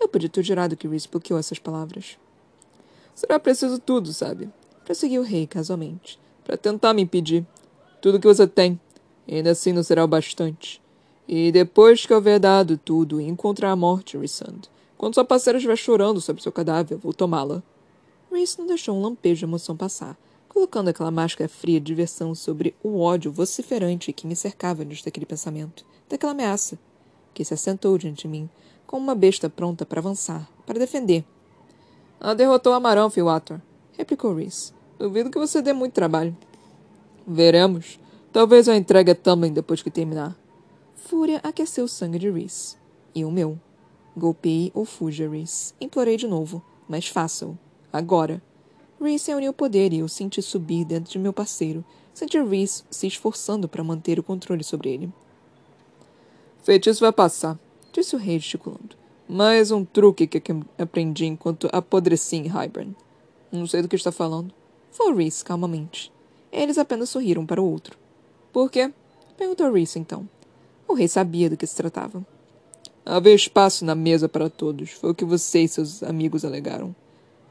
Eu 0.00 0.08
podia 0.08 0.28
ter 0.28 0.42
jurado 0.42 0.76
que 0.76 0.88
Reese 0.88 1.08
bloqueou 1.08 1.38
essas 1.38 1.58
palavras. 1.58 2.18
Será 3.14 3.38
preciso 3.38 3.78
tudo, 3.78 4.12
sabe? 4.12 4.50
Prosseguiu 4.84 5.22
o 5.22 5.24
rei 5.24 5.46
casualmente. 5.46 6.18
Para 6.42 6.56
tentar 6.56 6.92
me 6.92 7.02
impedir. 7.02 7.46
Tudo 8.02 8.18
que 8.20 8.26
você 8.26 8.46
tem. 8.46 8.78
Ainda 9.26 9.52
assim 9.52 9.72
não 9.72 9.82
será 9.82 10.04
o 10.04 10.08
bastante. 10.08 10.82
E 11.26 11.50
depois 11.52 12.04
que 12.04 12.12
houver 12.12 12.38
dado 12.38 12.76
tudo 12.76 13.20
e 13.20 13.24
encontrar 13.24 13.70
a 13.70 13.76
morte, 13.76 14.18
Rissand, 14.18 14.68
quando 14.98 15.14
sua 15.14 15.24
parceira 15.24 15.58
estiver 15.58 15.76
chorando 15.76 16.20
sobre 16.20 16.42
seu 16.42 16.52
cadáver, 16.52 16.98
vou 16.98 17.14
tomá-la. 17.14 17.62
Reese 18.34 18.58
não 18.58 18.66
deixou 18.66 18.96
um 18.96 19.00
lampejo 19.00 19.38
de 19.38 19.44
emoção 19.44 19.76
passar, 19.76 20.18
colocando 20.48 20.88
aquela 20.88 21.10
máscara 21.10 21.48
fria 21.48 21.80
de 21.80 21.86
diversão 21.86 22.34
sobre 22.34 22.74
o 22.82 22.98
ódio 22.98 23.32
vociferante 23.32 24.12
que 24.12 24.26
me 24.26 24.34
cercava 24.34 24.84
diante 24.84 25.04
daquele 25.04 25.24
pensamento, 25.24 25.86
daquela 26.08 26.32
ameaça, 26.32 26.78
que 27.32 27.44
se 27.44 27.54
assentou 27.54 27.96
diante 27.96 28.22
de 28.22 28.28
mim, 28.28 28.50
como 28.86 29.04
uma 29.04 29.14
besta 29.14 29.48
pronta 29.48 29.86
para 29.86 30.00
avançar, 30.00 30.48
para 30.66 30.78
defender. 30.78 31.24
Ela 32.20 32.34
derrotou 32.34 32.72
Amarão, 32.72 33.10
Ator, 33.28 33.60
replicou 33.92 34.34
Reese. 34.34 34.72
Duvido 34.98 35.30
que 35.30 35.38
você 35.38 35.62
dê 35.62 35.72
muito 35.72 35.92
trabalho. 35.92 36.36
Veremos. 37.26 37.98
Talvez 38.32 38.66
eu 38.66 38.74
entregue 38.74 39.12
a 39.12 39.14
Tamlin 39.14 39.52
depois 39.52 39.82
que 39.82 39.90
terminar. 39.90 40.36
Fúria 40.94 41.40
aqueceu 41.42 41.84
o 41.84 41.88
sangue 41.88 42.18
de 42.18 42.30
Reese. 42.30 42.76
E 43.14 43.24
o 43.24 43.30
meu. 43.30 43.58
Golpeei 44.16 44.72
ou 44.74 44.84
fuja, 44.84 45.28
Reese. 45.28 45.72
Implorei 45.80 46.16
de 46.16 46.26
novo, 46.26 46.62
mas 46.88 47.08
faça-o. 47.08 47.58
Agora. 47.94 48.42
Reese 49.00 49.30
reuniu 49.30 49.52
o 49.52 49.54
poder 49.54 49.92
e 49.92 50.00
eu 50.00 50.08
senti 50.08 50.42
subir 50.42 50.84
dentro 50.84 51.12
de 51.12 51.16
meu 51.16 51.32
parceiro. 51.32 51.84
Senti 52.12 52.42
Reese 52.42 52.82
se 52.90 53.06
esforçando 53.06 53.68
para 53.68 53.84
manter 53.84 54.18
o 54.18 54.22
controle 54.24 54.64
sobre 54.64 54.92
ele. 54.92 55.12
Feitiço 56.64 57.02
vai 57.02 57.12
passar, 57.12 57.56
disse 57.92 58.16
o 58.16 58.18
rei 58.18 58.40
gesticulando. 58.40 58.96
Mais 59.28 59.70
um 59.70 59.84
truque 59.84 60.26
que 60.26 60.40
aprendi 60.76 61.26
enquanto 61.26 61.68
apodreci 61.70 62.34
em 62.34 62.48
Hybern. 62.48 62.96
Não 63.52 63.64
sei 63.64 63.80
do 63.80 63.86
que 63.86 63.94
está 63.94 64.10
falando. 64.10 64.52
Falou 64.90 65.14
Reese 65.14 65.44
calmamente. 65.44 66.12
Eles 66.50 66.78
apenas 66.78 67.10
sorriram 67.10 67.46
para 67.46 67.62
o 67.62 67.70
outro. 67.70 67.96
Por 68.52 68.72
quê? 68.72 68.92
Perguntou 69.36 69.72
Reese 69.72 70.00
então. 70.00 70.28
O 70.88 70.94
rei 70.94 71.06
sabia 71.06 71.48
do 71.48 71.56
que 71.56 71.64
se 71.64 71.76
tratava. 71.76 72.26
Havia 73.06 73.34
espaço 73.34 73.84
na 73.84 73.94
mesa 73.94 74.28
para 74.28 74.50
todos. 74.50 74.90
Foi 74.90 75.12
o 75.12 75.14
que 75.14 75.24
você 75.24 75.60
e 75.60 75.68
seus 75.68 76.02
amigos 76.02 76.44
alegaram. 76.44 76.92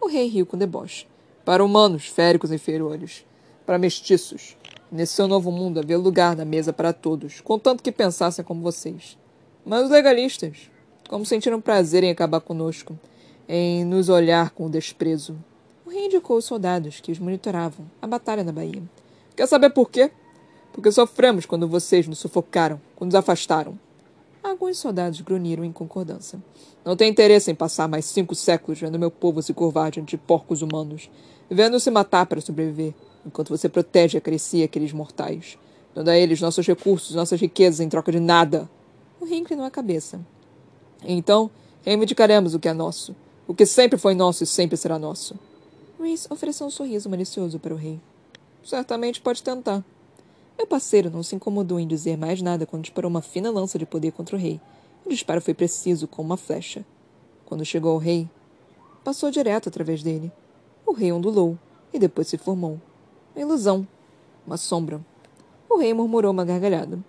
O 0.03 0.07
rei 0.09 0.27
riu 0.27 0.45
com 0.45 0.57
deboche. 0.57 1.07
Para 1.45 1.63
humanos, 1.63 2.07
féricos 2.07 2.51
inferiores. 2.51 3.25
Para 3.65 3.77
mestiços. 3.77 4.57
Nesse 4.91 5.13
seu 5.13 5.29
novo 5.29 5.49
mundo 5.49 5.79
havia 5.79 5.97
lugar 5.97 6.35
na 6.35 6.43
mesa 6.43 6.73
para 6.73 6.91
todos, 6.91 7.39
contanto 7.39 7.81
que 7.81 7.89
pensassem 7.89 8.43
como 8.43 8.61
vocês. 8.61 9.17
Mas 9.65 9.85
os 9.85 9.89
legalistas, 9.89 10.69
como 11.07 11.25
sentiram 11.25 11.61
prazer 11.61 12.03
em 12.03 12.11
acabar 12.11 12.41
conosco, 12.41 12.99
em 13.47 13.85
nos 13.85 14.09
olhar 14.09 14.49
com 14.49 14.69
desprezo. 14.69 15.37
O 15.85 15.89
rei 15.89 16.07
indicou 16.07 16.35
os 16.35 16.43
soldados 16.43 16.99
que 16.99 17.13
os 17.13 17.17
monitoravam, 17.17 17.89
a 18.01 18.05
batalha 18.05 18.43
na 18.43 18.51
Bahia. 18.51 18.83
Quer 19.37 19.47
saber 19.47 19.69
por 19.69 19.89
quê? 19.89 20.11
Porque 20.73 20.91
sofremos 20.91 21.45
quando 21.45 21.65
vocês 21.65 22.09
nos 22.09 22.19
sufocaram, 22.19 22.79
quando 22.93 23.13
nos 23.13 23.19
afastaram. 23.19 23.79
Alguns 24.43 24.77
soldados 24.77 25.21
grunhiram 25.21 25.63
em 25.63 25.71
concordância. 25.71 26.37
Não 26.83 26.97
tenho 26.97 27.09
interesse 27.09 27.49
em 27.49 27.55
passar 27.55 27.87
mais 27.87 28.03
cinco 28.03 28.35
séculos 28.35 28.79
vendo 28.79 28.99
meu 28.99 29.09
povo 29.09 29.41
se 29.41 29.53
curvar 29.53 29.89
diante 29.89 30.11
de 30.11 30.17
porcos 30.17 30.61
humanos, 30.61 31.09
vendo 31.49 31.79
se 31.79 31.89
matar 31.89 32.25
para 32.25 32.41
sobreviver, 32.41 32.93
enquanto 33.25 33.49
você 33.49 33.69
protege 33.69 34.17
e 34.17 34.19
acrescia 34.19 34.65
aqueles 34.65 34.91
mortais, 34.91 35.57
dando 35.95 36.09
a 36.09 36.17
eles 36.17 36.41
nossos 36.41 36.67
recursos, 36.67 37.15
nossas 37.15 37.39
riquezas 37.39 37.79
em 37.79 37.87
troca 37.87 38.11
de 38.11 38.19
nada. 38.19 38.69
O 39.19 39.25
rei 39.25 39.39
inclinou 39.39 39.65
a 39.65 39.71
cabeça. 39.71 40.19
Então, 41.03 41.49
reivindicaremos 41.83 42.53
o 42.53 42.59
que 42.59 42.67
é 42.67 42.73
nosso, 42.73 43.15
o 43.47 43.53
que 43.53 43.65
sempre 43.65 43.97
foi 43.97 44.13
nosso 44.13 44.43
e 44.43 44.47
sempre 44.47 44.75
será 44.75 44.99
nosso. 44.99 45.35
Reese 46.13 46.27
ofereceu 46.29 46.67
um 46.67 46.69
sorriso 46.69 47.09
malicioso 47.09 47.57
para 47.59 47.73
o 47.73 47.77
rei. 47.77 47.99
Certamente 48.63 49.21
pode 49.21 49.41
tentar. 49.41 49.83
Meu 50.57 50.67
parceiro 50.67 51.09
não 51.09 51.23
se 51.23 51.35
incomodou 51.35 51.79
em 51.79 51.87
dizer 51.87 52.17
mais 52.17 52.41
nada 52.41 52.65
quando 52.65 52.83
disparou 52.83 53.09
uma 53.09 53.21
fina 53.21 53.51
lança 53.51 53.77
de 53.77 53.85
poder 53.85 54.11
contra 54.11 54.35
o 54.35 54.39
rei. 54.39 54.59
O 55.05 55.09
disparo 55.09 55.41
foi 55.41 55.53
preciso, 55.53 56.07
como 56.07 56.29
uma 56.29 56.37
flecha. 56.37 56.85
Quando 57.45 57.65
chegou 57.65 57.91
ao 57.91 57.97
rei, 57.97 58.29
passou 59.03 59.29
direto 59.29 59.67
através 59.67 60.01
dele. 60.01 60.31
O 60.85 60.93
rei 60.93 61.11
ondulou 61.11 61.57
e 61.93 61.99
depois 61.99 62.27
se 62.27 62.37
formou. 62.37 62.79
Uma 63.35 63.41
ilusão. 63.41 63.87
Uma 64.45 64.57
sombra. 64.57 65.01
O 65.69 65.77
rei 65.77 65.93
murmurou 65.93 66.31
uma 66.31 66.45
gargalhada. 66.45 66.99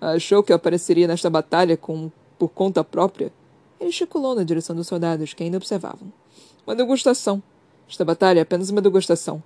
Achou 0.00 0.42
que 0.42 0.52
apareceria 0.52 1.06
nesta 1.06 1.28
batalha 1.28 1.76
com 1.76 2.10
por 2.38 2.48
conta 2.48 2.82
própria? 2.82 3.32
Ele 3.78 3.92
chiculou 3.92 4.34
na 4.34 4.44
direção 4.44 4.74
dos 4.74 4.86
soldados 4.86 5.34
que 5.34 5.42
ainda 5.42 5.58
observavam. 5.58 6.10
Uma 6.66 6.74
degustação. 6.74 7.42
Esta 7.88 8.04
batalha 8.04 8.38
é 8.38 8.42
apenas 8.42 8.70
uma 8.70 8.80
degustação. 8.80 9.42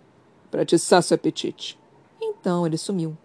Para 0.50 0.62
atiçar 0.62 1.02
seu 1.02 1.14
apetite. 1.16 1.78
Então 2.44 2.66
ele 2.66 2.76
sumiu. 2.76 3.16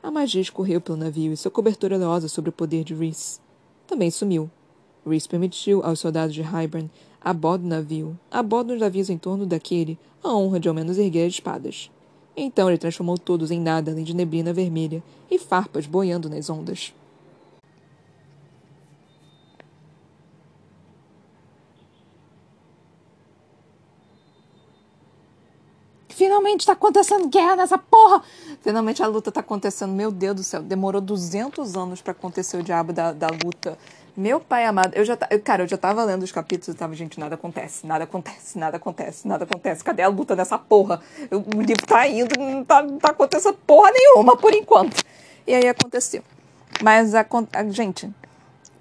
A 0.00 0.08
magia 0.08 0.40
escorreu 0.40 0.80
pelo 0.80 0.96
navio 0.96 1.32
e 1.32 1.36
sua 1.36 1.50
cobertura 1.50 1.96
oleosa 1.96 2.28
sobre 2.28 2.50
o 2.50 2.52
poder 2.52 2.84
de 2.84 2.94
Reese. 2.94 3.40
Também 3.88 4.08
sumiu. 4.08 4.48
Reese 5.04 5.28
permitiu 5.28 5.84
aos 5.84 5.98
soldados 5.98 6.32
de 6.32 6.42
Hybern, 6.42 6.88
a 7.20 7.32
bordo 7.32 7.62
do 7.62 7.68
navio, 7.68 8.16
a 8.30 8.40
bordo 8.40 8.68
dos 8.68 8.78
navios 8.78 9.10
em 9.10 9.18
torno 9.18 9.44
daquele, 9.44 9.98
a 10.22 10.32
honra 10.32 10.60
de 10.60 10.68
ao 10.68 10.74
menos 10.76 10.96
erguer 10.96 11.26
espadas. 11.26 11.90
Então 12.36 12.68
ele 12.68 12.78
transformou 12.78 13.18
todos 13.18 13.50
em 13.50 13.58
nada 13.58 13.90
além 13.90 14.04
de 14.04 14.14
neblina 14.14 14.52
vermelha 14.52 15.02
e 15.28 15.40
farpas 15.40 15.84
boiando 15.84 16.30
nas 16.30 16.48
ondas. 16.48 16.94
Finalmente 26.18 26.62
está 26.62 26.72
acontecendo 26.72 27.28
guerra 27.28 27.54
nessa 27.54 27.78
porra! 27.78 28.24
Finalmente 28.60 29.00
a 29.00 29.06
luta 29.06 29.28
está 29.28 29.38
acontecendo. 29.38 29.92
Meu 29.92 30.10
Deus 30.10 30.34
do 30.34 30.42
céu, 30.42 30.60
demorou 30.60 31.00
200 31.00 31.76
anos 31.76 32.02
para 32.02 32.10
acontecer 32.10 32.56
o 32.56 32.62
diabo 32.62 32.92
da, 32.92 33.12
da 33.12 33.28
luta. 33.28 33.78
Meu 34.16 34.40
pai 34.40 34.64
amado, 34.64 34.96
eu 34.96 35.04
já 35.04 35.16
cara, 35.16 35.62
eu 35.62 35.68
já 35.68 35.76
tava 35.76 36.02
lendo 36.02 36.24
os 36.24 36.32
capítulos 36.32 36.74
e 36.74 36.76
tava, 36.76 36.92
gente, 36.96 37.20
nada 37.20 37.36
acontece, 37.36 37.86
nada 37.86 38.02
acontece, 38.02 38.58
nada 38.58 38.78
acontece, 38.78 39.28
nada 39.28 39.44
acontece. 39.44 39.84
Cadê 39.84 40.02
a 40.02 40.08
luta 40.08 40.34
dessa 40.34 40.58
porra? 40.58 41.00
O 41.30 41.62
livro 41.62 41.86
tá 41.86 42.08
indo, 42.08 42.36
não 42.36 42.64
tá, 42.64 42.82
não 42.82 42.98
tá 42.98 43.10
acontecendo 43.10 43.56
porra 43.64 43.92
nenhuma 43.92 44.36
por 44.36 44.52
enquanto. 44.52 45.00
E 45.46 45.54
aí 45.54 45.68
aconteceu. 45.68 46.24
Mas 46.82 47.14
a, 47.14 47.24
a 47.52 47.64
gente, 47.68 48.12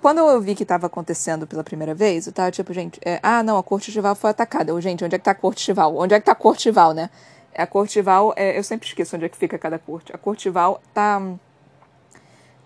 quando 0.01 0.19
eu 0.19 0.39
vi 0.39 0.55
que 0.55 0.63
estava 0.63 0.87
acontecendo 0.87 1.47
pela 1.47 1.63
primeira 1.63 1.93
vez, 1.93 2.27
eu 2.27 2.33
tava 2.33 2.51
tipo, 2.51 2.73
gente, 2.73 2.99
é, 3.03 3.19
ah, 3.23 3.41
não, 3.41 3.57
a 3.57 3.63
corte 3.63 3.91
rival 3.91 4.15
foi 4.15 4.29
atacada. 4.29 4.71
Eu, 4.71 4.79
gente, 4.79 5.03
onde 5.03 5.15
é 5.15 5.17
que 5.17 5.25
tá 5.25 5.31
a 5.31 5.35
corte 5.35 5.67
rival? 5.67 5.97
Onde 5.97 6.13
é 6.13 6.19
que 6.19 6.25
tá 6.25 6.33
a 6.33 6.35
corte 6.35 6.69
rival, 6.69 6.93
né? 6.93 7.09
A 7.55 7.65
corte 7.65 7.95
rival, 7.95 8.33
é, 8.35 8.57
eu 8.57 8.63
sempre 8.63 8.87
esqueço 8.87 9.15
onde 9.15 9.25
é 9.25 9.29
que 9.29 9.37
fica 9.37 9.57
cada 9.57 9.79
corte. 9.79 10.13
A 10.13 10.17
corte 10.17 10.45
rival 10.45 10.81
tá. 10.93 11.21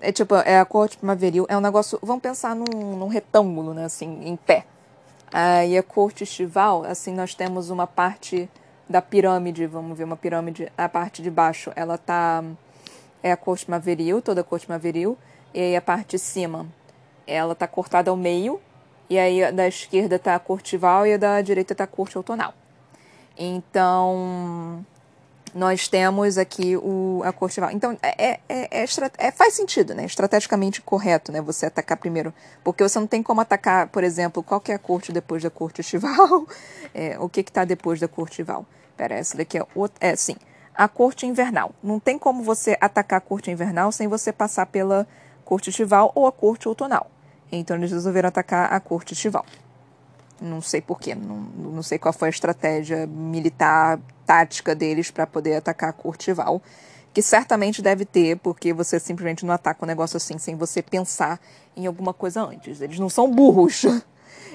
É 0.01 0.11
tipo, 0.11 0.35
é 0.35 0.59
a 0.59 0.65
corte 0.65 0.97
primaveril, 0.97 1.45
é 1.47 1.55
um 1.55 1.61
negócio. 1.61 1.97
Vamos 2.01 2.21
pensar 2.21 2.55
num, 2.55 2.97
num 2.97 3.07
retângulo, 3.07 3.73
né, 3.73 3.85
assim, 3.85 4.27
em 4.27 4.35
pé. 4.35 4.65
Aí 5.31 5.77
a 5.77 5.83
corte 5.83 6.25
estival, 6.25 6.83
assim, 6.83 7.13
nós 7.13 7.33
temos 7.33 7.69
uma 7.69 7.87
parte 7.87 8.49
da 8.89 9.01
pirâmide, 9.01 9.65
vamos 9.65 9.97
ver 9.97 10.03
uma 10.03 10.17
pirâmide, 10.17 10.69
a 10.77 10.89
parte 10.89 11.21
de 11.21 11.31
baixo, 11.31 11.71
ela 11.75 11.97
tá. 11.97 12.43
É 13.23 13.31
a 13.31 13.37
corte 13.37 13.65
primaveril, 13.65 14.21
toda 14.21 14.41
a 14.41 14.43
corte 14.43 14.65
primaveril, 14.65 15.17
e 15.53 15.59
aí 15.59 15.75
a 15.75 15.81
parte 15.81 16.17
de 16.17 16.19
cima, 16.19 16.65
ela 17.31 17.55
tá 17.55 17.67
cortada 17.67 18.11
ao 18.11 18.17
meio, 18.17 18.59
e 19.09 19.17
aí 19.19 19.51
da 19.51 19.67
esquerda 19.67 20.17
tá 20.17 20.35
a 20.35 20.39
corte 20.39 20.77
val 20.77 21.05
e 21.05 21.13
a 21.13 21.17
da 21.17 21.41
direita 21.41 21.75
tá 21.75 21.83
a 21.83 21.87
corte 21.87 22.17
outonal. 22.17 22.53
Então, 23.37 24.85
nós 25.53 25.87
temos 25.87 26.37
aqui 26.37 26.77
o, 26.77 27.21
a 27.25 27.31
corte 27.33 27.59
val. 27.59 27.71
Então, 27.71 27.97
é, 28.01 28.39
é, 28.47 28.67
é, 28.83 28.85
é, 29.17 29.31
faz 29.31 29.53
sentido, 29.53 29.93
né? 29.93 30.05
Estrategicamente 30.05 30.81
correto, 30.81 31.31
né? 31.31 31.41
Você 31.41 31.65
atacar 31.65 31.97
primeiro. 31.97 32.33
Porque 32.63 32.83
você 32.83 32.99
não 32.99 33.07
tem 33.07 33.21
como 33.21 33.41
atacar, 33.41 33.87
por 33.87 34.03
exemplo, 34.03 34.41
qual 34.41 34.61
que 34.61 34.71
é 34.71 34.75
a 34.75 34.79
corte 34.79 35.11
depois 35.11 35.43
da 35.43 35.49
corte 35.49 35.81
estival? 35.81 36.47
É, 36.93 37.17
o 37.19 37.29
que 37.29 37.39
está 37.39 37.63
depois 37.63 38.01
da 38.01 38.07
corte 38.07 38.43
val? 38.43 38.65
Pera, 38.97 39.15
essa 39.15 39.37
daqui 39.37 39.57
é 39.57 39.65
outra. 39.73 39.95
É, 40.05 40.13
sim. 40.13 40.35
A 40.75 40.89
corte 40.89 41.25
invernal. 41.25 41.71
Não 41.81 42.01
tem 42.01 42.19
como 42.19 42.43
você 42.43 42.77
atacar 42.81 43.19
a 43.19 43.21
corte 43.21 43.49
invernal 43.49 43.93
sem 43.93 44.09
você 44.09 44.33
passar 44.33 44.65
pela 44.65 45.07
corte 45.45 45.69
estival 45.69 46.11
ou 46.13 46.27
a 46.27 46.33
corte 46.33 46.67
outonal. 46.67 47.09
Então, 47.51 47.75
eles 47.75 47.91
resolveram 47.91 48.29
atacar 48.29 48.71
a 48.71 48.79
corte 48.79 49.13
estival. 49.13 49.45
Não 50.41 50.61
sei 50.61 50.81
porquê, 50.81 51.13
não, 51.13 51.37
não 51.37 51.83
sei 51.83 51.99
qual 51.99 52.11
foi 52.11 52.29
a 52.29 52.31
estratégia 52.31 53.05
militar, 53.05 53.99
tática 54.25 54.73
deles 54.73 55.11
para 55.11 55.27
poder 55.27 55.55
atacar 55.55 55.89
a 55.89 55.93
Curtival. 55.93 56.61
Que 57.13 57.21
certamente 57.21 57.81
deve 57.81 58.05
ter, 58.05 58.37
porque 58.37 58.71
você 58.71 58.97
simplesmente 58.97 59.45
não 59.45 59.53
ataca 59.53 59.83
um 59.83 59.87
negócio 59.87 60.15
assim 60.15 60.37
sem 60.37 60.55
você 60.55 60.81
pensar 60.81 61.39
em 61.75 61.85
alguma 61.85 62.13
coisa 62.13 62.41
antes. 62.41 62.79
Eles 62.79 62.97
não 62.97 63.09
são 63.09 63.29
burros. 63.29 63.83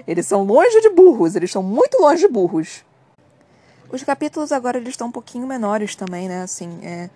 Eles 0.09 0.27
são 0.27 0.43
longe 0.43 0.81
de 0.81 0.91
burros, 0.91 1.37
eles 1.37 1.49
estão 1.49 1.63
muito 1.63 1.99
longe 1.99 2.21
de 2.21 2.29
burros. 2.29 2.85
Os 3.91 4.03
capítulos 4.03 4.53
agora 4.53 4.77
eles 4.77 4.91
estão 4.91 5.09
um 5.09 5.13
pouquinho 5.13 5.47
menores 5.47 5.97
também, 5.97 6.29
né? 6.29 6.43
Assim, 6.43 6.79
é, 6.83 7.09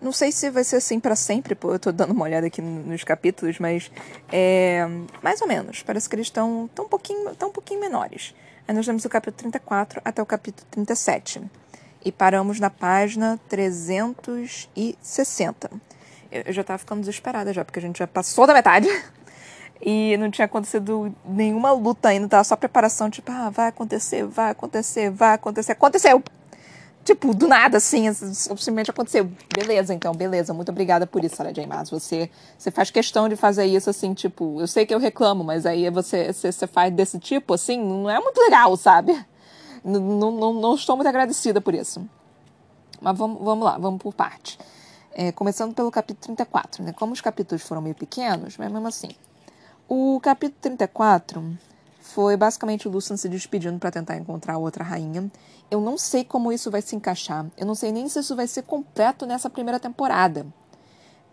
não 0.00 0.12
sei 0.12 0.32
se 0.32 0.50
vai 0.50 0.64
ser 0.64 0.76
assim 0.76 1.00
para 1.00 1.16
sempre, 1.16 1.54
pô, 1.54 1.72
eu 1.72 1.78
tô 1.78 1.92
dando 1.92 2.12
uma 2.12 2.24
olhada 2.24 2.46
aqui 2.46 2.62
nos 2.62 3.04
capítulos, 3.04 3.58
mas 3.58 3.90
é, 4.32 4.86
mais 5.22 5.42
ou 5.42 5.48
menos. 5.48 5.82
Parece 5.82 6.08
que 6.08 6.14
eles 6.14 6.26
estão 6.26 6.68
tão 6.74 6.84
um 6.84 6.88
pouquinho, 6.88 7.34
tão 7.34 7.48
um 7.48 7.52
pouquinho 7.52 7.80
menores. 7.80 8.34
Aí 8.66 8.74
nós 8.74 8.86
temos 8.86 9.04
o 9.04 9.08
capítulo 9.08 9.38
34 9.38 10.00
até 10.04 10.22
o 10.22 10.26
capítulo 10.26 10.66
37. 10.70 11.42
E 12.04 12.12
paramos 12.12 12.60
na 12.60 12.70
página 12.70 13.40
360. 13.48 15.70
Eu, 16.30 16.42
eu 16.46 16.52
já 16.52 16.62
tava 16.62 16.78
ficando 16.78 17.00
desesperada 17.00 17.52
já, 17.52 17.64
porque 17.64 17.78
a 17.78 17.82
gente 17.82 17.98
já 17.98 18.06
passou 18.06 18.46
da 18.46 18.54
metade. 18.54 18.88
E 19.80 20.16
não 20.16 20.28
tinha 20.28 20.46
acontecido 20.46 21.14
nenhuma 21.24 21.70
luta 21.70 22.08
ainda, 22.08 22.26
tava 22.26 22.42
só 22.42 22.56
preparação, 22.56 23.08
tipo, 23.08 23.30
ah, 23.30 23.48
vai 23.48 23.68
acontecer, 23.68 24.24
vai 24.24 24.50
acontecer, 24.50 25.08
vai 25.08 25.34
acontecer. 25.34 25.70
Aconteceu! 25.70 26.20
Tipo, 27.08 27.34
do 27.34 27.48
nada, 27.48 27.78
assim, 27.78 28.12
simplesmente 28.12 28.90
aconteceu. 28.90 29.32
Beleza, 29.50 29.94
então, 29.94 30.12
beleza. 30.12 30.52
Muito 30.52 30.68
obrigada 30.68 31.06
por 31.06 31.24
isso, 31.24 31.36
Sarah 31.36 31.52
J. 31.52 31.66
Maas. 31.66 31.88
Você, 31.88 32.30
você 32.58 32.70
faz 32.70 32.90
questão 32.90 33.30
de 33.30 33.34
fazer 33.34 33.64
isso, 33.64 33.88
assim, 33.88 34.12
tipo, 34.12 34.60
eu 34.60 34.66
sei 34.66 34.84
que 34.84 34.92
eu 34.92 34.98
reclamo, 34.98 35.42
mas 35.42 35.64
aí 35.64 35.88
você, 35.88 36.30
você, 36.30 36.52
você 36.52 36.66
faz 36.66 36.92
desse 36.92 37.18
tipo, 37.18 37.54
assim, 37.54 37.82
não 37.82 38.10
é 38.10 38.20
muito 38.20 38.38
legal, 38.38 38.76
sabe? 38.76 39.18
Não, 39.82 40.52
não, 40.52 40.74
estou 40.74 40.96
muito 40.96 41.08
agradecida 41.08 41.62
por 41.62 41.74
isso. 41.74 42.06
Mas 43.00 43.16
vamos, 43.16 43.42
vamos 43.42 43.64
lá, 43.64 43.78
vamos 43.78 44.02
por 44.02 44.12
parte. 44.12 44.58
É, 45.14 45.32
começando 45.32 45.72
pelo 45.74 45.90
capítulo 45.90 46.36
34, 46.36 46.84
né? 46.84 46.92
Como 46.92 47.14
os 47.14 47.22
capítulos 47.22 47.62
foram 47.62 47.80
meio 47.80 47.94
pequenos, 47.94 48.58
mas 48.58 48.70
mesmo 48.70 48.86
assim. 48.86 49.08
O 49.88 50.20
capítulo 50.20 50.60
34 50.60 51.56
foi 52.02 52.36
basicamente 52.36 52.86
o 52.86 52.90
Lucian 52.90 53.16
se 53.16 53.30
despedindo 53.30 53.78
para 53.78 53.90
tentar 53.90 54.18
encontrar 54.18 54.58
outra 54.58 54.84
rainha. 54.84 55.30
Eu 55.70 55.80
não 55.80 55.98
sei 55.98 56.24
como 56.24 56.52
isso 56.52 56.70
vai 56.70 56.80
se 56.80 56.96
encaixar. 56.96 57.46
Eu 57.56 57.66
não 57.66 57.74
sei 57.74 57.92
nem 57.92 58.08
se 58.08 58.18
isso 58.18 58.34
vai 58.34 58.46
ser 58.46 58.62
completo 58.62 59.26
nessa 59.26 59.50
primeira 59.50 59.78
temporada. 59.78 60.46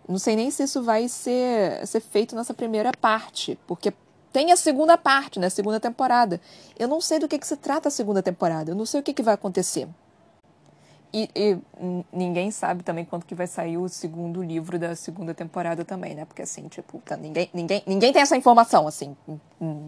Não 0.07 0.19
sei 0.19 0.35
nem 0.35 0.51
se 0.51 0.63
isso 0.63 0.83
vai 0.83 1.07
ser, 1.07 1.85
ser 1.87 1.99
feito 1.99 2.35
nessa 2.35 2.53
primeira 2.53 2.91
parte, 2.99 3.57
porque 3.65 3.91
tem 4.31 4.51
a 4.51 4.57
segunda 4.57 4.97
parte, 4.97 5.39
né? 5.39 5.49
Segunda 5.49 5.79
temporada. 5.79 6.41
Eu 6.77 6.87
não 6.87 6.99
sei 6.99 7.19
do 7.19 7.27
que, 7.27 7.39
que 7.39 7.47
se 7.47 7.55
trata 7.55 7.87
a 7.87 7.91
segunda 7.91 8.21
temporada. 8.21 8.71
Eu 8.71 8.75
não 8.75 8.85
sei 8.85 8.99
o 8.99 9.03
que, 9.03 9.13
que 9.13 9.23
vai 9.23 9.33
acontecer. 9.33 9.87
E, 11.13 11.29
e, 11.33 11.57
ninguém 12.11 12.51
sabe 12.51 12.83
também 12.83 13.05
quando 13.05 13.23
que 13.23 13.33
vai 13.33 13.47
sair 13.47 13.77
o 13.77 13.87
segundo 13.87 14.43
livro 14.43 14.77
da 14.77 14.93
segunda 14.97 15.33
temporada 15.33 15.85
também, 15.85 16.13
né? 16.13 16.25
Porque 16.25 16.41
assim, 16.41 16.67
tipo, 16.67 17.01
tá, 17.05 17.15
ninguém, 17.15 17.49
ninguém, 17.53 17.81
ninguém 17.87 18.11
tem 18.11 18.21
essa 18.21 18.35
informação, 18.35 18.85
assim. 18.85 19.15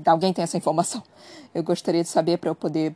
Alguém 0.05 0.31
tem 0.31 0.43
essa 0.43 0.55
informação. 0.55 1.03
Eu 1.53 1.61
gostaria 1.61 2.01
de 2.01 2.07
saber 2.07 2.37
para 2.37 2.49
eu 2.49 2.55
poder 2.55 2.95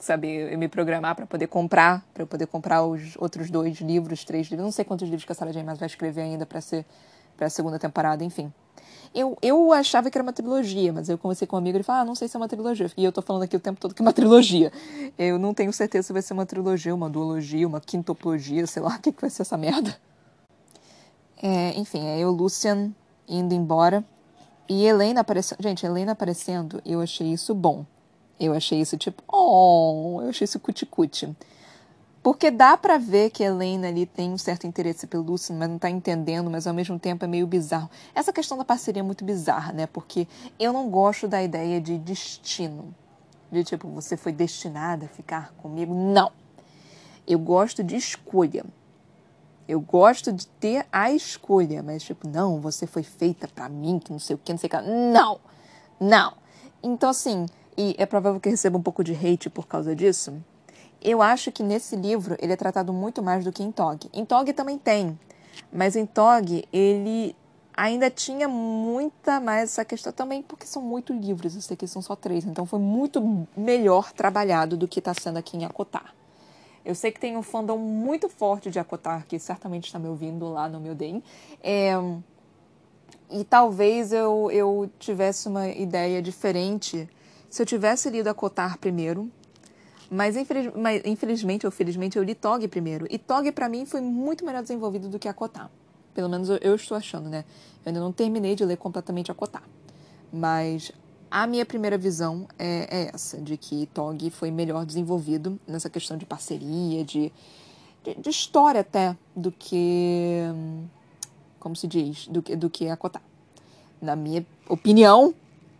saber 0.00 0.56
me 0.56 0.68
programar 0.68 1.14
para 1.14 1.26
poder 1.26 1.46
comprar, 1.46 2.04
para 2.14 2.22
eu 2.22 2.26
poder 2.26 2.46
comprar 2.46 2.84
os 2.84 3.16
outros 3.18 3.50
dois 3.50 3.78
livros, 3.80 4.24
três 4.24 4.46
livros. 4.48 4.64
Não 4.64 4.72
sei 4.72 4.84
quantos 4.84 5.08
livros 5.08 5.24
que 5.24 5.32
a 5.32 5.34
Sarah 5.34 5.52
J. 5.52 5.62
Maas 5.62 5.78
vai 5.78 5.86
escrever 5.86 6.22
ainda 6.22 6.46
para 6.46 6.60
ser 6.60 6.84
para 7.36 7.46
a 7.46 7.50
segunda 7.50 7.78
temporada, 7.78 8.24
enfim. 8.24 8.52
Eu, 9.14 9.38
eu 9.40 9.72
achava 9.72 10.10
que 10.10 10.18
era 10.18 10.22
uma 10.22 10.32
trilogia, 10.32 10.92
mas 10.92 11.08
eu 11.08 11.16
conversei 11.16 11.46
com 11.46 11.56
um 11.56 11.58
amigo 11.60 11.76
e 11.76 11.78
ele 11.78 11.84
falou, 11.84 12.02
ah, 12.02 12.04
não 12.04 12.14
sei 12.14 12.28
se 12.28 12.36
é 12.36 12.38
uma 12.38 12.48
trilogia. 12.48 12.90
E 12.96 13.04
eu 13.04 13.12
tô 13.12 13.22
falando 13.22 13.44
aqui 13.44 13.56
o 13.56 13.60
tempo 13.60 13.80
todo 13.80 13.94
que 13.94 14.02
é 14.02 14.04
uma 14.04 14.12
trilogia. 14.14 14.72
Eu 15.16 15.38
não 15.38 15.54
tenho 15.54 15.72
certeza 15.72 16.08
se 16.08 16.12
vai 16.12 16.20
ser 16.20 16.34
uma 16.34 16.44
trilogia, 16.44 16.94
uma 16.94 17.08
duologia, 17.08 17.66
uma 17.66 17.80
quintoplogia, 17.80 18.66
sei 18.66 18.82
lá 18.82 18.96
o 18.96 19.00
que, 19.00 19.12
que 19.12 19.20
vai 19.20 19.30
ser 19.30 19.42
essa 19.42 19.56
merda. 19.56 19.96
É, 21.40 21.78
enfim, 21.78 22.04
é 22.04 22.18
eu, 22.18 22.30
Lucian, 22.30 22.92
indo 23.26 23.54
embora. 23.54 24.04
E 24.68 24.84
Helena 24.84 25.20
aparecendo. 25.20 25.62
Gente, 25.62 25.86
Helena 25.86 26.12
aparecendo, 26.12 26.82
eu 26.84 27.00
achei 27.00 27.32
isso 27.32 27.54
bom. 27.54 27.86
Eu 28.38 28.54
achei 28.54 28.80
isso 28.80 28.96
tipo, 28.96 29.22
oh, 29.26 30.20
eu 30.22 30.28
achei 30.28 30.44
isso 30.44 30.60
cuticute. 30.60 31.34
Porque 32.22 32.50
dá 32.50 32.76
para 32.76 32.98
ver 32.98 33.30
que 33.30 33.42
a 33.42 33.46
Helena 33.46 33.88
ali 33.88 34.04
tem 34.04 34.32
um 34.32 34.38
certo 34.38 34.66
interesse 34.66 35.06
pelo 35.06 35.22
Lucian, 35.22 35.56
mas 35.56 35.68
não 35.68 35.78
tá 35.78 35.88
entendendo, 35.88 36.50
mas 36.50 36.66
ao 36.66 36.74
mesmo 36.74 36.98
tempo 36.98 37.24
é 37.24 37.28
meio 37.28 37.46
bizarro. 37.46 37.88
Essa 38.14 38.32
questão 38.32 38.58
da 38.58 38.64
parceria 38.64 39.00
é 39.00 39.02
muito 39.02 39.24
bizarra, 39.24 39.72
né? 39.72 39.86
Porque 39.86 40.26
eu 40.58 40.72
não 40.72 40.90
gosto 40.90 41.26
da 41.26 41.42
ideia 41.42 41.80
de 41.80 41.96
destino. 41.96 42.94
De 43.50 43.64
tipo, 43.64 43.88
você 43.88 44.16
foi 44.16 44.32
destinada 44.32 45.06
a 45.06 45.08
ficar 45.08 45.52
comigo. 45.54 45.94
Não. 45.94 46.30
Eu 47.26 47.38
gosto 47.38 47.82
de 47.82 47.96
escolha. 47.96 48.64
Eu 49.66 49.80
gosto 49.80 50.32
de 50.32 50.46
ter 50.46 50.86
a 50.90 51.12
escolha, 51.12 51.82
mas 51.82 52.02
tipo, 52.02 52.28
não, 52.28 52.60
você 52.60 52.86
foi 52.86 53.02
feita 53.02 53.46
para 53.46 53.68
mim, 53.68 53.98
que 53.98 54.10
não 54.10 54.18
sei 54.18 54.34
o 54.34 54.38
que, 54.38 54.52
não 54.52 54.58
sei 54.58 54.66
o 54.66 54.70
que. 54.70 54.80
Não! 54.82 55.38
Não! 56.00 56.34
Então, 56.82 57.10
assim, 57.10 57.46
e 57.78 57.94
é 57.96 58.04
provável 58.04 58.40
que 58.40 58.48
receba 58.48 58.76
um 58.76 58.82
pouco 58.82 59.04
de 59.04 59.14
hate 59.14 59.48
por 59.48 59.68
causa 59.68 59.94
disso. 59.94 60.34
Eu 61.00 61.22
acho 61.22 61.52
que 61.52 61.62
nesse 61.62 61.94
livro 61.94 62.36
ele 62.40 62.52
é 62.52 62.56
tratado 62.56 62.92
muito 62.92 63.22
mais 63.22 63.44
do 63.44 63.52
que 63.52 63.62
em 63.62 63.70
Tog. 63.70 64.10
Em 64.12 64.24
Tog 64.24 64.52
também 64.52 64.76
tem, 64.76 65.16
mas 65.72 65.94
em 65.94 66.04
Tog 66.04 66.64
ele 66.72 67.36
ainda 67.76 68.10
tinha 68.10 68.48
muita 68.48 69.38
mais 69.38 69.70
essa 69.70 69.84
questão 69.84 70.12
também, 70.12 70.42
porque 70.42 70.66
são 70.66 70.82
muito 70.82 71.12
livros, 71.12 71.54
eu 71.54 71.60
sei 71.60 71.76
que 71.76 71.86
são 71.86 72.02
só 72.02 72.16
três, 72.16 72.44
então 72.44 72.66
foi 72.66 72.80
muito 72.80 73.46
melhor 73.56 74.12
trabalhado 74.12 74.76
do 74.76 74.88
que 74.88 74.98
está 74.98 75.14
sendo 75.14 75.36
aqui 75.36 75.56
em 75.56 75.64
Acotar. 75.64 76.12
Eu 76.84 76.96
sei 76.96 77.12
que 77.12 77.20
tem 77.20 77.36
um 77.36 77.42
fandom 77.42 77.78
muito 77.78 78.28
forte 78.28 78.68
de 78.68 78.80
Acotar, 78.80 79.24
que 79.26 79.38
certamente 79.38 79.84
está 79.84 80.00
me 80.00 80.08
ouvindo 80.08 80.48
lá 80.48 80.68
no 80.68 80.80
meu 80.80 80.96
DEM. 80.96 81.22
É, 81.62 81.92
e 83.30 83.44
talvez 83.44 84.12
eu, 84.12 84.50
eu 84.50 84.90
tivesse 84.98 85.46
uma 85.46 85.68
ideia 85.68 86.20
diferente 86.20 87.08
se 87.50 87.62
eu 87.62 87.66
tivesse 87.66 88.10
lido 88.10 88.28
Acotar 88.28 88.78
primeiro, 88.78 89.30
Mas, 90.10 90.36
infeliz, 90.36 90.72
mas, 90.74 91.02
infelizmente 91.04 91.66
ou 91.66 91.72
felizmente 91.72 92.16
eu 92.16 92.22
li 92.22 92.34
Tog 92.34 92.66
primeiro. 92.68 93.06
E 93.10 93.18
Tog 93.18 93.50
para 93.52 93.68
mim 93.68 93.84
foi 93.84 94.00
muito 94.00 94.44
melhor 94.44 94.62
desenvolvido 94.62 95.08
do 95.08 95.18
que 95.18 95.28
Akotar. 95.28 95.70
Pelo 96.14 96.28
menos 96.28 96.48
eu, 96.48 96.56
eu, 96.58 96.74
estou 96.74 96.96
achando, 96.96 97.28
né? 97.28 97.44
Eu 97.84 97.90
ainda 97.90 98.00
não 98.00 98.10
terminei 98.10 98.54
de 98.54 98.64
ler 98.64 98.76
completamente 98.76 99.30
Akotar. 99.30 99.62
Mas 100.32 100.90
a 101.30 101.46
minha 101.46 101.64
primeira 101.64 101.98
visão 101.98 102.46
é, 102.58 102.88
é, 102.90 103.10
essa, 103.14 103.38
de 103.38 103.56
que 103.56 103.86
Tog 103.92 104.30
foi 104.30 104.50
melhor 104.50 104.86
desenvolvido 104.86 105.58
nessa 105.66 105.90
questão 105.90 106.16
de 106.16 106.24
parceria, 106.24 107.04
de, 107.04 107.30
de, 108.02 108.14
de 108.14 108.30
história 108.30 108.80
até, 108.80 109.16
do 109.36 109.52
que. 109.52 110.40
Como 111.60 111.76
se 111.76 111.86
diz? 111.86 112.26
Do, 112.28 112.40
do 112.40 112.70
que 112.70 112.88
Akotar. 112.88 113.22
Na 114.00 114.16
minha 114.16 114.46
opinião, 114.68 115.34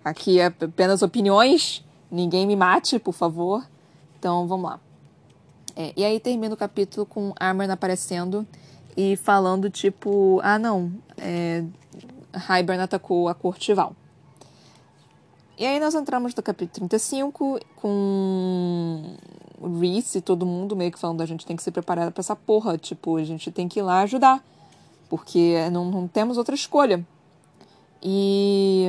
aqui 0.08 0.40
é 0.40 0.46
apenas 0.46 1.02
opiniões, 1.02 1.84
ninguém 2.10 2.46
me 2.46 2.56
mate, 2.56 2.98
por 2.98 3.12
favor. 3.12 3.64
Então 4.18 4.46
vamos 4.46 4.70
lá. 4.70 4.80
É, 5.76 5.92
e 5.96 6.04
aí 6.04 6.18
termina 6.18 6.54
o 6.54 6.56
capítulo 6.56 7.06
com 7.06 7.32
Armor 7.38 7.70
aparecendo 7.70 8.46
e 8.96 9.16
falando 9.16 9.70
tipo, 9.70 10.40
ah 10.42 10.58
não, 10.58 10.92
é, 11.16 11.64
Hybern 12.34 12.82
atacou 12.82 13.28
a 13.28 13.34
Cortival. 13.34 13.94
E 15.56 15.66
aí 15.66 15.78
nós 15.80 15.94
entramos 15.94 16.34
no 16.34 16.42
capítulo 16.42 16.88
35 16.88 17.60
com 17.76 19.16
Reese 19.80 20.18
e 20.18 20.20
todo 20.20 20.46
mundo 20.46 20.76
meio 20.76 20.92
que 20.92 20.98
falando 20.98 21.20
a 21.20 21.26
gente 21.26 21.44
tem 21.44 21.56
que 21.56 21.62
se 21.62 21.70
preparar 21.70 22.10
para 22.10 22.20
essa 22.20 22.36
porra, 22.36 22.78
tipo, 22.78 23.16
a 23.16 23.24
gente 23.24 23.50
tem 23.50 23.68
que 23.68 23.80
ir 23.80 23.82
lá 23.82 24.00
ajudar, 24.02 24.42
porque 25.08 25.68
não, 25.70 25.84
não 25.84 26.08
temos 26.08 26.38
outra 26.38 26.54
escolha. 26.54 27.04
E 28.02 28.86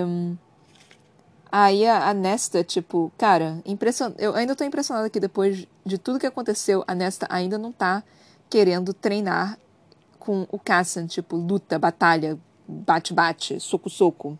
Aí 1.51 1.85
a, 1.85 2.09
a 2.09 2.13
Nesta, 2.13 2.63
tipo, 2.63 3.11
cara, 3.17 3.59
impression... 3.65 4.11
eu 4.19 4.35
ainda 4.35 4.55
tô 4.55 4.63
impressionada 4.63 5.09
que 5.09 5.19
depois 5.19 5.65
de 5.83 5.97
tudo 5.97 6.19
que 6.19 6.27
aconteceu, 6.27 6.83
a 6.87 6.93
Nesta 6.93 7.25
ainda 7.29 7.57
não 7.57 7.71
tá 7.71 8.03
querendo 8.49 8.93
treinar 8.93 9.57
com 10.19 10.45
o 10.51 10.59
Cassian, 10.59 11.07
tipo, 11.07 11.35
luta, 11.35 11.79
batalha, 11.79 12.37
bate-bate, 12.67 13.59
soco-soco. 13.59 14.37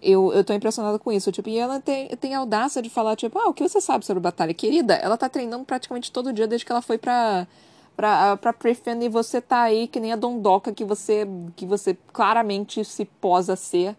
Eu, 0.00 0.32
eu 0.32 0.44
tô 0.44 0.52
impressionada 0.52 0.98
com 0.98 1.10
isso. 1.10 1.32
Tipo, 1.32 1.48
e 1.48 1.58
ela 1.58 1.80
tem, 1.80 2.08
tem 2.16 2.34
audácia 2.34 2.80
de 2.80 2.90
falar, 2.90 3.16
tipo, 3.16 3.38
ah, 3.38 3.48
o 3.48 3.54
que 3.54 3.68
você 3.68 3.80
sabe 3.80 4.04
sobre 4.04 4.20
batalha? 4.20 4.54
Querida, 4.54 4.94
ela 4.94 5.16
tá 5.16 5.28
treinando 5.28 5.64
praticamente 5.64 6.12
todo 6.12 6.32
dia 6.32 6.46
desde 6.46 6.64
que 6.64 6.72
ela 6.72 6.82
foi 6.82 6.98
pra, 6.98 7.48
pra, 7.96 8.36
pra 8.36 8.52
Prifen 8.52 9.02
e 9.02 9.08
você 9.08 9.40
tá 9.40 9.62
aí 9.62 9.88
que 9.88 9.98
nem 9.98 10.12
a 10.12 10.16
Dondoca 10.16 10.72
que 10.72 10.84
você, 10.84 11.26
que 11.56 11.66
você 11.66 11.96
claramente 12.12 12.84
se 12.84 13.04
posa 13.04 13.56
ser, 13.56 13.96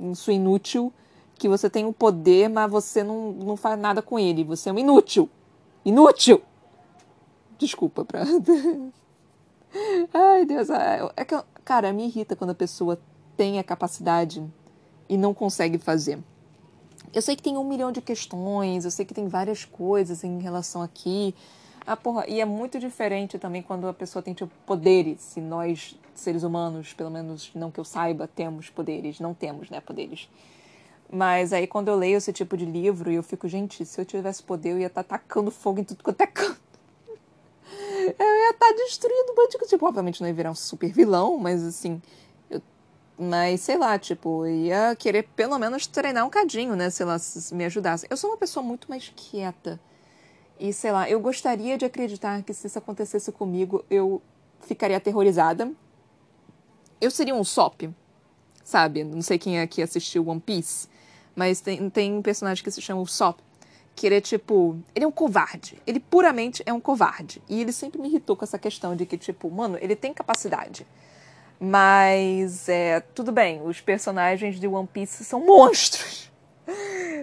isso 0.00 0.30
inútil 0.32 0.92
que 1.40 1.48
você 1.48 1.70
tem 1.70 1.86
o 1.86 1.92
poder, 1.92 2.50
mas 2.50 2.70
você 2.70 3.02
não, 3.02 3.32
não 3.32 3.56
faz 3.56 3.80
nada 3.80 4.02
com 4.02 4.18
ele. 4.18 4.44
Você 4.44 4.68
é 4.68 4.72
um 4.72 4.78
inútil. 4.78 5.26
Inútil! 5.82 6.42
Desculpa 7.58 8.04
pra. 8.04 8.24
Ai, 10.12 10.44
Deus. 10.44 10.68
É, 10.68 11.00
é 11.16 11.24
que, 11.24 11.34
cara, 11.64 11.94
me 11.94 12.04
irrita 12.04 12.36
quando 12.36 12.50
a 12.50 12.54
pessoa 12.54 13.00
tem 13.38 13.58
a 13.58 13.64
capacidade 13.64 14.44
e 15.08 15.16
não 15.16 15.32
consegue 15.32 15.78
fazer. 15.78 16.18
Eu 17.12 17.22
sei 17.22 17.34
que 17.34 17.42
tem 17.42 17.56
um 17.56 17.64
milhão 17.64 17.90
de 17.90 18.02
questões, 18.02 18.84
eu 18.84 18.90
sei 18.90 19.06
que 19.06 19.14
tem 19.14 19.26
várias 19.26 19.64
coisas 19.64 20.22
em 20.22 20.40
relação 20.40 20.82
aqui. 20.82 21.34
Ah, 21.86 21.96
porra, 21.96 22.26
e 22.28 22.38
é 22.38 22.44
muito 22.44 22.78
diferente 22.78 23.38
também 23.38 23.62
quando 23.62 23.88
a 23.88 23.94
pessoa 23.94 24.22
tem 24.22 24.34
tipo, 24.34 24.52
poderes. 24.66 25.38
E 25.38 25.40
nós, 25.40 25.98
seres 26.14 26.42
humanos, 26.42 26.92
pelo 26.92 27.10
menos 27.10 27.50
não 27.54 27.70
que 27.70 27.80
eu 27.80 27.84
saiba, 27.84 28.28
temos 28.28 28.68
poderes. 28.68 29.18
Não 29.18 29.32
temos, 29.32 29.70
né, 29.70 29.80
poderes. 29.80 30.28
Mas 31.12 31.52
aí 31.52 31.66
quando 31.66 31.88
eu 31.88 31.96
leio 31.96 32.18
esse 32.18 32.32
tipo 32.32 32.56
de 32.56 32.64
livro, 32.64 33.10
eu 33.10 33.22
fico, 33.22 33.48
gente, 33.48 33.84
se 33.84 34.00
eu 34.00 34.04
tivesse 34.04 34.42
poder, 34.42 34.70
eu 34.70 34.78
ia 34.78 34.86
estar 34.86 35.02
tá 35.02 35.18
tacando 35.18 35.50
fogo 35.50 35.80
em 35.80 35.84
tudo 35.84 36.04
quanto 36.04 36.20
é 36.20 36.26
canto. 36.26 36.60
Eu 38.18 38.26
ia 38.26 38.50
estar 38.50 38.66
tá 38.66 38.72
destruindo 38.72 39.32
o 39.32 39.34
bandido. 39.34 39.66
Tipo, 39.66 39.86
obviamente 39.86 40.20
não 40.20 40.28
ia 40.28 40.34
virar 40.34 40.50
um 40.50 40.54
super 40.54 40.90
vilão, 40.92 41.36
mas 41.38 41.62
assim. 41.62 42.00
Eu... 42.48 42.60
Mas 43.18 43.60
sei 43.60 43.76
lá, 43.78 43.98
tipo, 43.98 44.46
ia 44.46 44.96
querer 44.96 45.24
pelo 45.36 45.58
menos 45.58 45.86
treinar 45.86 46.26
um 46.26 46.30
cadinho, 46.30 46.74
né? 46.74 46.90
Sei 46.90 47.06
lá, 47.06 47.18
se 47.18 47.54
me 47.54 47.64
ajudasse. 47.64 48.06
Eu 48.10 48.16
sou 48.16 48.30
uma 48.30 48.36
pessoa 48.36 48.64
muito 48.64 48.88
mais 48.88 49.12
quieta. 49.14 49.78
E 50.58 50.72
sei 50.72 50.92
lá, 50.92 51.08
eu 51.08 51.20
gostaria 51.20 51.78
de 51.78 51.84
acreditar 51.84 52.42
que 52.42 52.52
se 52.52 52.66
isso 52.66 52.78
acontecesse 52.78 53.30
comigo, 53.32 53.84
eu 53.88 54.20
ficaria 54.60 54.96
aterrorizada. 54.96 55.72
Eu 57.00 57.10
seria 57.10 57.34
um 57.34 57.44
sop, 57.44 57.88
sabe? 58.62 59.04
Não 59.04 59.22
sei 59.22 59.38
quem 59.38 59.60
aqui 59.60 59.80
assistiu 59.80 60.26
One 60.28 60.40
Piece. 60.40 60.89
Mas 61.40 61.62
tem, 61.62 61.88
tem 61.88 62.12
um 62.12 62.20
personagem 62.20 62.62
que 62.62 62.70
se 62.70 62.82
chama 62.82 63.00
o 63.00 63.06
Sop, 63.06 63.40
que 63.96 64.06
ele 64.06 64.16
é 64.16 64.20
tipo. 64.20 64.78
Ele 64.94 65.06
é 65.06 65.08
um 65.08 65.10
covarde. 65.10 65.80
Ele 65.86 65.98
puramente 65.98 66.62
é 66.66 66.70
um 66.70 66.78
covarde. 66.78 67.42
E 67.48 67.62
ele 67.62 67.72
sempre 67.72 67.98
me 67.98 68.08
irritou 68.08 68.36
com 68.36 68.44
essa 68.44 68.58
questão 68.58 68.94
de 68.94 69.06
que, 69.06 69.16
tipo, 69.16 69.50
mano, 69.50 69.78
ele 69.80 69.96
tem 69.96 70.12
capacidade. 70.12 70.86
Mas, 71.58 72.68
é, 72.68 73.00
tudo 73.00 73.32
bem, 73.32 73.62
os 73.62 73.80
personagens 73.80 74.60
de 74.60 74.68
One 74.68 74.86
Piece 74.86 75.24
são 75.24 75.40
monstros. 75.46 76.30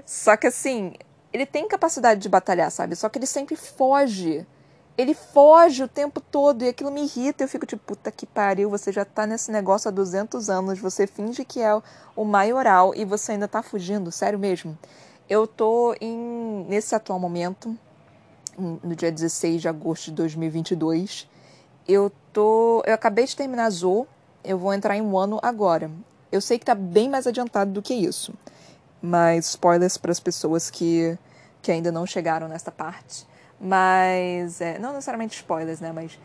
Só 0.04 0.36
que, 0.36 0.48
assim, 0.48 0.96
ele 1.32 1.46
tem 1.46 1.68
capacidade 1.68 2.20
de 2.20 2.28
batalhar, 2.28 2.72
sabe? 2.72 2.96
Só 2.96 3.10
que 3.10 3.20
ele 3.20 3.28
sempre 3.28 3.56
foge 3.56 4.48
ele 4.98 5.14
foge 5.14 5.84
o 5.84 5.88
tempo 5.88 6.20
todo 6.20 6.64
e 6.64 6.70
aquilo 6.70 6.92
me 6.92 7.04
irrita. 7.04 7.44
Eu 7.44 7.48
fico 7.48 7.66
tipo, 7.66 7.84
puta 7.86 8.12
que 8.12 8.26
pariu, 8.26 8.70
você 8.70 8.92
já 8.92 9.06
tá 9.06 9.28
nesse 9.28 9.52
negócio 9.52 9.88
há 9.88 9.92
200 9.92 10.50
anos, 10.50 10.80
você 10.80 11.06
finge 11.06 11.46
que 11.46 11.62
é 11.62 11.80
o 12.16 12.26
maioral 12.26 12.96
e 12.96 13.06
você 13.06 13.34
ainda 13.34 13.48
tá 13.48 13.62
fugindo, 13.62 14.12
sério 14.12 14.40
mesmo. 14.40 14.78
Eu 15.30 15.46
tô 15.46 15.96
em, 16.02 16.66
nesse 16.68 16.96
atual 16.96 17.20
momento, 17.20 17.78
no 18.58 18.96
dia 18.96 19.12
16 19.12 19.62
de 19.62 19.68
agosto 19.68 20.06
de 20.06 20.14
2022, 20.14 21.30
eu 21.88 22.12
tô, 22.34 22.82
eu 22.86 22.94
acabei 22.94 23.26
de 23.26 23.36
terminar 23.36 23.70
Zou, 23.70 24.08
eu 24.44 24.58
vou 24.58 24.74
entrar 24.74 24.98
em 24.98 25.02
um 25.02 25.18
ano 25.18 25.40
agora. 25.44 25.92
Eu 26.32 26.42
sei 26.42 26.58
que 26.58 26.66
tá 26.66 26.74
bem 26.74 27.08
mais 27.08 27.28
adiantado 27.28 27.72
do 27.72 27.82
que 27.82 27.94
isso, 27.94 28.34
mas 29.00 29.50
spoilers 29.50 29.98
para 29.98 30.12
as 30.12 30.20
pessoas 30.20 30.72
que, 30.72 31.18
que 31.62 31.72
ainda 31.72 31.92
não 31.92 32.06
chegaram 32.06 32.48
nesta 32.48 32.72
parte. 32.72 33.27
Mas, 33.60 34.62
é, 34.62 34.78
não 34.78 34.94
necessariamente 34.94 35.36
spoilers, 35.36 35.80
né? 35.80 35.92
Mas 35.92 36.18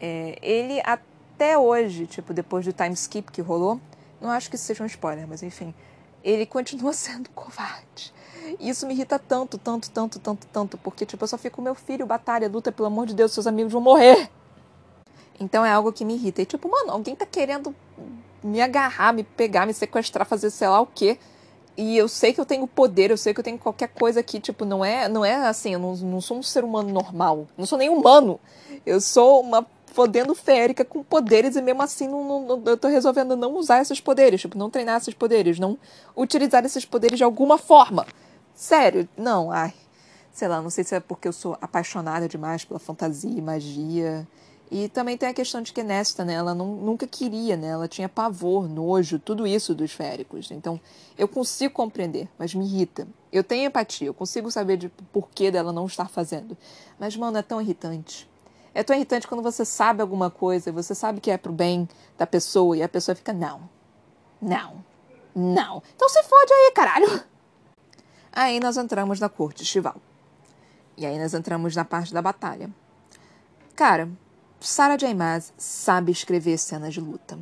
é, 0.00 0.38
ele 0.42 0.80
até 0.84 1.58
hoje, 1.58 2.06
tipo, 2.06 2.32
depois 2.32 2.64
do 2.64 2.72
time 2.72 2.94
skip 2.94 3.30
que 3.30 3.40
rolou, 3.40 3.80
não 4.20 4.30
acho 4.30 4.48
que 4.48 4.56
isso 4.56 4.64
seja 4.64 4.82
um 4.82 4.86
spoiler, 4.86 5.26
mas 5.26 5.42
enfim, 5.42 5.74
ele 6.24 6.46
continua 6.46 6.92
sendo 6.94 7.28
covarde. 7.30 8.12
E 8.58 8.68
isso 8.68 8.86
me 8.86 8.94
irrita 8.94 9.18
tanto, 9.18 9.58
tanto, 9.58 9.90
tanto, 9.90 10.18
tanto, 10.18 10.46
tanto, 10.46 10.78
porque, 10.78 11.06
tipo, 11.06 11.22
eu 11.22 11.28
só 11.28 11.38
fico, 11.38 11.62
meu 11.62 11.74
filho, 11.74 12.06
batalha, 12.06 12.48
luta, 12.48 12.72
pelo 12.72 12.88
amor 12.88 13.06
de 13.06 13.14
Deus, 13.14 13.32
seus 13.32 13.46
amigos 13.46 13.72
vão 13.72 13.82
morrer. 13.82 14.30
Então 15.38 15.64
é 15.64 15.70
algo 15.70 15.92
que 15.92 16.04
me 16.04 16.14
irrita. 16.14 16.42
E, 16.42 16.46
tipo, 16.46 16.68
mano, 16.68 16.90
alguém 16.92 17.14
tá 17.14 17.24
querendo 17.24 17.74
me 18.42 18.60
agarrar, 18.60 19.12
me 19.12 19.22
pegar, 19.22 19.66
me 19.66 19.74
sequestrar, 19.74 20.26
fazer 20.26 20.50
sei 20.50 20.68
lá 20.68 20.80
o 20.80 20.86
quê. 20.86 21.18
E 21.80 21.96
eu 21.96 22.08
sei 22.08 22.34
que 22.34 22.38
eu 22.38 22.44
tenho 22.44 22.66
poder, 22.66 23.10
eu 23.10 23.16
sei 23.16 23.32
que 23.32 23.40
eu 23.40 23.44
tenho 23.44 23.58
qualquer 23.58 23.88
coisa 23.88 24.22
que, 24.22 24.38
tipo, 24.38 24.66
não 24.66 24.84
é, 24.84 25.08
não 25.08 25.24
é 25.24 25.34
assim, 25.48 25.72
eu 25.72 25.78
não, 25.78 25.96
não 25.96 26.20
sou 26.20 26.36
um 26.36 26.42
ser 26.42 26.62
humano 26.62 26.92
normal. 26.92 27.48
Não 27.56 27.64
sou 27.64 27.78
nem 27.78 27.88
humano. 27.88 28.38
Eu 28.84 29.00
sou 29.00 29.40
uma 29.40 29.66
fodendo 29.86 30.34
férica 30.34 30.84
com 30.84 31.02
poderes 31.02 31.56
e 31.56 31.62
mesmo 31.62 31.80
assim 31.80 32.06
não, 32.06 32.42
não, 32.42 32.62
eu 32.66 32.76
tô 32.76 32.86
resolvendo 32.86 33.34
não 33.34 33.54
usar 33.54 33.80
esses 33.80 33.98
poderes, 33.98 34.42
tipo, 34.42 34.58
não 34.58 34.68
treinar 34.68 34.98
esses 34.98 35.14
poderes, 35.14 35.58
não 35.58 35.78
utilizar 36.14 36.62
esses 36.66 36.84
poderes 36.84 37.16
de 37.16 37.24
alguma 37.24 37.56
forma. 37.56 38.06
Sério, 38.54 39.08
não, 39.16 39.50
ai. 39.50 39.72
Sei 40.34 40.48
lá, 40.48 40.60
não 40.60 40.68
sei 40.68 40.84
se 40.84 40.94
é 40.94 41.00
porque 41.00 41.28
eu 41.28 41.32
sou 41.32 41.56
apaixonada 41.62 42.28
demais 42.28 42.62
pela 42.62 42.78
fantasia 42.78 43.30
e 43.30 43.40
magia. 43.40 44.28
E 44.70 44.88
também 44.88 45.18
tem 45.18 45.28
a 45.28 45.34
questão 45.34 45.60
de 45.60 45.72
que 45.72 45.82
Nesta, 45.82 46.24
né, 46.24 46.34
ela 46.34 46.54
não, 46.54 46.76
nunca 46.76 47.06
queria, 47.06 47.56
né, 47.56 47.68
ela 47.68 47.88
tinha 47.88 48.08
pavor, 48.08 48.68
nojo, 48.68 49.18
tudo 49.18 49.46
isso 49.46 49.74
dos 49.74 49.90
féricos. 49.90 50.50
Então, 50.50 50.80
eu 51.18 51.26
consigo 51.26 51.74
compreender, 51.74 52.28
mas 52.38 52.54
me 52.54 52.64
irrita. 52.64 53.08
Eu 53.32 53.42
tenho 53.42 53.66
empatia, 53.66 54.06
eu 54.06 54.14
consigo 54.14 54.50
saber 54.50 54.76
de 54.76 54.88
porquê 55.12 55.50
dela 55.50 55.72
não 55.72 55.86
estar 55.86 56.08
fazendo. 56.08 56.56
Mas, 57.00 57.16
mano, 57.16 57.38
é 57.38 57.42
tão 57.42 57.60
irritante. 57.60 58.30
É 58.72 58.84
tão 58.84 58.94
irritante 58.94 59.26
quando 59.26 59.42
você 59.42 59.64
sabe 59.64 60.00
alguma 60.00 60.30
coisa, 60.30 60.70
você 60.70 60.94
sabe 60.94 61.20
que 61.20 61.30
é 61.30 61.36
pro 61.36 61.52
bem 61.52 61.88
da 62.16 62.26
pessoa 62.26 62.76
e 62.76 62.82
a 62.82 62.88
pessoa 62.88 63.16
fica, 63.16 63.32
não, 63.32 63.68
não, 64.40 64.84
não. 65.34 65.82
Então 65.96 66.08
se 66.08 66.22
fode 66.22 66.52
aí, 66.52 66.72
caralho. 66.72 67.24
Aí 68.32 68.60
nós 68.60 68.76
entramos 68.76 69.18
na 69.18 69.28
corte 69.28 69.64
estival. 69.64 69.96
E 70.96 71.04
aí 71.04 71.18
nós 71.18 71.34
entramos 71.34 71.74
na 71.74 71.84
parte 71.84 72.14
da 72.14 72.22
batalha. 72.22 72.70
Cara, 73.74 74.08
Sarah 74.60 74.96
J. 74.96 75.14
Maas 75.14 75.54
sabe 75.56 76.12
escrever 76.12 76.58
cenas 76.58 76.92
de 76.92 77.00
luta. 77.00 77.38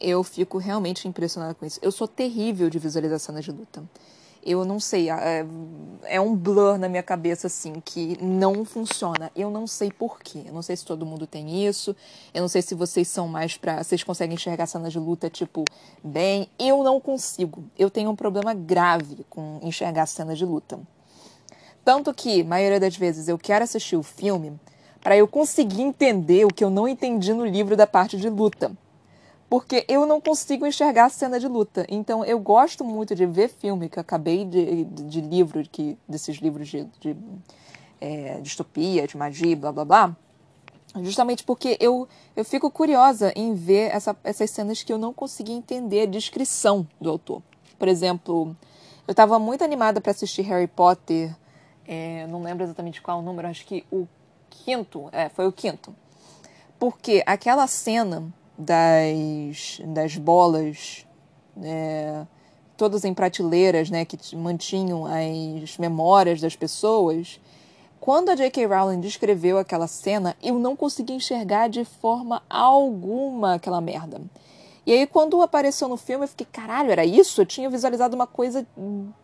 Eu 0.00 0.24
fico 0.24 0.56
realmente 0.56 1.06
impressionada 1.06 1.52
com 1.52 1.66
isso. 1.66 1.78
Eu 1.82 1.92
sou 1.92 2.08
terrível 2.08 2.70
de 2.70 2.78
visualizar 2.78 3.18
cenas 3.18 3.44
de 3.44 3.52
luta. 3.52 3.84
Eu 4.42 4.64
não 4.64 4.80
sei, 4.80 5.10
é, 5.10 5.44
é, 6.04 6.18
um 6.18 6.34
blur 6.34 6.78
na 6.78 6.88
minha 6.88 7.02
cabeça, 7.02 7.46
assim, 7.46 7.74
que 7.84 8.16
não 8.24 8.64
funciona. 8.64 9.30
Eu 9.36 9.50
não 9.50 9.66
sei 9.66 9.92
porquê. 9.92 10.44
Eu 10.46 10.54
não 10.54 10.62
sei 10.62 10.78
se 10.78 10.86
todo 10.86 11.04
mundo 11.04 11.26
tem 11.26 11.66
isso. 11.66 11.94
Eu 12.32 12.40
não 12.40 12.48
sei 12.48 12.62
se 12.62 12.74
vocês 12.74 13.06
são 13.06 13.28
mais 13.28 13.58
pra. 13.58 13.84
Vocês 13.84 14.02
conseguem 14.02 14.34
enxergar 14.34 14.66
cenas 14.66 14.94
de 14.94 14.98
luta, 14.98 15.28
tipo, 15.28 15.66
bem. 16.02 16.48
Eu 16.58 16.82
não 16.82 16.98
consigo. 16.98 17.62
Eu 17.78 17.90
tenho 17.90 18.08
um 18.08 18.16
problema 18.16 18.54
grave 18.54 19.26
com 19.28 19.60
enxergar 19.62 20.06
cenas 20.06 20.38
de 20.38 20.46
luta. 20.46 20.80
Tanto 21.84 22.14
que, 22.14 22.42
maioria 22.42 22.80
das 22.80 22.96
vezes, 22.96 23.28
eu 23.28 23.36
quero 23.36 23.64
assistir 23.64 23.96
o 23.96 24.02
filme 24.02 24.58
para 25.02 25.16
eu 25.16 25.26
conseguir 25.26 25.82
entender 25.82 26.44
o 26.44 26.52
que 26.52 26.62
eu 26.62 26.70
não 26.70 26.86
entendi 26.86 27.32
no 27.32 27.44
livro 27.44 27.76
da 27.76 27.86
parte 27.86 28.16
de 28.16 28.28
luta. 28.28 28.72
Porque 29.48 29.84
eu 29.88 30.06
não 30.06 30.20
consigo 30.20 30.66
enxergar 30.66 31.06
a 31.06 31.08
cena 31.08 31.40
de 31.40 31.48
luta. 31.48 31.84
Então 31.88 32.24
eu 32.24 32.38
gosto 32.38 32.84
muito 32.84 33.14
de 33.14 33.26
ver 33.26 33.48
filme 33.48 33.88
que 33.88 33.98
eu 33.98 34.00
acabei 34.00 34.44
de, 34.44 34.84
de, 34.84 35.04
de 35.04 35.20
livro, 35.20 35.62
que, 35.68 35.98
desses 36.08 36.36
livros 36.36 36.68
de, 36.68 36.84
de 37.00 37.16
é, 38.00 38.40
distopia, 38.40 39.06
de 39.06 39.16
magia, 39.16 39.56
blá 39.56 39.72
blá 39.72 39.84
blá. 39.84 40.16
Justamente 41.02 41.44
porque 41.44 41.76
eu, 41.80 42.08
eu 42.36 42.44
fico 42.44 42.70
curiosa 42.70 43.32
em 43.36 43.54
ver 43.54 43.94
essa, 43.94 44.16
essas 44.24 44.50
cenas 44.50 44.82
que 44.82 44.92
eu 44.92 44.98
não 44.98 45.12
consegui 45.12 45.52
entender 45.52 46.02
a 46.02 46.06
descrição 46.06 46.86
do 47.00 47.08
autor. 47.08 47.42
Por 47.78 47.88
exemplo, 47.88 48.56
eu 49.06 49.12
estava 49.12 49.38
muito 49.38 49.62
animada 49.62 50.00
para 50.00 50.10
assistir 50.10 50.42
Harry 50.42 50.66
Potter, 50.66 51.34
é, 51.86 52.26
não 52.28 52.42
lembro 52.42 52.64
exatamente 52.64 53.00
qual 53.00 53.20
o 53.20 53.22
número, 53.22 53.48
acho 53.48 53.64
que 53.66 53.84
o 53.90 54.06
quinto, 54.50 55.08
é, 55.12 55.28
foi 55.28 55.46
o 55.46 55.52
quinto. 55.52 55.94
Porque 56.78 57.22
aquela 57.26 57.66
cena 57.66 58.32
das, 58.58 59.80
das 59.86 60.16
bolas, 60.16 61.06
é, 61.62 62.24
todas 62.76 63.04
em 63.04 63.14
prateleiras, 63.14 63.88
né, 63.90 64.04
que 64.04 64.36
mantinham 64.36 65.04
as 65.06 65.78
memórias 65.78 66.40
das 66.40 66.56
pessoas, 66.56 67.40
quando 68.00 68.30
a 68.30 68.34
J.K. 68.34 68.66
Rowling 68.66 69.00
descreveu 69.00 69.58
aquela 69.58 69.86
cena, 69.86 70.34
eu 70.42 70.58
não 70.58 70.74
consegui 70.74 71.12
enxergar 71.12 71.68
de 71.68 71.84
forma 71.84 72.42
alguma 72.48 73.54
aquela 73.54 73.80
merda. 73.80 74.20
E 74.86 74.92
aí, 74.92 75.06
quando 75.06 75.40
apareceu 75.42 75.86
no 75.86 75.98
filme, 75.98 76.24
eu 76.24 76.28
fiquei, 76.28 76.46
caralho, 76.50 76.90
era 76.90 77.04
isso? 77.04 77.42
Eu 77.42 77.46
tinha 77.46 77.68
visualizado 77.68 78.16
uma 78.16 78.26
coisa 78.26 78.66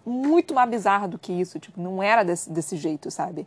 muito 0.04 0.54
mais 0.54 0.68
bizarra 0.68 1.08
do 1.08 1.18
que 1.18 1.32
isso. 1.32 1.58
Tipo, 1.58 1.80
não 1.80 2.02
era 2.02 2.22
desse, 2.22 2.50
desse 2.50 2.76
jeito, 2.76 3.10
sabe? 3.10 3.46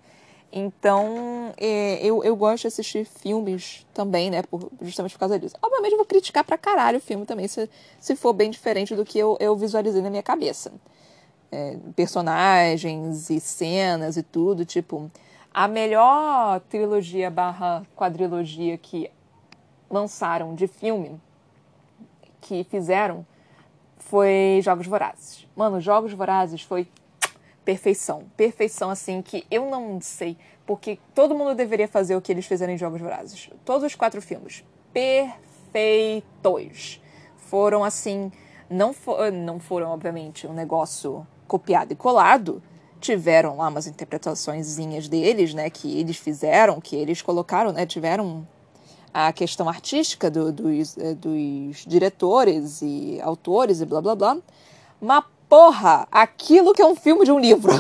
Então, 0.52 1.54
é, 1.58 2.04
eu, 2.04 2.24
eu 2.24 2.36
gosto 2.36 2.62
de 2.62 2.68
assistir 2.68 3.06
filmes 3.06 3.86
também, 3.94 4.32
né? 4.32 4.42
Por, 4.42 4.72
justamente 4.82 5.14
por 5.14 5.20
causa 5.20 5.38
disso. 5.38 5.56
Obviamente, 5.62 5.92
eu 5.92 5.98
vou 5.98 6.06
criticar 6.06 6.44
pra 6.44 6.58
caralho 6.58 6.98
o 6.98 7.02
filme 7.02 7.26
também, 7.26 7.48
se, 7.48 7.70
se 8.00 8.16
for 8.16 8.34
bem 8.34 8.50
diferente 8.50 8.96
do 8.96 9.06
que 9.06 9.20
eu, 9.20 9.38
eu 9.40 9.56
visualizei 9.56 10.02
na 10.02 10.10
minha 10.10 10.24
cabeça. 10.24 10.72
É, 11.52 11.78
personagens 11.96 13.30
e 13.30 13.40
cenas 13.40 14.18
e 14.18 14.24
tudo, 14.24 14.66
tipo... 14.66 15.12
A 15.52 15.68
melhor 15.68 16.60
trilogia 16.70 17.30
barra 17.30 17.84
quadrilogia 17.96 18.78
que 18.78 19.10
lançaram 19.90 20.54
de 20.54 20.68
filme, 20.68 21.20
que 22.40 22.64
fizeram, 22.64 23.26
foi 23.98 24.60
Jogos 24.64 24.86
Vorazes. 24.86 25.48
Mano, 25.56 25.82
Jogos 25.82 26.14
Vorazes 26.14 26.62
foi 26.62 26.88
perfeição. 27.70 28.24
Perfeição, 28.36 28.90
assim, 28.90 29.22
que 29.22 29.46
eu 29.52 29.70
não 29.70 30.02
sei, 30.02 30.36
porque 30.66 30.98
todo 31.14 31.36
mundo 31.36 31.54
deveria 31.54 31.88
fazer 31.88 32.16
o 32.16 32.22
que 32.22 32.32
eles 32.32 32.48
fizeram 32.48 32.74
em 32.74 32.78
Jogos 32.80 33.00
Vorazes. 33.00 33.48
Todos 33.64 33.84
os 33.84 33.94
quatro 33.94 34.20
filmes. 34.24 34.64
Perfeitos. 34.92 37.00
Foram, 37.38 37.84
assim, 37.84 38.32
não, 38.68 38.92
for, 38.92 39.32
não 39.32 39.60
foram, 39.60 39.92
obviamente, 39.92 40.48
um 40.48 40.54
negócio 40.54 41.28
copiado 41.48 41.94
e 41.94 41.96
colado. 41.96 42.60
Tiveram 43.00 43.58
lá 43.58 43.68
umas 43.68 43.86
interpretações 43.86 44.78
deles, 45.08 45.54
né, 45.54 45.70
que 45.70 46.00
eles 46.00 46.18
fizeram, 46.18 46.82
que 46.82 46.96
eles 46.96 47.22
colocaram, 47.22 47.72
né, 47.72 47.86
tiveram 47.86 48.48
a 49.14 49.32
questão 49.32 49.70
artística 49.70 50.32
do, 50.32 50.52
dos, 50.52 50.98
eh, 50.98 51.14
dos 51.14 51.86
diretores 51.86 52.82
e 52.82 53.22
autores 53.22 53.80
e 53.80 53.86
blá 53.86 54.02
blá 54.02 54.16
blá. 54.16 54.38
Mas 55.00 55.24
porra, 55.50 56.08
aquilo 56.12 56.74
que 56.74 56.82
é 56.82 56.86
um 56.86 56.96
filme 56.96 57.26
de 57.26 57.32
um 57.32 57.40
livro. 57.40 57.74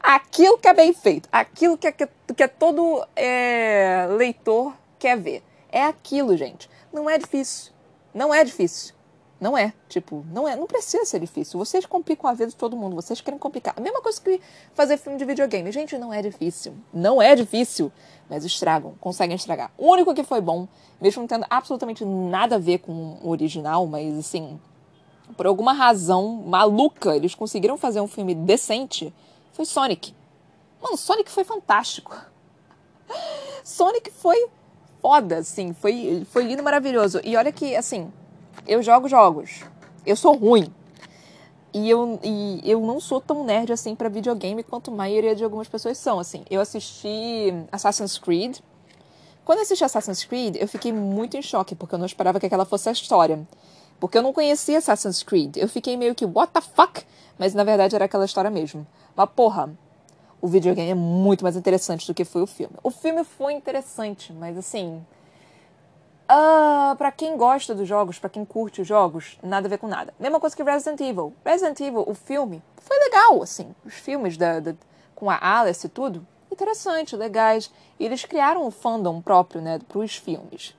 Aquilo 0.00 0.58
que 0.58 0.68
é 0.68 0.74
bem 0.74 0.92
feito, 0.92 1.28
aquilo 1.32 1.78
que, 1.78 1.86
é, 1.86 1.92
que, 1.92 2.42
é 2.42 2.46
todo 2.46 3.06
é, 3.16 4.06
leitor 4.16 4.74
quer 4.98 5.18
ver. 5.18 5.42
É 5.72 5.82
aquilo, 5.82 6.36
gente. 6.36 6.68
Não 6.92 7.08
é 7.08 7.18
difícil. 7.18 7.72
Não 8.12 8.32
é 8.32 8.44
difícil. 8.44 8.94
Não 9.40 9.56
é. 9.58 9.72
Tipo, 9.88 10.24
não 10.30 10.46
é. 10.46 10.56
Não 10.56 10.66
precisa 10.66 11.04
ser 11.04 11.20
difícil. 11.20 11.58
Vocês 11.58 11.86
complicam 11.86 12.30
a 12.30 12.34
vida 12.34 12.48
de 12.48 12.56
todo 12.56 12.76
mundo. 12.76 12.94
Vocês 12.94 13.20
querem 13.20 13.38
complicar. 13.38 13.74
A 13.76 13.80
mesma 13.80 14.00
coisa 14.00 14.20
que 14.20 14.40
fazer 14.74 14.98
filme 14.98 15.18
de 15.18 15.24
videogame. 15.24 15.72
Gente, 15.72 15.96
não 15.98 16.12
é 16.12 16.22
difícil. 16.22 16.74
Não 16.92 17.20
é 17.20 17.34
difícil. 17.34 17.90
Mas 18.28 18.44
estragam. 18.44 18.94
Conseguem 19.00 19.34
estragar. 19.34 19.70
O 19.76 19.90
único 19.90 20.14
que 20.14 20.22
foi 20.22 20.40
bom, 20.40 20.68
mesmo 21.00 21.22
não 21.22 21.26
tendo 21.26 21.46
absolutamente 21.48 22.04
nada 22.04 22.56
a 22.56 22.58
ver 22.58 22.78
com 22.78 23.18
o 23.22 23.30
original, 23.30 23.86
mas 23.86 24.18
assim, 24.18 24.60
por 25.36 25.46
alguma 25.46 25.72
razão 25.72 26.42
maluca, 26.46 27.16
eles 27.16 27.34
conseguiram 27.34 27.76
fazer 27.76 28.00
um 28.00 28.08
filme 28.08 28.34
decente, 28.34 29.12
foi 29.52 29.64
Sonic. 29.64 30.14
Mano, 30.82 30.96
Sonic 30.96 31.30
foi 31.30 31.44
fantástico. 31.44 32.16
Sonic 33.64 34.10
foi 34.10 34.48
foda, 35.00 35.38
assim, 35.38 35.72
foi, 35.72 36.26
foi 36.30 36.44
lindo 36.44 36.62
maravilhoso. 36.62 37.20
E 37.24 37.36
olha 37.36 37.52
que, 37.52 37.74
assim, 37.76 38.12
eu 38.66 38.82
jogo 38.82 39.08
jogos. 39.08 39.62
Eu 40.06 40.16
sou 40.16 40.34
ruim. 40.36 40.72
E 41.72 41.90
eu, 41.90 42.20
e 42.22 42.60
eu 42.64 42.80
não 42.80 43.00
sou 43.00 43.20
tão 43.20 43.42
nerd 43.44 43.72
assim 43.72 43.96
para 43.96 44.08
videogame 44.08 44.62
quanto 44.62 44.92
a 44.92 44.94
maioria 44.94 45.34
de 45.34 45.42
algumas 45.42 45.66
pessoas 45.66 45.98
são. 45.98 46.20
Assim, 46.20 46.44
eu 46.48 46.60
assisti 46.60 47.52
Assassin's 47.72 48.16
Creed. 48.16 48.58
Quando 49.44 49.58
eu 49.58 49.62
assisti 49.62 49.84
Assassin's 49.84 50.24
Creed, 50.24 50.56
eu 50.56 50.68
fiquei 50.68 50.92
muito 50.92 51.36
em 51.36 51.42
choque, 51.42 51.74
porque 51.74 51.94
eu 51.94 51.98
não 51.98 52.06
esperava 52.06 52.38
que 52.38 52.46
aquela 52.46 52.64
fosse 52.64 52.88
a 52.88 52.92
história. 52.92 53.46
Porque 53.98 54.18
eu 54.18 54.22
não 54.22 54.32
conhecia 54.32 54.78
Assassin's 54.78 55.22
Creed. 55.22 55.56
Eu 55.56 55.68
fiquei 55.68 55.96
meio 55.96 56.14
que, 56.14 56.24
what 56.24 56.52
the 56.52 56.60
fuck? 56.60 57.04
Mas 57.38 57.54
na 57.54 57.64
verdade 57.64 57.94
era 57.94 58.04
aquela 58.04 58.24
história 58.24 58.50
mesmo. 58.50 58.86
Mas 59.16 59.28
porra, 59.30 59.74
o 60.40 60.46
videogame 60.46 60.90
é 60.90 60.94
muito 60.94 61.42
mais 61.42 61.56
interessante 61.56 62.06
do 62.06 62.14
que 62.14 62.24
foi 62.24 62.42
o 62.42 62.46
filme. 62.46 62.74
O 62.82 62.90
filme 62.90 63.24
foi 63.24 63.52
interessante, 63.54 64.32
mas 64.32 64.58
assim. 64.58 65.04
Uh, 66.24 66.96
para 66.96 67.12
quem 67.12 67.36
gosta 67.36 67.74
dos 67.74 67.86
jogos, 67.86 68.18
para 68.18 68.30
quem 68.30 68.44
curte 68.44 68.80
os 68.80 68.86
jogos, 68.88 69.38
nada 69.42 69.66
a 69.66 69.70
ver 69.70 69.78
com 69.78 69.86
nada. 69.86 70.12
Mesma 70.18 70.40
coisa 70.40 70.56
que 70.56 70.62
Resident 70.62 71.00
Evil. 71.00 71.32
Resident 71.44 71.80
Evil, 71.80 72.04
o 72.06 72.14
filme, 72.14 72.62
foi 72.76 72.98
legal, 72.98 73.42
assim. 73.42 73.74
Os 73.84 73.94
filmes 73.94 74.36
da, 74.36 74.60
da 74.60 74.74
com 75.14 75.30
a 75.30 75.38
Alice 75.40 75.86
e 75.86 75.88
tudo, 75.88 76.26
interessante, 76.50 77.16
legais. 77.16 77.70
E 77.98 78.04
eles 78.04 78.24
criaram 78.24 78.66
um 78.66 78.70
fandom 78.70 79.20
próprio, 79.20 79.60
né, 79.60 79.78
para 79.88 79.98
os 79.98 80.16
filmes. 80.16 80.74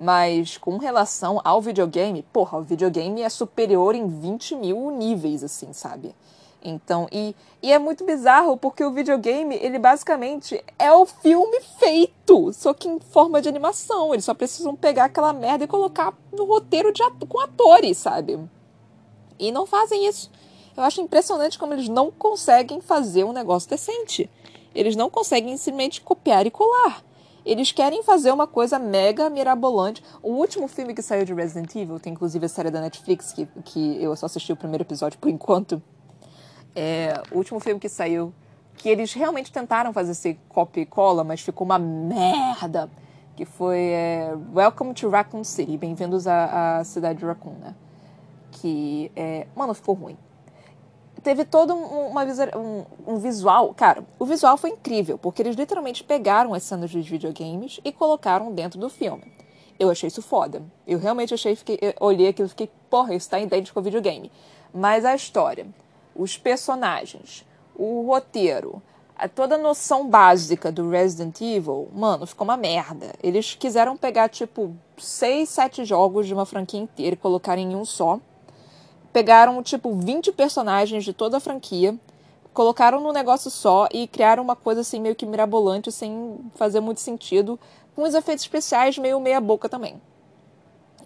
Mas 0.00 0.56
com 0.56 0.76
relação 0.76 1.40
ao 1.44 1.60
videogame, 1.60 2.24
porra, 2.32 2.58
o 2.58 2.62
videogame 2.62 3.22
é 3.22 3.28
superior 3.28 3.94
em 3.94 4.06
20 4.06 4.54
mil 4.56 4.90
níveis, 4.90 5.42
assim, 5.42 5.72
sabe? 5.72 6.14
Então, 6.62 7.08
e, 7.12 7.34
e 7.62 7.72
é 7.72 7.78
muito 7.78 8.04
bizarro 8.04 8.56
porque 8.56 8.84
o 8.84 8.92
videogame, 8.92 9.56
ele 9.56 9.78
basicamente 9.78 10.62
é 10.78 10.92
o 10.92 11.06
filme 11.06 11.60
feito, 11.78 12.52
só 12.52 12.74
que 12.74 12.88
em 12.88 12.98
forma 12.98 13.40
de 13.40 13.48
animação. 13.48 14.12
Eles 14.12 14.24
só 14.24 14.34
precisam 14.34 14.74
pegar 14.74 15.04
aquela 15.04 15.32
merda 15.32 15.64
e 15.64 15.68
colocar 15.68 16.12
no 16.32 16.44
roteiro 16.44 16.92
de 16.92 17.02
com 17.28 17.40
atores, 17.40 17.98
sabe? 17.98 18.38
E 19.38 19.52
não 19.52 19.66
fazem 19.66 20.06
isso. 20.06 20.30
Eu 20.76 20.82
acho 20.82 21.00
impressionante 21.00 21.58
como 21.58 21.74
eles 21.74 21.88
não 21.88 22.10
conseguem 22.10 22.80
fazer 22.80 23.24
um 23.24 23.32
negócio 23.32 23.70
decente. 23.70 24.28
Eles 24.74 24.96
não 24.96 25.08
conseguem 25.08 25.56
simplesmente 25.56 26.00
copiar 26.00 26.46
e 26.46 26.50
colar. 26.50 27.02
Eles 27.48 27.72
querem 27.72 28.02
fazer 28.02 28.30
uma 28.30 28.46
coisa 28.46 28.78
mega 28.78 29.30
mirabolante. 29.30 30.04
O 30.22 30.32
último 30.32 30.68
filme 30.68 30.92
que 30.92 31.00
saiu 31.00 31.24
de 31.24 31.32
Resident 31.32 31.74
Evil, 31.74 31.98
tem 31.98 32.12
inclusive 32.12 32.44
a 32.44 32.48
série 32.48 32.70
da 32.70 32.78
Netflix, 32.78 33.32
que, 33.32 33.48
que 33.64 34.02
eu 34.02 34.14
só 34.16 34.26
assisti 34.26 34.52
o 34.52 34.56
primeiro 34.56 34.84
episódio 34.84 35.18
por 35.18 35.30
enquanto. 35.30 35.82
É, 36.76 37.22
o 37.32 37.38
último 37.38 37.58
filme 37.58 37.80
que 37.80 37.88
saiu, 37.88 38.34
que 38.76 38.86
eles 38.86 39.14
realmente 39.14 39.50
tentaram 39.50 39.94
fazer 39.94 40.12
esse 40.12 40.38
copy 40.50 40.80
e 40.80 40.86
cola, 40.86 41.24
mas 41.24 41.40
ficou 41.40 41.64
uma 41.64 41.78
merda. 41.78 42.90
Que 43.34 43.46
foi 43.46 43.78
é, 43.78 44.36
Welcome 44.54 44.92
to 44.92 45.08
Raccoon 45.08 45.42
City. 45.42 45.78
Bem-vindos 45.78 46.26
à, 46.26 46.80
à 46.80 46.84
cidade 46.84 47.20
de 47.20 47.24
Raccoon, 47.24 47.54
né? 47.54 47.74
Que, 48.50 49.10
é, 49.16 49.46
mano, 49.56 49.72
ficou 49.72 49.94
ruim 49.94 50.18
teve 51.28 51.44
todo 51.44 51.74
um, 51.74 52.06
uma, 52.08 52.24
um, 52.24 52.84
um, 53.06 53.18
visual. 53.18 53.74
Cara, 53.74 54.02
o 54.18 54.24
visual 54.24 54.56
foi 54.56 54.70
incrível, 54.70 55.18
porque 55.18 55.42
eles 55.42 55.56
literalmente 55.56 56.02
pegaram 56.02 56.54
as 56.54 56.62
cenas 56.62 56.90
dos 56.90 57.06
videogames 57.06 57.78
e 57.84 57.92
colocaram 57.92 58.50
dentro 58.50 58.80
do 58.80 58.88
filme. 58.88 59.30
Eu 59.78 59.90
achei 59.90 60.06
isso 60.06 60.22
foda. 60.22 60.62
Eu 60.86 60.98
realmente 60.98 61.34
achei, 61.34 61.54
fiquei, 61.54 61.78
olhei 62.00 62.28
aquilo 62.28 62.46
e 62.46 62.48
fiquei, 62.48 62.70
porra, 62.88 63.14
isso 63.14 63.28
tá 63.28 63.38
idêntico 63.38 63.78
ao 63.78 63.82
videogame. 63.82 64.32
Mas 64.72 65.04
a 65.04 65.14
história, 65.14 65.66
os 66.16 66.38
personagens, 66.38 67.44
o 67.76 68.06
roteiro, 68.06 68.82
a, 69.14 69.28
toda 69.28 69.56
a 69.56 69.58
noção 69.58 70.08
básica 70.08 70.72
do 70.72 70.88
Resident 70.88 71.42
Evil, 71.42 71.90
mano, 71.92 72.26
ficou 72.26 72.46
uma 72.46 72.56
merda. 72.56 73.12
Eles 73.22 73.54
quiseram 73.54 73.98
pegar, 73.98 74.30
tipo, 74.30 74.74
seis, 74.96 75.50
sete 75.50 75.84
jogos 75.84 76.26
de 76.26 76.32
uma 76.32 76.46
franquia 76.46 76.80
inteira 76.80 77.12
e 77.12 77.18
colocar 77.18 77.58
em 77.58 77.76
um 77.76 77.84
só 77.84 78.18
pegaram, 79.12 79.62
tipo, 79.62 79.94
20 79.94 80.32
personagens 80.32 81.04
de 81.04 81.12
toda 81.12 81.36
a 81.36 81.40
franquia, 81.40 81.94
colocaram 82.52 83.00
num 83.00 83.12
negócio 83.12 83.50
só 83.50 83.88
e 83.92 84.06
criaram 84.06 84.42
uma 84.42 84.56
coisa 84.56 84.80
assim 84.80 85.00
meio 85.00 85.14
que 85.14 85.24
mirabolante, 85.26 85.92
sem 85.92 86.38
fazer 86.54 86.80
muito 86.80 87.00
sentido, 87.00 87.58
com 87.94 88.02
os 88.02 88.14
efeitos 88.14 88.44
especiais 88.44 88.98
meio 88.98 89.20
meia 89.20 89.40
boca 89.40 89.68
também. 89.68 90.00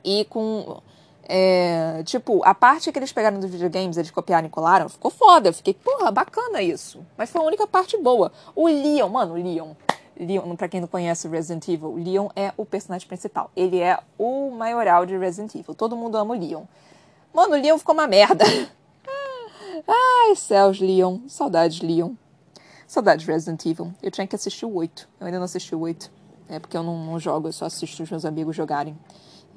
E 0.04 0.24
com 0.26 0.80
É, 1.24 2.02
tipo, 2.04 2.42
a 2.44 2.52
parte 2.52 2.90
que 2.90 2.98
eles 2.98 3.12
pegaram 3.12 3.38
dos 3.38 3.48
videogames, 3.48 3.96
eles 3.96 4.10
copiaram 4.10 4.48
e 4.48 4.50
colaram, 4.50 4.88
ficou 4.88 5.10
foda. 5.10 5.48
Eu 5.48 5.52
fiquei, 5.54 5.72
porra, 5.72 6.10
bacana 6.10 6.60
isso. 6.60 6.98
Mas 7.16 7.30
foi 7.30 7.40
a 7.40 7.44
única 7.44 7.66
parte 7.66 7.96
boa. 7.96 8.32
O 8.54 8.66
Leon, 8.66 9.08
mano, 9.08 9.34
o 9.34 9.36
Leon. 9.36 9.70
Leon, 10.18 10.56
pra 10.56 10.68
quem 10.68 10.80
não 10.80 10.88
conhece 10.88 11.28
Resident 11.28 11.66
Evil, 11.68 11.94
Leon 11.94 12.28
é 12.34 12.52
o 12.56 12.66
personagem 12.66 13.06
principal. 13.06 13.50
Ele 13.56 13.78
é 13.80 13.98
o 14.18 14.50
maioral 14.50 15.06
de 15.06 15.16
Resident 15.16 15.54
Evil. 15.54 15.74
Todo 15.74 15.96
mundo 15.96 16.16
ama 16.16 16.34
o 16.34 16.38
Leon. 16.38 16.64
Mano, 17.32 17.54
o 17.54 17.60
Leon 17.60 17.78
ficou 17.78 17.94
uma 17.94 18.06
merda. 18.06 18.44
Ai, 19.88 20.36
céus, 20.36 20.78
Leon. 20.80 21.18
Saudades, 21.26 21.80
Leon. 21.80 22.12
Saudades 22.86 23.26
Resident 23.26 23.64
Evil. 23.64 23.92
Eu 24.02 24.10
tinha 24.10 24.26
que 24.26 24.36
assistir 24.36 24.66
o 24.66 24.74
8. 24.74 25.08
Eu 25.18 25.26
ainda 25.26 25.38
não 25.38 25.46
assisti 25.46 25.74
o 25.74 25.80
8. 25.80 26.10
É 26.48 26.58
porque 26.58 26.76
eu 26.76 26.82
não, 26.82 27.06
não 27.06 27.18
jogo, 27.18 27.48
eu 27.48 27.52
só 27.52 27.64
assisto 27.64 28.02
os 28.02 28.10
meus 28.10 28.24
amigos 28.26 28.54
jogarem. 28.54 28.98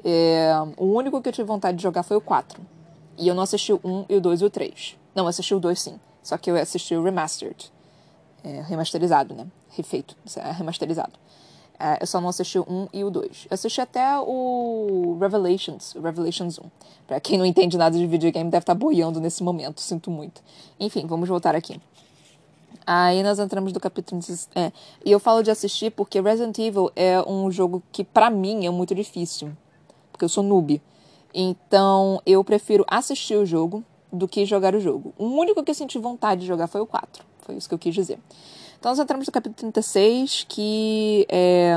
É, 0.04 0.54
o 0.78 0.86
único 0.86 1.22
que 1.22 1.28
eu 1.28 1.34
tive 1.34 1.46
vontade 1.46 1.78
de 1.78 1.84
jogar 1.84 2.04
foi 2.04 2.16
o 2.16 2.22
4. 2.22 2.62
E 3.18 3.28
eu 3.28 3.36
não 3.36 3.44
assisti 3.44 3.74
o 3.74 3.80
1 3.84 4.06
e 4.08 4.16
o 4.16 4.22
2 4.22 4.42
e 4.42 4.46
o 4.46 4.50
3. 4.50 4.98
Não, 5.14 5.28
assisti 5.28 5.54
o 5.54 5.60
2 5.60 5.82
sim. 5.82 6.00
Só 6.24 6.38
que 6.38 6.50
eu 6.50 6.56
assisti 6.56 6.96
o 6.96 7.04
Remastered. 7.04 7.72
É, 8.44 8.62
remasterizado, 8.62 9.36
né? 9.36 9.46
Refeito. 9.70 10.16
É 10.38 10.52
remasterizado. 10.52 11.14
É, 11.80 12.02
eu 12.02 12.08
só 12.08 12.22
não 12.22 12.30
assisti 12.30 12.58
o 12.58 12.66
1 12.68 12.88
e 12.94 13.04
o 13.04 13.10
2. 13.10 13.48
Eu 13.50 13.54
assisti 13.54 13.82
até 13.82 14.18
o 14.20 15.18
Revelations, 15.20 15.94
o 15.96 16.02
Revelations 16.02 16.58
1. 16.58 16.64
Pra 17.08 17.20
quem 17.20 17.38
não 17.38 17.46
entende 17.46 17.78
nada 17.78 17.98
de 17.98 18.08
videogame, 18.08 18.50
deve 18.50 18.64
estar 18.64 18.74
tá 18.74 18.80
boiando 18.80 19.20
nesse 19.20 19.44
momento, 19.44 19.82
sinto 19.82 20.10
muito. 20.10 20.42
Enfim, 20.80 21.06
vamos 21.06 21.28
voltar 21.28 21.56
aqui. 21.56 21.80
Aí 22.88 23.24
nós 23.24 23.40
entramos 23.40 23.74
no 23.74 23.80
capítulo. 23.80 24.22
É, 24.56 24.72
e 25.04 25.12
eu 25.12 25.20
falo 25.20 25.44
de 25.44 25.52
assistir 25.52 25.92
porque 25.92 26.22
Resident 26.22 26.58
Evil 26.60 26.92
é 26.96 27.22
um 27.28 27.52
jogo 27.52 27.84
que, 27.92 28.04
para 28.04 28.30
mim, 28.30 28.66
é 28.66 28.70
muito 28.70 28.94
difícil 28.96 29.52
porque 30.16 30.24
eu 30.24 30.30
sou 30.30 30.44
noob. 30.44 30.82
Então, 31.34 32.22
eu 32.26 32.42
prefiro 32.44 32.86
assistir 32.88 33.36
o 33.36 33.46
jogo 33.46 33.84
do 34.12 34.28
que 34.28 34.46
jogar 34.46 34.74
o 34.74 34.80
jogo. 34.80 35.14
O 35.18 35.26
único 35.26 35.62
que 35.62 35.70
eu 35.70 35.76
senti 35.76 36.00
vontade 36.00 36.42
de 36.42 36.48
jogar 36.48 36.68
foi 36.68 36.80
o 36.80 36.86
4. 36.86 37.24
Foi 37.42 37.56
isso 37.56 37.68
que 37.68 37.76
eu 37.76 37.80
quis 37.80 37.94
dizer. 37.94 38.18
Então, 38.86 38.92
nós 38.92 39.00
entramos 39.00 39.26
no 39.26 39.34
capítulo 39.34 39.56
36, 39.56 40.46
que 40.48 41.26
é... 41.28 41.74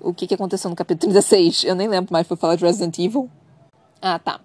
O 0.00 0.14
que, 0.14 0.26
que 0.26 0.32
aconteceu 0.32 0.70
no 0.70 0.74
capítulo 0.74 1.12
36? 1.12 1.64
Eu 1.64 1.74
nem 1.74 1.86
lembro 1.86 2.10
mais, 2.10 2.26
foi 2.26 2.38
falar 2.38 2.56
de 2.56 2.64
Resident 2.64 2.98
Evil. 2.98 3.28
Ah, 4.00 4.18
tá. 4.18 4.40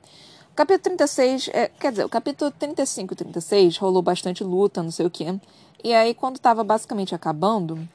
O 0.52 0.54
capítulo 0.54 0.84
36, 0.98 1.50
é, 1.54 1.70
quer 1.80 1.92
dizer, 1.92 2.04
o 2.04 2.10
capítulo 2.10 2.52
35 2.52 3.14
e 3.14 3.16
36 3.16 3.78
rolou 3.78 4.02
bastante 4.02 4.44
luta, 4.44 4.84
não 4.84 4.92
sei 4.92 5.06
o 5.06 5.10
quê. 5.10 5.34
E 5.82 5.94
aí, 5.94 6.14
quando 6.14 6.40
tava 6.40 6.62
basicamente 6.62 7.16
acabando, 7.16 7.88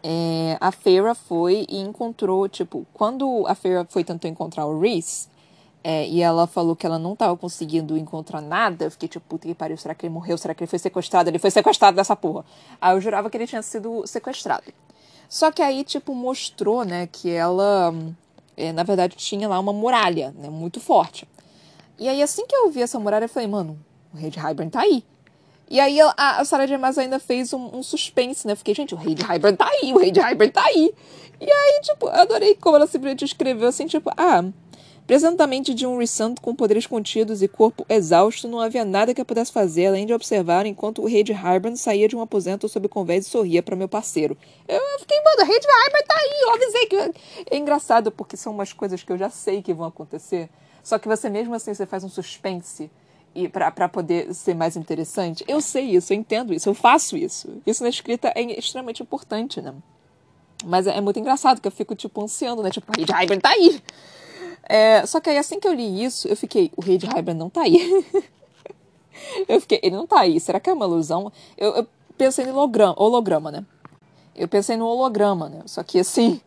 é, 0.00 0.56
a 0.60 0.70
Feira 0.70 1.12
foi 1.12 1.66
e 1.68 1.80
encontrou, 1.80 2.48
tipo, 2.48 2.86
quando 2.94 3.48
a 3.48 3.54
Feira 3.56 3.84
foi 3.90 4.04
tentou 4.04 4.30
encontrar 4.30 4.66
o 4.66 4.78
Reese, 4.78 5.26
é, 5.82 6.06
e 6.06 6.20
ela 6.22 6.46
falou 6.46 6.76
que 6.76 6.84
ela 6.84 6.98
não 6.98 7.14
estava 7.14 7.36
conseguindo 7.36 7.96
encontrar 7.96 8.40
nada, 8.40 8.84
eu 8.84 8.90
fiquei 8.90 9.08
tipo, 9.08 9.24
puta 9.26 9.48
que 9.48 9.54
pariu, 9.54 9.76
será 9.76 9.94
que 9.94 10.04
ele 10.04 10.12
morreu? 10.12 10.36
Será 10.36 10.54
que 10.54 10.62
ele 10.62 10.68
foi 10.68 10.78
sequestrado? 10.78 11.30
Ele 11.30 11.38
foi 11.38 11.50
sequestrado 11.50 11.96
dessa 11.96 12.14
porra. 12.14 12.44
Aí 12.80 12.94
eu 12.94 13.00
jurava 13.00 13.30
que 13.30 13.36
ele 13.36 13.46
tinha 13.46 13.62
sido 13.62 14.06
sequestrado. 14.06 14.64
Só 15.28 15.50
que 15.50 15.62
aí, 15.62 15.84
tipo, 15.84 16.14
mostrou, 16.14 16.84
né, 16.84 17.06
que 17.06 17.30
ela, 17.30 17.94
é, 18.56 18.72
na 18.72 18.82
verdade, 18.82 19.16
tinha 19.16 19.48
lá 19.48 19.58
uma 19.58 19.72
muralha, 19.72 20.34
né, 20.36 20.50
muito 20.50 20.80
forte. 20.80 21.26
E 21.98 22.08
aí, 22.08 22.22
assim 22.22 22.46
que 22.46 22.54
eu 22.54 22.70
vi 22.70 22.82
essa 22.82 22.98
muralha, 22.98 23.24
eu 23.24 23.28
falei, 23.28 23.48
mano, 23.48 23.78
o 24.12 24.16
Red 24.16 24.30
Hybern 24.30 24.70
tá 24.70 24.80
aí. 24.80 25.04
E 25.70 25.78
aí 25.78 26.00
a, 26.00 26.12
a 26.16 26.44
Sarah 26.44 26.66
J. 26.66 26.76
Maas 26.76 26.98
ainda 26.98 27.20
fez 27.20 27.52
um, 27.52 27.76
um, 27.76 27.82
suspense, 27.82 28.44
né? 28.44 28.56
Fiquei, 28.56 28.74
gente, 28.74 28.92
o 28.92 28.98
rei 28.98 29.14
de 29.14 29.22
Hybern 29.22 29.56
tá 29.56 29.68
aí, 29.68 29.92
o 29.92 29.98
rei 29.98 30.10
de 30.10 30.18
Hybern 30.18 30.50
tá 30.50 30.64
aí. 30.64 30.92
E 31.40 31.48
aí, 31.48 31.80
tipo, 31.82 32.06
eu 32.06 32.20
adorei 32.20 32.56
como 32.56 32.74
ela 32.74 32.88
simplesmente 32.88 33.24
escreveu 33.24 33.68
assim, 33.68 33.86
tipo, 33.86 34.10
ah, 34.16 34.44
Presentamente 35.10 35.74
de 35.74 35.84
um 35.84 35.98
Rissant 35.98 36.36
com 36.40 36.54
poderes 36.54 36.86
contidos 36.86 37.42
e 37.42 37.48
corpo 37.48 37.84
exausto, 37.88 38.46
não 38.46 38.60
havia 38.60 38.84
nada 38.84 39.12
que 39.12 39.20
eu 39.20 39.24
pudesse 39.24 39.50
fazer 39.50 39.88
além 39.88 40.06
de 40.06 40.14
observar 40.14 40.66
enquanto 40.66 41.02
o 41.02 41.06
rei 41.06 41.24
de 41.24 41.32
Hybern 41.32 41.76
saía 41.76 42.06
de 42.06 42.14
um 42.14 42.20
aposento 42.20 42.68
sob 42.68 42.86
convés 42.86 43.26
e 43.26 43.28
sorria 43.28 43.60
para 43.60 43.74
meu 43.74 43.88
parceiro. 43.88 44.38
Eu, 44.68 44.80
fiquei, 45.00 45.20
mano, 45.24 45.42
o 45.42 45.46
rei 45.46 45.58
de 45.58 45.66
Hybern 45.66 46.06
tá 46.06 46.14
aí, 46.14 46.40
eu 46.42 46.50
avisei 46.52 46.86
que... 46.86 46.96
É 47.50 47.56
engraçado 47.56 48.12
porque 48.12 48.36
são 48.36 48.52
umas 48.52 48.72
coisas 48.72 49.02
que 49.02 49.10
eu 49.10 49.18
já 49.18 49.28
sei 49.28 49.60
que 49.60 49.74
vão 49.74 49.88
acontecer, 49.88 50.48
só 50.80 50.96
que 50.96 51.08
você 51.08 51.28
mesmo 51.28 51.56
assim, 51.56 51.74
você 51.74 51.86
faz 51.86 52.04
um 52.04 52.08
suspense 52.08 52.88
e 53.34 53.48
para 53.48 53.88
poder 53.88 54.32
ser 54.32 54.54
mais 54.54 54.76
interessante. 54.76 55.44
Eu 55.48 55.60
sei 55.60 55.86
isso, 55.96 56.12
eu 56.12 56.18
entendo 56.18 56.54
isso, 56.54 56.68
eu 56.68 56.74
faço 56.74 57.16
isso. 57.16 57.60
Isso 57.66 57.82
na 57.82 57.88
escrita 57.88 58.32
é 58.36 58.42
extremamente 58.56 59.02
importante, 59.02 59.60
né? 59.60 59.74
Mas 60.64 60.86
é, 60.86 60.96
é 60.96 61.00
muito 61.00 61.18
engraçado 61.18 61.60
que 61.60 61.66
eu 61.66 61.72
fico, 61.72 61.96
tipo, 61.96 62.22
ansiando, 62.22 62.62
né? 62.62 62.70
Tipo, 62.70 62.92
o 62.92 62.96
Rei 62.96 63.04
de 63.04 63.12
Hybern 63.12 63.40
tá 63.40 63.48
aí! 63.48 63.82
É, 64.68 65.04
só 65.06 65.20
que 65.20 65.30
aí, 65.30 65.38
assim 65.38 65.58
que 65.58 65.66
eu 65.66 65.72
li 65.72 66.04
isso, 66.04 66.28
eu 66.28 66.36
fiquei, 66.36 66.70
o 66.76 66.80
Rei 66.80 66.96
de 66.96 67.06
Hybern 67.06 67.38
não 67.38 67.50
tá 67.50 67.62
aí. 67.62 68.04
eu 69.48 69.60
fiquei, 69.60 69.80
ele 69.82 69.96
não 69.96 70.06
tá 70.06 70.20
aí, 70.20 70.38
será 70.38 70.60
que 70.60 70.70
é 70.70 70.72
uma 70.72 70.86
ilusão? 70.86 71.32
Eu, 71.56 71.74
eu 71.76 71.86
pensei 72.16 72.46
no 72.46 72.52
holograma, 72.52 72.94
holograma, 72.96 73.50
né? 73.50 73.64
Eu 74.34 74.46
pensei 74.46 74.76
no 74.76 74.86
holograma, 74.86 75.48
né? 75.48 75.62
Só 75.66 75.82
que, 75.82 75.98
assim, 75.98 76.40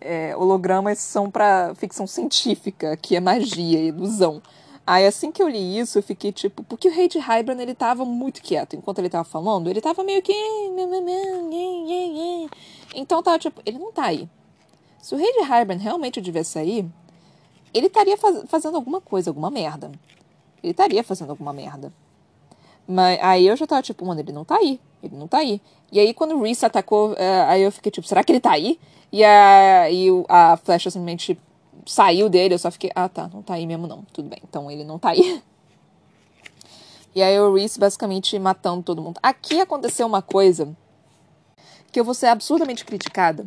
é, 0.00 0.36
hologramas 0.36 0.98
são 0.98 1.30
para 1.30 1.74
ficção 1.76 2.06
científica, 2.06 2.96
que 2.96 3.16
é 3.16 3.20
magia, 3.20 3.78
ilusão. 3.80 4.42
Aí 4.86 5.06
assim 5.06 5.30
que 5.30 5.40
eu 5.40 5.48
li 5.48 5.78
isso, 5.78 5.98
eu 5.98 6.02
fiquei 6.02 6.32
tipo, 6.32 6.64
porque 6.64 6.88
o 6.88 6.92
rei 6.92 7.06
de 7.06 7.16
Hybern 7.16 7.62
ele 7.62 7.76
tava 7.76 8.04
muito 8.04 8.42
quieto. 8.42 8.74
Enquanto 8.74 8.98
ele 8.98 9.08
tava 9.08 9.22
falando, 9.22 9.70
ele 9.70 9.80
tava 9.80 10.02
meio 10.02 10.20
que. 10.20 10.32
Então 12.94 13.22
tava 13.22 13.38
tipo, 13.38 13.62
ele 13.64 13.78
não 13.78 13.92
tá 13.92 14.06
aí. 14.06 14.28
Se 15.00 15.14
o 15.14 15.18
rei 15.18 15.32
de 15.32 15.42
Hybern 15.42 15.80
realmente 15.80 16.20
devia 16.20 16.42
sair, 16.42 16.84
ele 17.72 17.86
estaria 17.86 18.16
faz 18.16 18.44
fazendo 18.48 18.76
alguma 18.76 19.00
coisa, 19.00 19.30
alguma 19.30 19.50
merda. 19.50 19.90
Ele 20.62 20.72
estaria 20.72 21.02
fazendo 21.02 21.30
alguma 21.30 21.52
merda. 21.52 21.92
Mas 22.86 23.18
aí 23.22 23.46
eu 23.46 23.56
já 23.56 23.66
tava 23.66 23.82
tipo, 23.82 24.04
mano, 24.04 24.20
ele 24.20 24.32
não 24.32 24.44
tá 24.44 24.56
aí. 24.56 24.80
Ele 25.02 25.16
não 25.16 25.28
tá 25.28 25.38
aí. 25.38 25.60
E 25.90 25.98
aí 25.98 26.12
quando 26.12 26.34
o 26.34 26.42
Reese 26.42 26.64
atacou, 26.66 27.12
uh, 27.12 27.16
aí 27.46 27.62
eu 27.62 27.72
fiquei 27.72 27.90
tipo, 27.90 28.06
será 28.06 28.22
que 28.22 28.32
ele 28.32 28.40
tá 28.40 28.52
aí? 28.52 28.78
E 29.12 29.24
a, 29.24 29.90
e 29.90 30.08
a 30.28 30.56
flecha 30.56 30.90
simplesmente 30.90 31.38
saiu 31.86 32.28
dele, 32.28 32.54
eu 32.54 32.58
só 32.58 32.70
fiquei, 32.70 32.90
ah 32.94 33.08
tá, 33.08 33.28
não 33.32 33.42
tá 33.42 33.54
aí 33.54 33.66
mesmo 33.66 33.86
não, 33.86 34.02
tudo 34.12 34.28
bem, 34.28 34.38
então 34.46 34.70
ele 34.70 34.84
não 34.84 34.98
tá 34.98 35.10
aí. 35.10 35.42
E 37.12 37.20
aí 37.24 37.40
o 37.40 37.52
Reese 37.52 37.76
basicamente 37.76 38.38
matando 38.38 38.84
todo 38.84 39.02
mundo. 39.02 39.18
Aqui 39.20 39.60
aconteceu 39.60 40.06
uma 40.06 40.22
coisa 40.22 40.76
que 41.90 41.98
eu 41.98 42.04
vou 42.04 42.14
ser 42.14 42.26
absurdamente 42.26 42.84
criticada, 42.84 43.44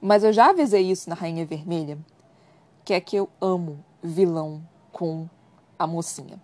mas 0.00 0.22
eu 0.22 0.32
já 0.32 0.50
avisei 0.50 0.88
isso 0.88 1.10
na 1.10 1.16
Rainha 1.16 1.44
Vermelha, 1.44 1.98
que 2.84 2.92
é 2.92 3.00
que 3.00 3.16
eu 3.16 3.28
amo 3.40 3.84
vilão 4.02 4.62
com 4.92 5.28
a 5.78 5.86
mocinha. 5.86 6.40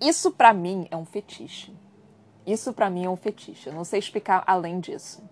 Isso 0.00 0.30
para 0.30 0.52
mim 0.52 0.86
é 0.90 0.96
um 0.96 1.04
fetiche. 1.04 1.72
Isso 2.46 2.72
para 2.72 2.90
mim 2.90 3.04
é 3.04 3.08
um 3.08 3.16
fetiche. 3.16 3.68
Eu 3.68 3.72
não 3.72 3.84
sei 3.84 3.98
explicar 3.98 4.42
além 4.46 4.80
disso 4.80 5.22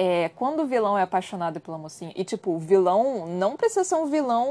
é, 0.00 0.28
quando 0.28 0.62
o 0.62 0.66
vilão 0.66 0.96
é 0.96 1.02
apaixonado 1.02 1.58
pela 1.58 1.76
mocinha, 1.76 2.12
e 2.14 2.22
tipo, 2.22 2.52
o 2.52 2.58
vilão 2.60 3.26
não 3.26 3.56
precisa 3.56 3.82
ser 3.82 3.96
um 3.96 4.06
vilão, 4.06 4.46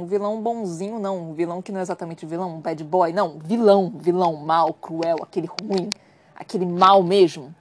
um 0.00 0.04
vilão 0.04 0.42
bonzinho, 0.42 0.98
não, 0.98 1.30
um 1.30 1.32
vilão 1.32 1.62
que 1.62 1.70
não 1.70 1.78
é 1.78 1.82
exatamente 1.82 2.26
vilão, 2.26 2.56
um 2.56 2.60
bad 2.60 2.82
boy, 2.82 3.12
não, 3.12 3.38
vilão, 3.38 3.92
vilão 3.94 4.34
mal, 4.34 4.74
cruel, 4.74 5.18
aquele 5.22 5.46
ruim, 5.46 5.88
aquele 6.34 6.66
mal 6.66 7.04
mesmo. 7.04 7.54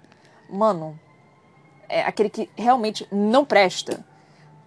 Mano, 0.50 1.00
é 1.88 2.02
aquele 2.02 2.32
que 2.32 2.50
realmente 2.58 3.08
não 3.12 3.46
presta. 3.46 4.04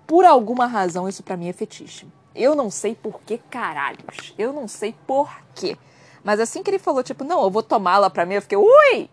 Por 0.07 0.25
alguma 0.25 0.67
razão, 0.67 1.09
isso 1.09 1.23
para 1.23 1.37
mim 1.37 1.49
é 1.49 1.53
fetiche. 1.53 2.07
Eu 2.35 2.55
não 2.55 2.71
sei 2.71 2.95
por 2.95 3.21
que 3.23 3.39
caralhos. 3.39 4.35
Eu 4.39 4.53
não 4.53 4.69
sei 4.69 4.95
por 5.07 5.31
quê. 5.55 5.77
Mas 6.23 6.41
assim 6.41 6.63
que 6.63 6.71
ele 6.71 6.79
falou, 6.79 7.03
tipo, 7.03 7.25
não, 7.25 7.43
eu 7.43 7.51
vou 7.51 7.63
tomá-la 7.63 8.11
pra 8.11 8.27
mim, 8.27 8.35
eu 8.35 8.43
fiquei, 8.43 8.59
ui! 8.59 9.11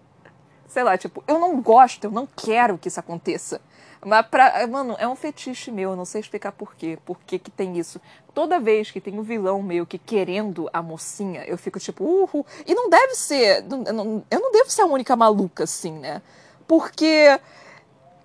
sei 0.74 0.84
lá, 0.84 0.98
tipo, 0.98 1.24
eu 1.28 1.40
não 1.40 1.62
gosto, 1.62 2.06
eu 2.06 2.12
não 2.12 2.28
quero 2.28 2.80
que 2.80 2.88
isso 2.88 3.00
aconteça. 3.00 3.62
Mas 4.04 4.26
pra. 4.26 4.68
Mano, 4.68 4.96
é 4.98 5.08
um 5.08 5.16
fetiche 5.16 5.72
meu, 5.72 5.92
eu 5.92 5.96
não 5.96 6.04
sei 6.04 6.20
explicar 6.20 6.52
por 6.52 6.76
quê. 6.76 6.98
Por 7.06 7.20
que, 7.20 7.38
que 7.38 7.52
tem 7.52 7.78
isso. 7.78 8.02
Toda 8.34 8.60
vez 8.60 8.90
que 8.92 9.00
tem 9.00 9.18
um 9.18 9.22
vilão 9.22 9.62
meio 9.62 9.86
que 9.86 9.98
querendo 9.98 10.70
a 10.74 10.82
mocinha, 10.82 11.44
eu 11.46 11.58
fico 11.58 11.80
tipo, 11.80 12.04
uhul. 12.04 12.46
E 12.66 12.74
não 12.74 12.90
deve 12.90 13.14
ser. 13.16 13.64
eu 13.70 14.40
não 14.40 14.52
devo 14.52 14.70
ser 14.70 14.82
a 14.82 14.88
única 14.88 15.16
maluca, 15.16 15.64
assim, 15.64 15.94
né? 15.94 16.22
Porque 16.68 17.40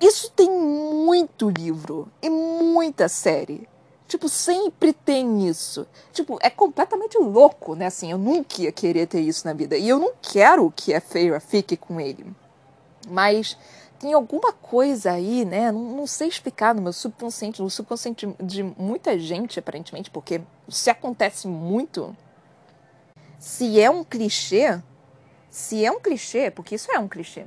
isso 0.01 0.31
tem 0.31 0.49
muito 0.49 1.51
livro 1.51 2.09
e 2.23 2.31
muita 2.31 3.09
série. 3.09 3.69
Tipo, 4.07 4.29
sempre 4.29 4.93
tem 4.93 5.47
isso. 5.47 5.87
Tipo, 6.13 6.39
é 6.41 6.49
completamente 6.49 7.19
louco, 7.19 7.75
né? 7.75 7.87
Assim, 7.87 8.11
eu 8.11 8.17
nunca 8.17 8.63
ia 8.63 8.73
querer 8.73 9.07
ter 9.07 9.21
isso 9.21 9.47
na 9.47 9.53
vida. 9.53 9.77
E 9.77 9.89
eu 9.89 9.99
não 9.99 10.13
quero 10.23 10.73
que 10.75 10.95
a 10.95 11.01
Feira 11.01 11.39
fique 11.41 11.77
com 11.77 12.01
ele. 12.01 12.25
Mas 13.07 13.57
tem 13.99 14.15
alguma 14.15 14.53
coisa 14.53 15.13
aí, 15.13 15.45
né? 15.45 15.71
Não, 15.71 15.97
não, 15.97 16.07
sei 16.07 16.29
explicar 16.29 16.75
no 16.75 16.81
meu 16.81 16.93
subconsciente, 16.93 17.61
no 17.61 17.69
subconsciente 17.69 18.27
de 18.41 18.63
muita 18.63 19.19
gente, 19.19 19.59
aparentemente, 19.59 20.11
porque 20.11 20.41
se 20.69 20.89
acontece 20.89 21.47
muito. 21.47 22.17
Se 23.39 23.79
é 23.79 23.91
um 23.91 24.03
clichê, 24.03 24.81
se 25.51 25.85
é 25.85 25.91
um 25.91 26.01
clichê, 26.01 26.51
porque 26.51 26.77
isso 26.77 26.91
é 26.91 26.99
um 26.99 27.09
clichê. 27.09 27.45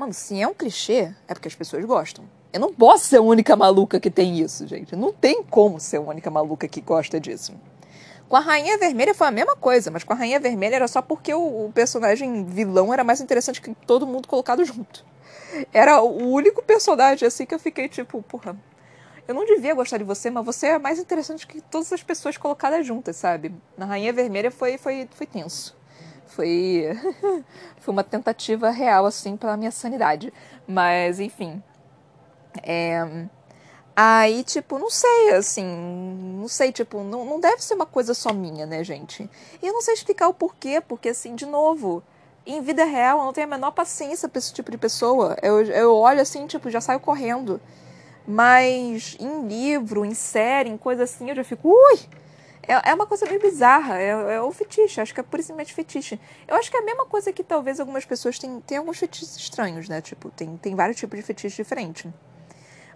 Mano, 0.00 0.14
se 0.14 0.40
é 0.40 0.48
um 0.48 0.54
clichê, 0.54 1.12
é 1.28 1.34
porque 1.34 1.46
as 1.46 1.54
pessoas 1.54 1.84
gostam. 1.84 2.24
Eu 2.54 2.58
não 2.58 2.72
posso 2.72 3.04
ser 3.04 3.18
a 3.18 3.20
única 3.20 3.54
maluca 3.54 4.00
que 4.00 4.10
tem 4.10 4.40
isso, 4.40 4.66
gente. 4.66 4.96
Não 4.96 5.12
tem 5.12 5.42
como 5.42 5.78
ser 5.78 5.98
a 5.98 6.00
única 6.00 6.30
maluca 6.30 6.66
que 6.66 6.80
gosta 6.80 7.20
disso. 7.20 7.52
Com 8.26 8.34
a 8.34 8.40
Rainha 8.40 8.78
Vermelha 8.78 9.12
foi 9.12 9.26
a 9.26 9.30
mesma 9.30 9.54
coisa, 9.56 9.90
mas 9.90 10.02
com 10.02 10.14
a 10.14 10.16
Rainha 10.16 10.40
Vermelha 10.40 10.76
era 10.76 10.88
só 10.88 11.02
porque 11.02 11.34
o, 11.34 11.66
o 11.66 11.70
personagem 11.74 12.46
vilão 12.46 12.94
era 12.94 13.04
mais 13.04 13.20
interessante 13.20 13.60
que 13.60 13.74
todo 13.86 14.06
mundo 14.06 14.26
colocado 14.26 14.64
junto. 14.64 15.04
Era 15.70 16.00
o 16.00 16.30
único 16.30 16.62
personagem 16.62 17.28
assim 17.28 17.44
que 17.44 17.54
eu 17.54 17.58
fiquei 17.58 17.86
tipo, 17.86 18.22
porra, 18.22 18.56
eu 19.28 19.34
não 19.34 19.44
devia 19.44 19.74
gostar 19.74 19.98
de 19.98 20.04
você, 20.04 20.30
mas 20.30 20.46
você 20.46 20.68
é 20.68 20.78
mais 20.78 20.98
interessante 20.98 21.46
que 21.46 21.60
todas 21.60 21.92
as 21.92 22.02
pessoas 22.02 22.38
colocadas 22.38 22.86
juntas, 22.86 23.16
sabe? 23.16 23.54
Na 23.76 23.84
Rainha 23.84 24.14
Vermelha 24.14 24.50
foi, 24.50 24.78
foi, 24.78 25.06
foi 25.12 25.26
tenso. 25.26 25.78
Foi, 26.30 26.86
foi 27.78 27.92
uma 27.92 28.04
tentativa 28.04 28.70
real, 28.70 29.06
assim, 29.06 29.36
pela 29.36 29.56
minha 29.56 29.70
sanidade. 29.70 30.32
Mas, 30.66 31.20
enfim. 31.20 31.62
É... 32.62 33.26
Aí, 33.94 34.42
tipo, 34.44 34.78
não 34.78 34.88
sei, 34.88 35.30
assim, 35.34 35.64
não 36.40 36.48
sei, 36.48 36.72
tipo, 36.72 37.02
não, 37.02 37.24
não 37.24 37.40
deve 37.40 37.62
ser 37.62 37.74
uma 37.74 37.84
coisa 37.84 38.14
só 38.14 38.32
minha, 38.32 38.64
né, 38.64 38.82
gente? 38.82 39.28
E 39.62 39.66
eu 39.66 39.72
não 39.74 39.82
sei 39.82 39.94
explicar 39.94 40.28
o 40.28 40.34
porquê, 40.34 40.80
porque, 40.80 41.10
assim, 41.10 41.34
de 41.34 41.44
novo, 41.44 42.02
em 42.46 42.62
vida 42.62 42.84
real 42.84 43.18
eu 43.18 43.24
não 43.24 43.32
tenho 43.32 43.46
a 43.46 43.50
menor 43.50 43.72
paciência 43.72 44.28
pra 44.28 44.38
esse 44.38 44.52
tipo 44.52 44.70
de 44.70 44.78
pessoa. 44.78 45.36
Eu, 45.42 45.62
eu 45.64 45.94
olho 45.94 46.20
assim, 46.20 46.46
tipo, 46.46 46.70
já 46.70 46.80
saio 46.80 47.00
correndo. 47.00 47.60
Mas 48.26 49.16
em 49.20 49.46
livro, 49.46 50.04
em 50.04 50.14
série, 50.14 50.70
em 50.70 50.78
coisa 50.78 51.02
assim, 51.04 51.28
eu 51.28 51.36
já 51.36 51.44
fico, 51.44 51.68
ui! 51.68 51.98
É, 52.62 52.90
é 52.90 52.94
uma 52.94 53.06
coisa 53.06 53.26
meio 53.26 53.40
bizarra, 53.40 53.98
é, 53.98 54.34
é 54.34 54.40
o 54.40 54.52
fetiche, 54.52 55.00
acho 55.00 55.14
que 55.14 55.20
é 55.20 55.22
purissimamente 55.22 55.72
fetiche. 55.72 56.20
Eu 56.46 56.56
acho 56.56 56.70
que 56.70 56.76
é 56.76 56.80
a 56.80 56.84
mesma 56.84 57.06
coisa 57.06 57.32
que 57.32 57.42
talvez 57.42 57.80
algumas 57.80 58.04
pessoas 58.04 58.38
têm, 58.38 58.60
têm 58.60 58.78
alguns 58.78 58.98
fetiches 58.98 59.36
estranhos, 59.36 59.88
né? 59.88 60.00
Tipo, 60.00 60.30
tem, 60.30 60.56
tem 60.56 60.74
vários 60.74 60.96
tipos 60.96 61.18
de 61.18 61.24
fetiche 61.24 61.56
diferentes. 61.56 62.10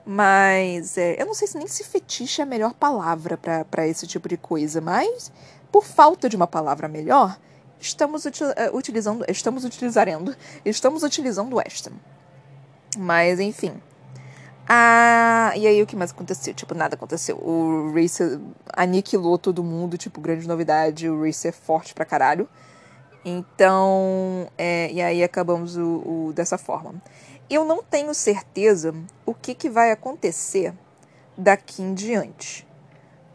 Mas 0.06 0.98
é, 0.98 1.20
eu 1.20 1.26
não 1.26 1.34
sei 1.34 1.48
se 1.48 1.56
nem 1.56 1.66
se 1.66 1.82
fetiche 1.82 2.42
é 2.42 2.44
a 2.44 2.46
melhor 2.46 2.74
palavra 2.74 3.38
para 3.70 3.86
esse 3.86 4.06
tipo 4.06 4.28
de 4.28 4.36
coisa, 4.36 4.80
mas 4.80 5.32
por 5.72 5.84
falta 5.84 6.28
de 6.28 6.36
uma 6.36 6.46
palavra 6.46 6.86
melhor, 6.86 7.38
estamos 7.80 8.26
util, 8.26 8.48
uh, 8.48 8.76
utilizando, 8.76 9.24
estamos 9.28 9.64
utilizando, 9.64 10.36
estamos 10.64 11.02
utilizando 11.02 11.60
esta. 11.60 11.90
Mas 12.98 13.40
enfim. 13.40 13.80
Ah, 14.66 15.52
e 15.56 15.66
aí 15.66 15.82
o 15.82 15.86
que 15.86 15.94
mais 15.94 16.10
aconteceu? 16.10 16.54
Tipo, 16.54 16.74
nada 16.74 16.94
aconteceu. 16.94 17.36
O 17.36 17.92
Racer 17.94 18.40
aniquilou 18.72 19.36
todo 19.38 19.62
mundo, 19.62 19.98
tipo, 19.98 20.20
grande 20.20 20.48
novidade, 20.48 21.08
o 21.08 21.24
Racer 21.24 21.50
é 21.50 21.52
forte 21.52 21.94
pra 21.94 22.04
caralho. 22.04 22.48
Então, 23.24 24.48
é, 24.56 24.90
e 24.92 25.00
aí 25.00 25.22
acabamos 25.22 25.76
o, 25.76 26.28
o, 26.28 26.32
dessa 26.34 26.58
forma. 26.58 26.94
Eu 27.48 27.64
não 27.64 27.82
tenho 27.82 28.14
certeza 28.14 28.94
o 29.24 29.34
que, 29.34 29.54
que 29.54 29.68
vai 29.68 29.90
acontecer 29.90 30.74
daqui 31.36 31.82
em 31.82 31.94
diante. 31.94 32.66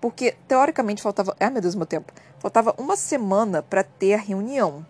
Porque, 0.01 0.35
teoricamente, 0.47 1.01
faltava. 1.01 1.35
Ah, 1.39 1.49
meu 1.49 1.61
Deus, 1.61 1.75
meu 1.75 1.85
tempo. 1.85 2.13
Faltava 2.39 2.73
uma 2.77 2.95
semana 2.95 3.61
para 3.61 3.83
ter 3.83 4.13
a 4.13 4.17
reunião. 4.17 4.85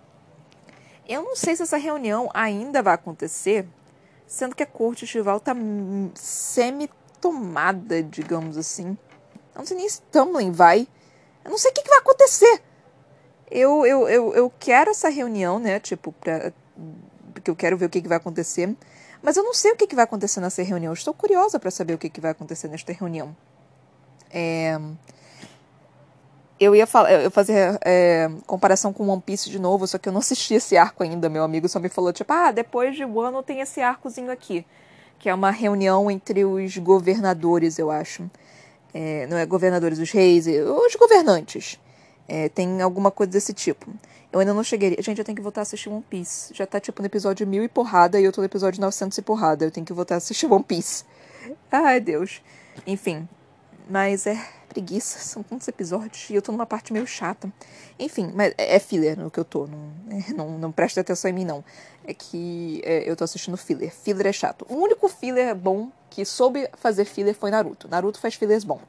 Eu 1.07 1.23
não 1.23 1.35
sei 1.35 1.55
se 1.55 1.63
essa 1.63 1.77
reunião 1.77 2.29
ainda 2.33 2.83
vai 2.83 2.93
acontecer, 2.93 3.67
sendo 4.29 4.55
que 4.55 4.61
a 4.61 4.67
corte 4.67 5.05
estival 5.05 5.37
está 5.37 5.55
semi-tomada, 6.13 8.03
digamos 8.03 8.57
assim. 8.57 8.95
Eu 9.55 9.59
não 9.59 9.65
sei 9.65 9.75
nem 9.75 9.89
se 9.89 10.03
Tamlin 10.03 10.51
vai. 10.51 10.87
Eu 11.43 11.49
não 11.49 11.57
sei 11.57 11.71
o 11.71 11.73
que, 11.73 11.81
que 11.81 11.89
vai 11.89 11.97
acontecer. 11.97 12.61
Eu, 13.49 13.85
eu, 13.87 14.07
eu, 14.07 14.35
eu 14.35 14.53
quero 14.59 14.91
essa 14.91 15.09
reunião, 15.09 15.57
né? 15.57 15.79
Tipo, 15.79 16.11
pra, 16.11 16.53
porque 17.33 17.49
eu 17.49 17.55
quero 17.55 17.75
ver 17.75 17.87
o 17.87 17.89
que, 17.89 18.03
que 18.03 18.07
vai 18.07 18.17
acontecer. 18.17 18.73
Mas 19.23 19.35
eu 19.35 19.43
não 19.43 19.53
sei 19.53 19.71
o 19.71 19.75
que, 19.75 19.87
que 19.87 19.95
vai 19.95 20.03
acontecer 20.03 20.39
nessa 20.39 20.61
reunião. 20.61 20.91
Eu 20.91 20.95
estou 20.95 21.13
curiosa 21.13 21.59
para 21.59 21.71
saber 21.71 21.95
o 21.95 21.97
que, 21.97 22.09
que 22.09 22.21
vai 22.21 22.31
acontecer 22.31 22.67
nesta 22.67 22.93
reunião. 22.93 23.35
É 24.29 24.79
eu 26.59 26.75
ia 26.75 26.85
falar, 26.85 27.11
eu 27.13 27.31
fazer 27.31 27.79
é, 27.85 28.29
comparação 28.45 28.91
com 28.91 29.07
One 29.07 29.21
Piece 29.21 29.49
de 29.49 29.57
novo, 29.57 29.87
só 29.87 29.97
que 29.97 30.09
eu 30.09 30.13
não 30.13 30.19
assisti 30.21 30.55
esse 30.55 30.75
arco 30.75 31.03
ainda. 31.03 31.29
Meu 31.29 31.43
amigo 31.43 31.69
só 31.69 31.79
me 31.79 31.89
falou, 31.89 32.11
tipo, 32.11 32.31
ah, 32.33 32.51
depois 32.51 32.95
de 32.95 33.03
ano 33.03 33.41
tem 33.41 33.61
esse 33.61 33.81
arcozinho 33.81 34.31
aqui. 34.31 34.65
Que 35.17 35.29
é 35.29 35.33
uma 35.33 35.51
reunião 35.51 36.09
entre 36.09 36.45
os 36.45 36.77
governadores, 36.77 37.77
eu 37.77 37.91
acho. 37.91 38.29
É, 38.93 39.27
não 39.27 39.37
é 39.37 39.45
governadores, 39.45 39.99
os 39.99 40.11
reis, 40.11 40.47
os 40.47 40.95
governantes. 40.95 41.79
É, 42.27 42.49
tem 42.49 42.81
alguma 42.81 43.11
coisa 43.11 43.31
desse 43.31 43.53
tipo. 43.53 43.91
Eu 44.31 44.39
ainda 44.39 44.53
não 44.53 44.63
cheguei. 44.63 44.95
Gente, 44.99 45.17
eu 45.17 45.25
tenho 45.25 45.35
que 45.35 45.41
voltar 45.41 45.61
a 45.61 45.63
assistir 45.63 45.89
One 45.89 46.03
Piece. 46.07 46.53
Já 46.53 46.65
tá 46.65 46.79
tipo 46.79 47.01
no 47.01 47.07
episódio 47.07 47.47
mil 47.47 47.63
e 47.63 47.67
porrada 47.67 48.19
e 48.19 48.23
eu 48.23 48.31
tô 48.31 48.41
no 48.41 48.45
episódio 48.45 48.79
900 48.79 49.17
e 49.17 49.21
porrada. 49.21 49.65
Eu 49.65 49.71
tenho 49.71 49.85
que 49.85 49.93
voltar 49.93 50.15
a 50.15 50.17
assistir 50.17 50.45
One 50.51 50.63
Piece. 50.63 51.03
Ai, 51.71 51.99
Deus. 51.99 52.41
Enfim. 52.85 53.27
Mas 53.89 54.27
é 54.27 54.39
preguiça, 54.69 55.19
são 55.25 55.43
tantos 55.43 55.67
episódios 55.67 56.29
e 56.29 56.35
eu 56.35 56.41
tô 56.41 56.51
numa 56.51 56.65
parte 56.65 56.93
meio 56.93 57.05
chata. 57.05 57.51
Enfim, 57.97 58.31
mas 58.33 58.53
é, 58.57 58.75
é 58.75 58.79
filler 58.79 59.19
no 59.19 59.29
que 59.29 59.39
eu 59.39 59.45
tô, 59.45 59.67
não, 59.67 59.91
é, 60.15 60.33
não, 60.33 60.57
não 60.57 60.71
presta 60.71 61.01
atenção 61.01 61.29
em 61.29 61.33
mim 61.33 61.45
não. 61.45 61.63
É 62.05 62.13
que 62.13 62.81
é, 62.85 63.09
eu 63.09 63.15
tô 63.15 63.23
assistindo 63.23 63.57
filler. 63.57 63.93
Filler 63.93 64.27
é 64.27 64.33
chato. 64.33 64.65
O 64.69 64.75
único 64.75 65.09
filler 65.09 65.53
bom 65.55 65.91
que 66.09 66.23
soube 66.23 66.69
fazer 66.77 67.05
filler 67.05 67.35
foi 67.35 67.51
Naruto. 67.51 67.87
Naruto 67.87 68.19
faz 68.19 68.35
fillers 68.35 68.63
bons. 68.63 68.79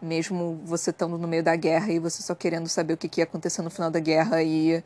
Mesmo 0.00 0.60
você 0.64 0.90
estando 0.90 1.16
no 1.16 1.28
meio 1.28 1.42
da 1.42 1.56
guerra 1.56 1.92
e 1.92 1.98
você 1.98 2.22
só 2.22 2.34
querendo 2.34 2.68
saber 2.68 2.94
o 2.94 2.96
que, 2.96 3.08
que 3.08 3.20
ia 3.20 3.24
acontecer 3.24 3.62
no 3.62 3.70
final 3.70 3.90
da 3.90 4.00
guerra 4.00 4.42
e 4.42 4.82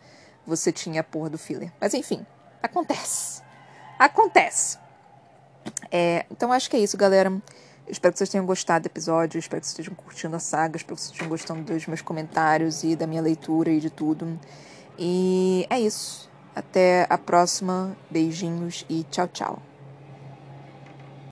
você 0.47 0.71
tinha 0.73 1.01
a 1.01 1.05
porra 1.05 1.31
do 1.31 1.39
filler. 1.39 1.73
Mas 1.81 1.95
enfim, 1.95 2.25
acontece. 2.63 3.43
Acontece. 3.99 4.79
É, 5.91 6.25
então 6.31 6.53
acho 6.53 6.71
que 6.71 6.77
é 6.77 6.81
isso, 6.81 6.97
galera. 6.97 7.33
Espero 7.91 8.13
que 8.13 8.19
vocês 8.19 8.29
tenham 8.29 8.45
gostado 8.45 8.83
do 8.83 8.87
episódio, 8.87 9.39
espero 9.39 9.61
que 9.61 9.67
vocês 9.67 9.79
estejam 9.79 9.95
curtindo 9.95 10.37
a 10.37 10.39
saga, 10.39 10.77
espero 10.77 10.97
que 10.97 11.03
vocês 11.03 11.13
estejam 11.13 11.29
gostando 11.29 11.63
dos 11.63 11.87
meus 11.87 12.03
comentários 12.03 12.85
e 12.85 12.95
da 12.95 13.07
minha 13.07 13.23
leitura 13.23 13.71
e 13.71 13.81
de 13.81 13.91
tudo. 13.91 14.39
E 14.99 15.67
é 15.71 15.81
isso. 15.81 16.29
Até 16.55 17.07
a 17.09 17.17
próxima. 17.17 17.97
Beijinhos 18.11 18.85
e 18.89 19.05
tchau, 19.05 19.29
tchau. 19.29 19.78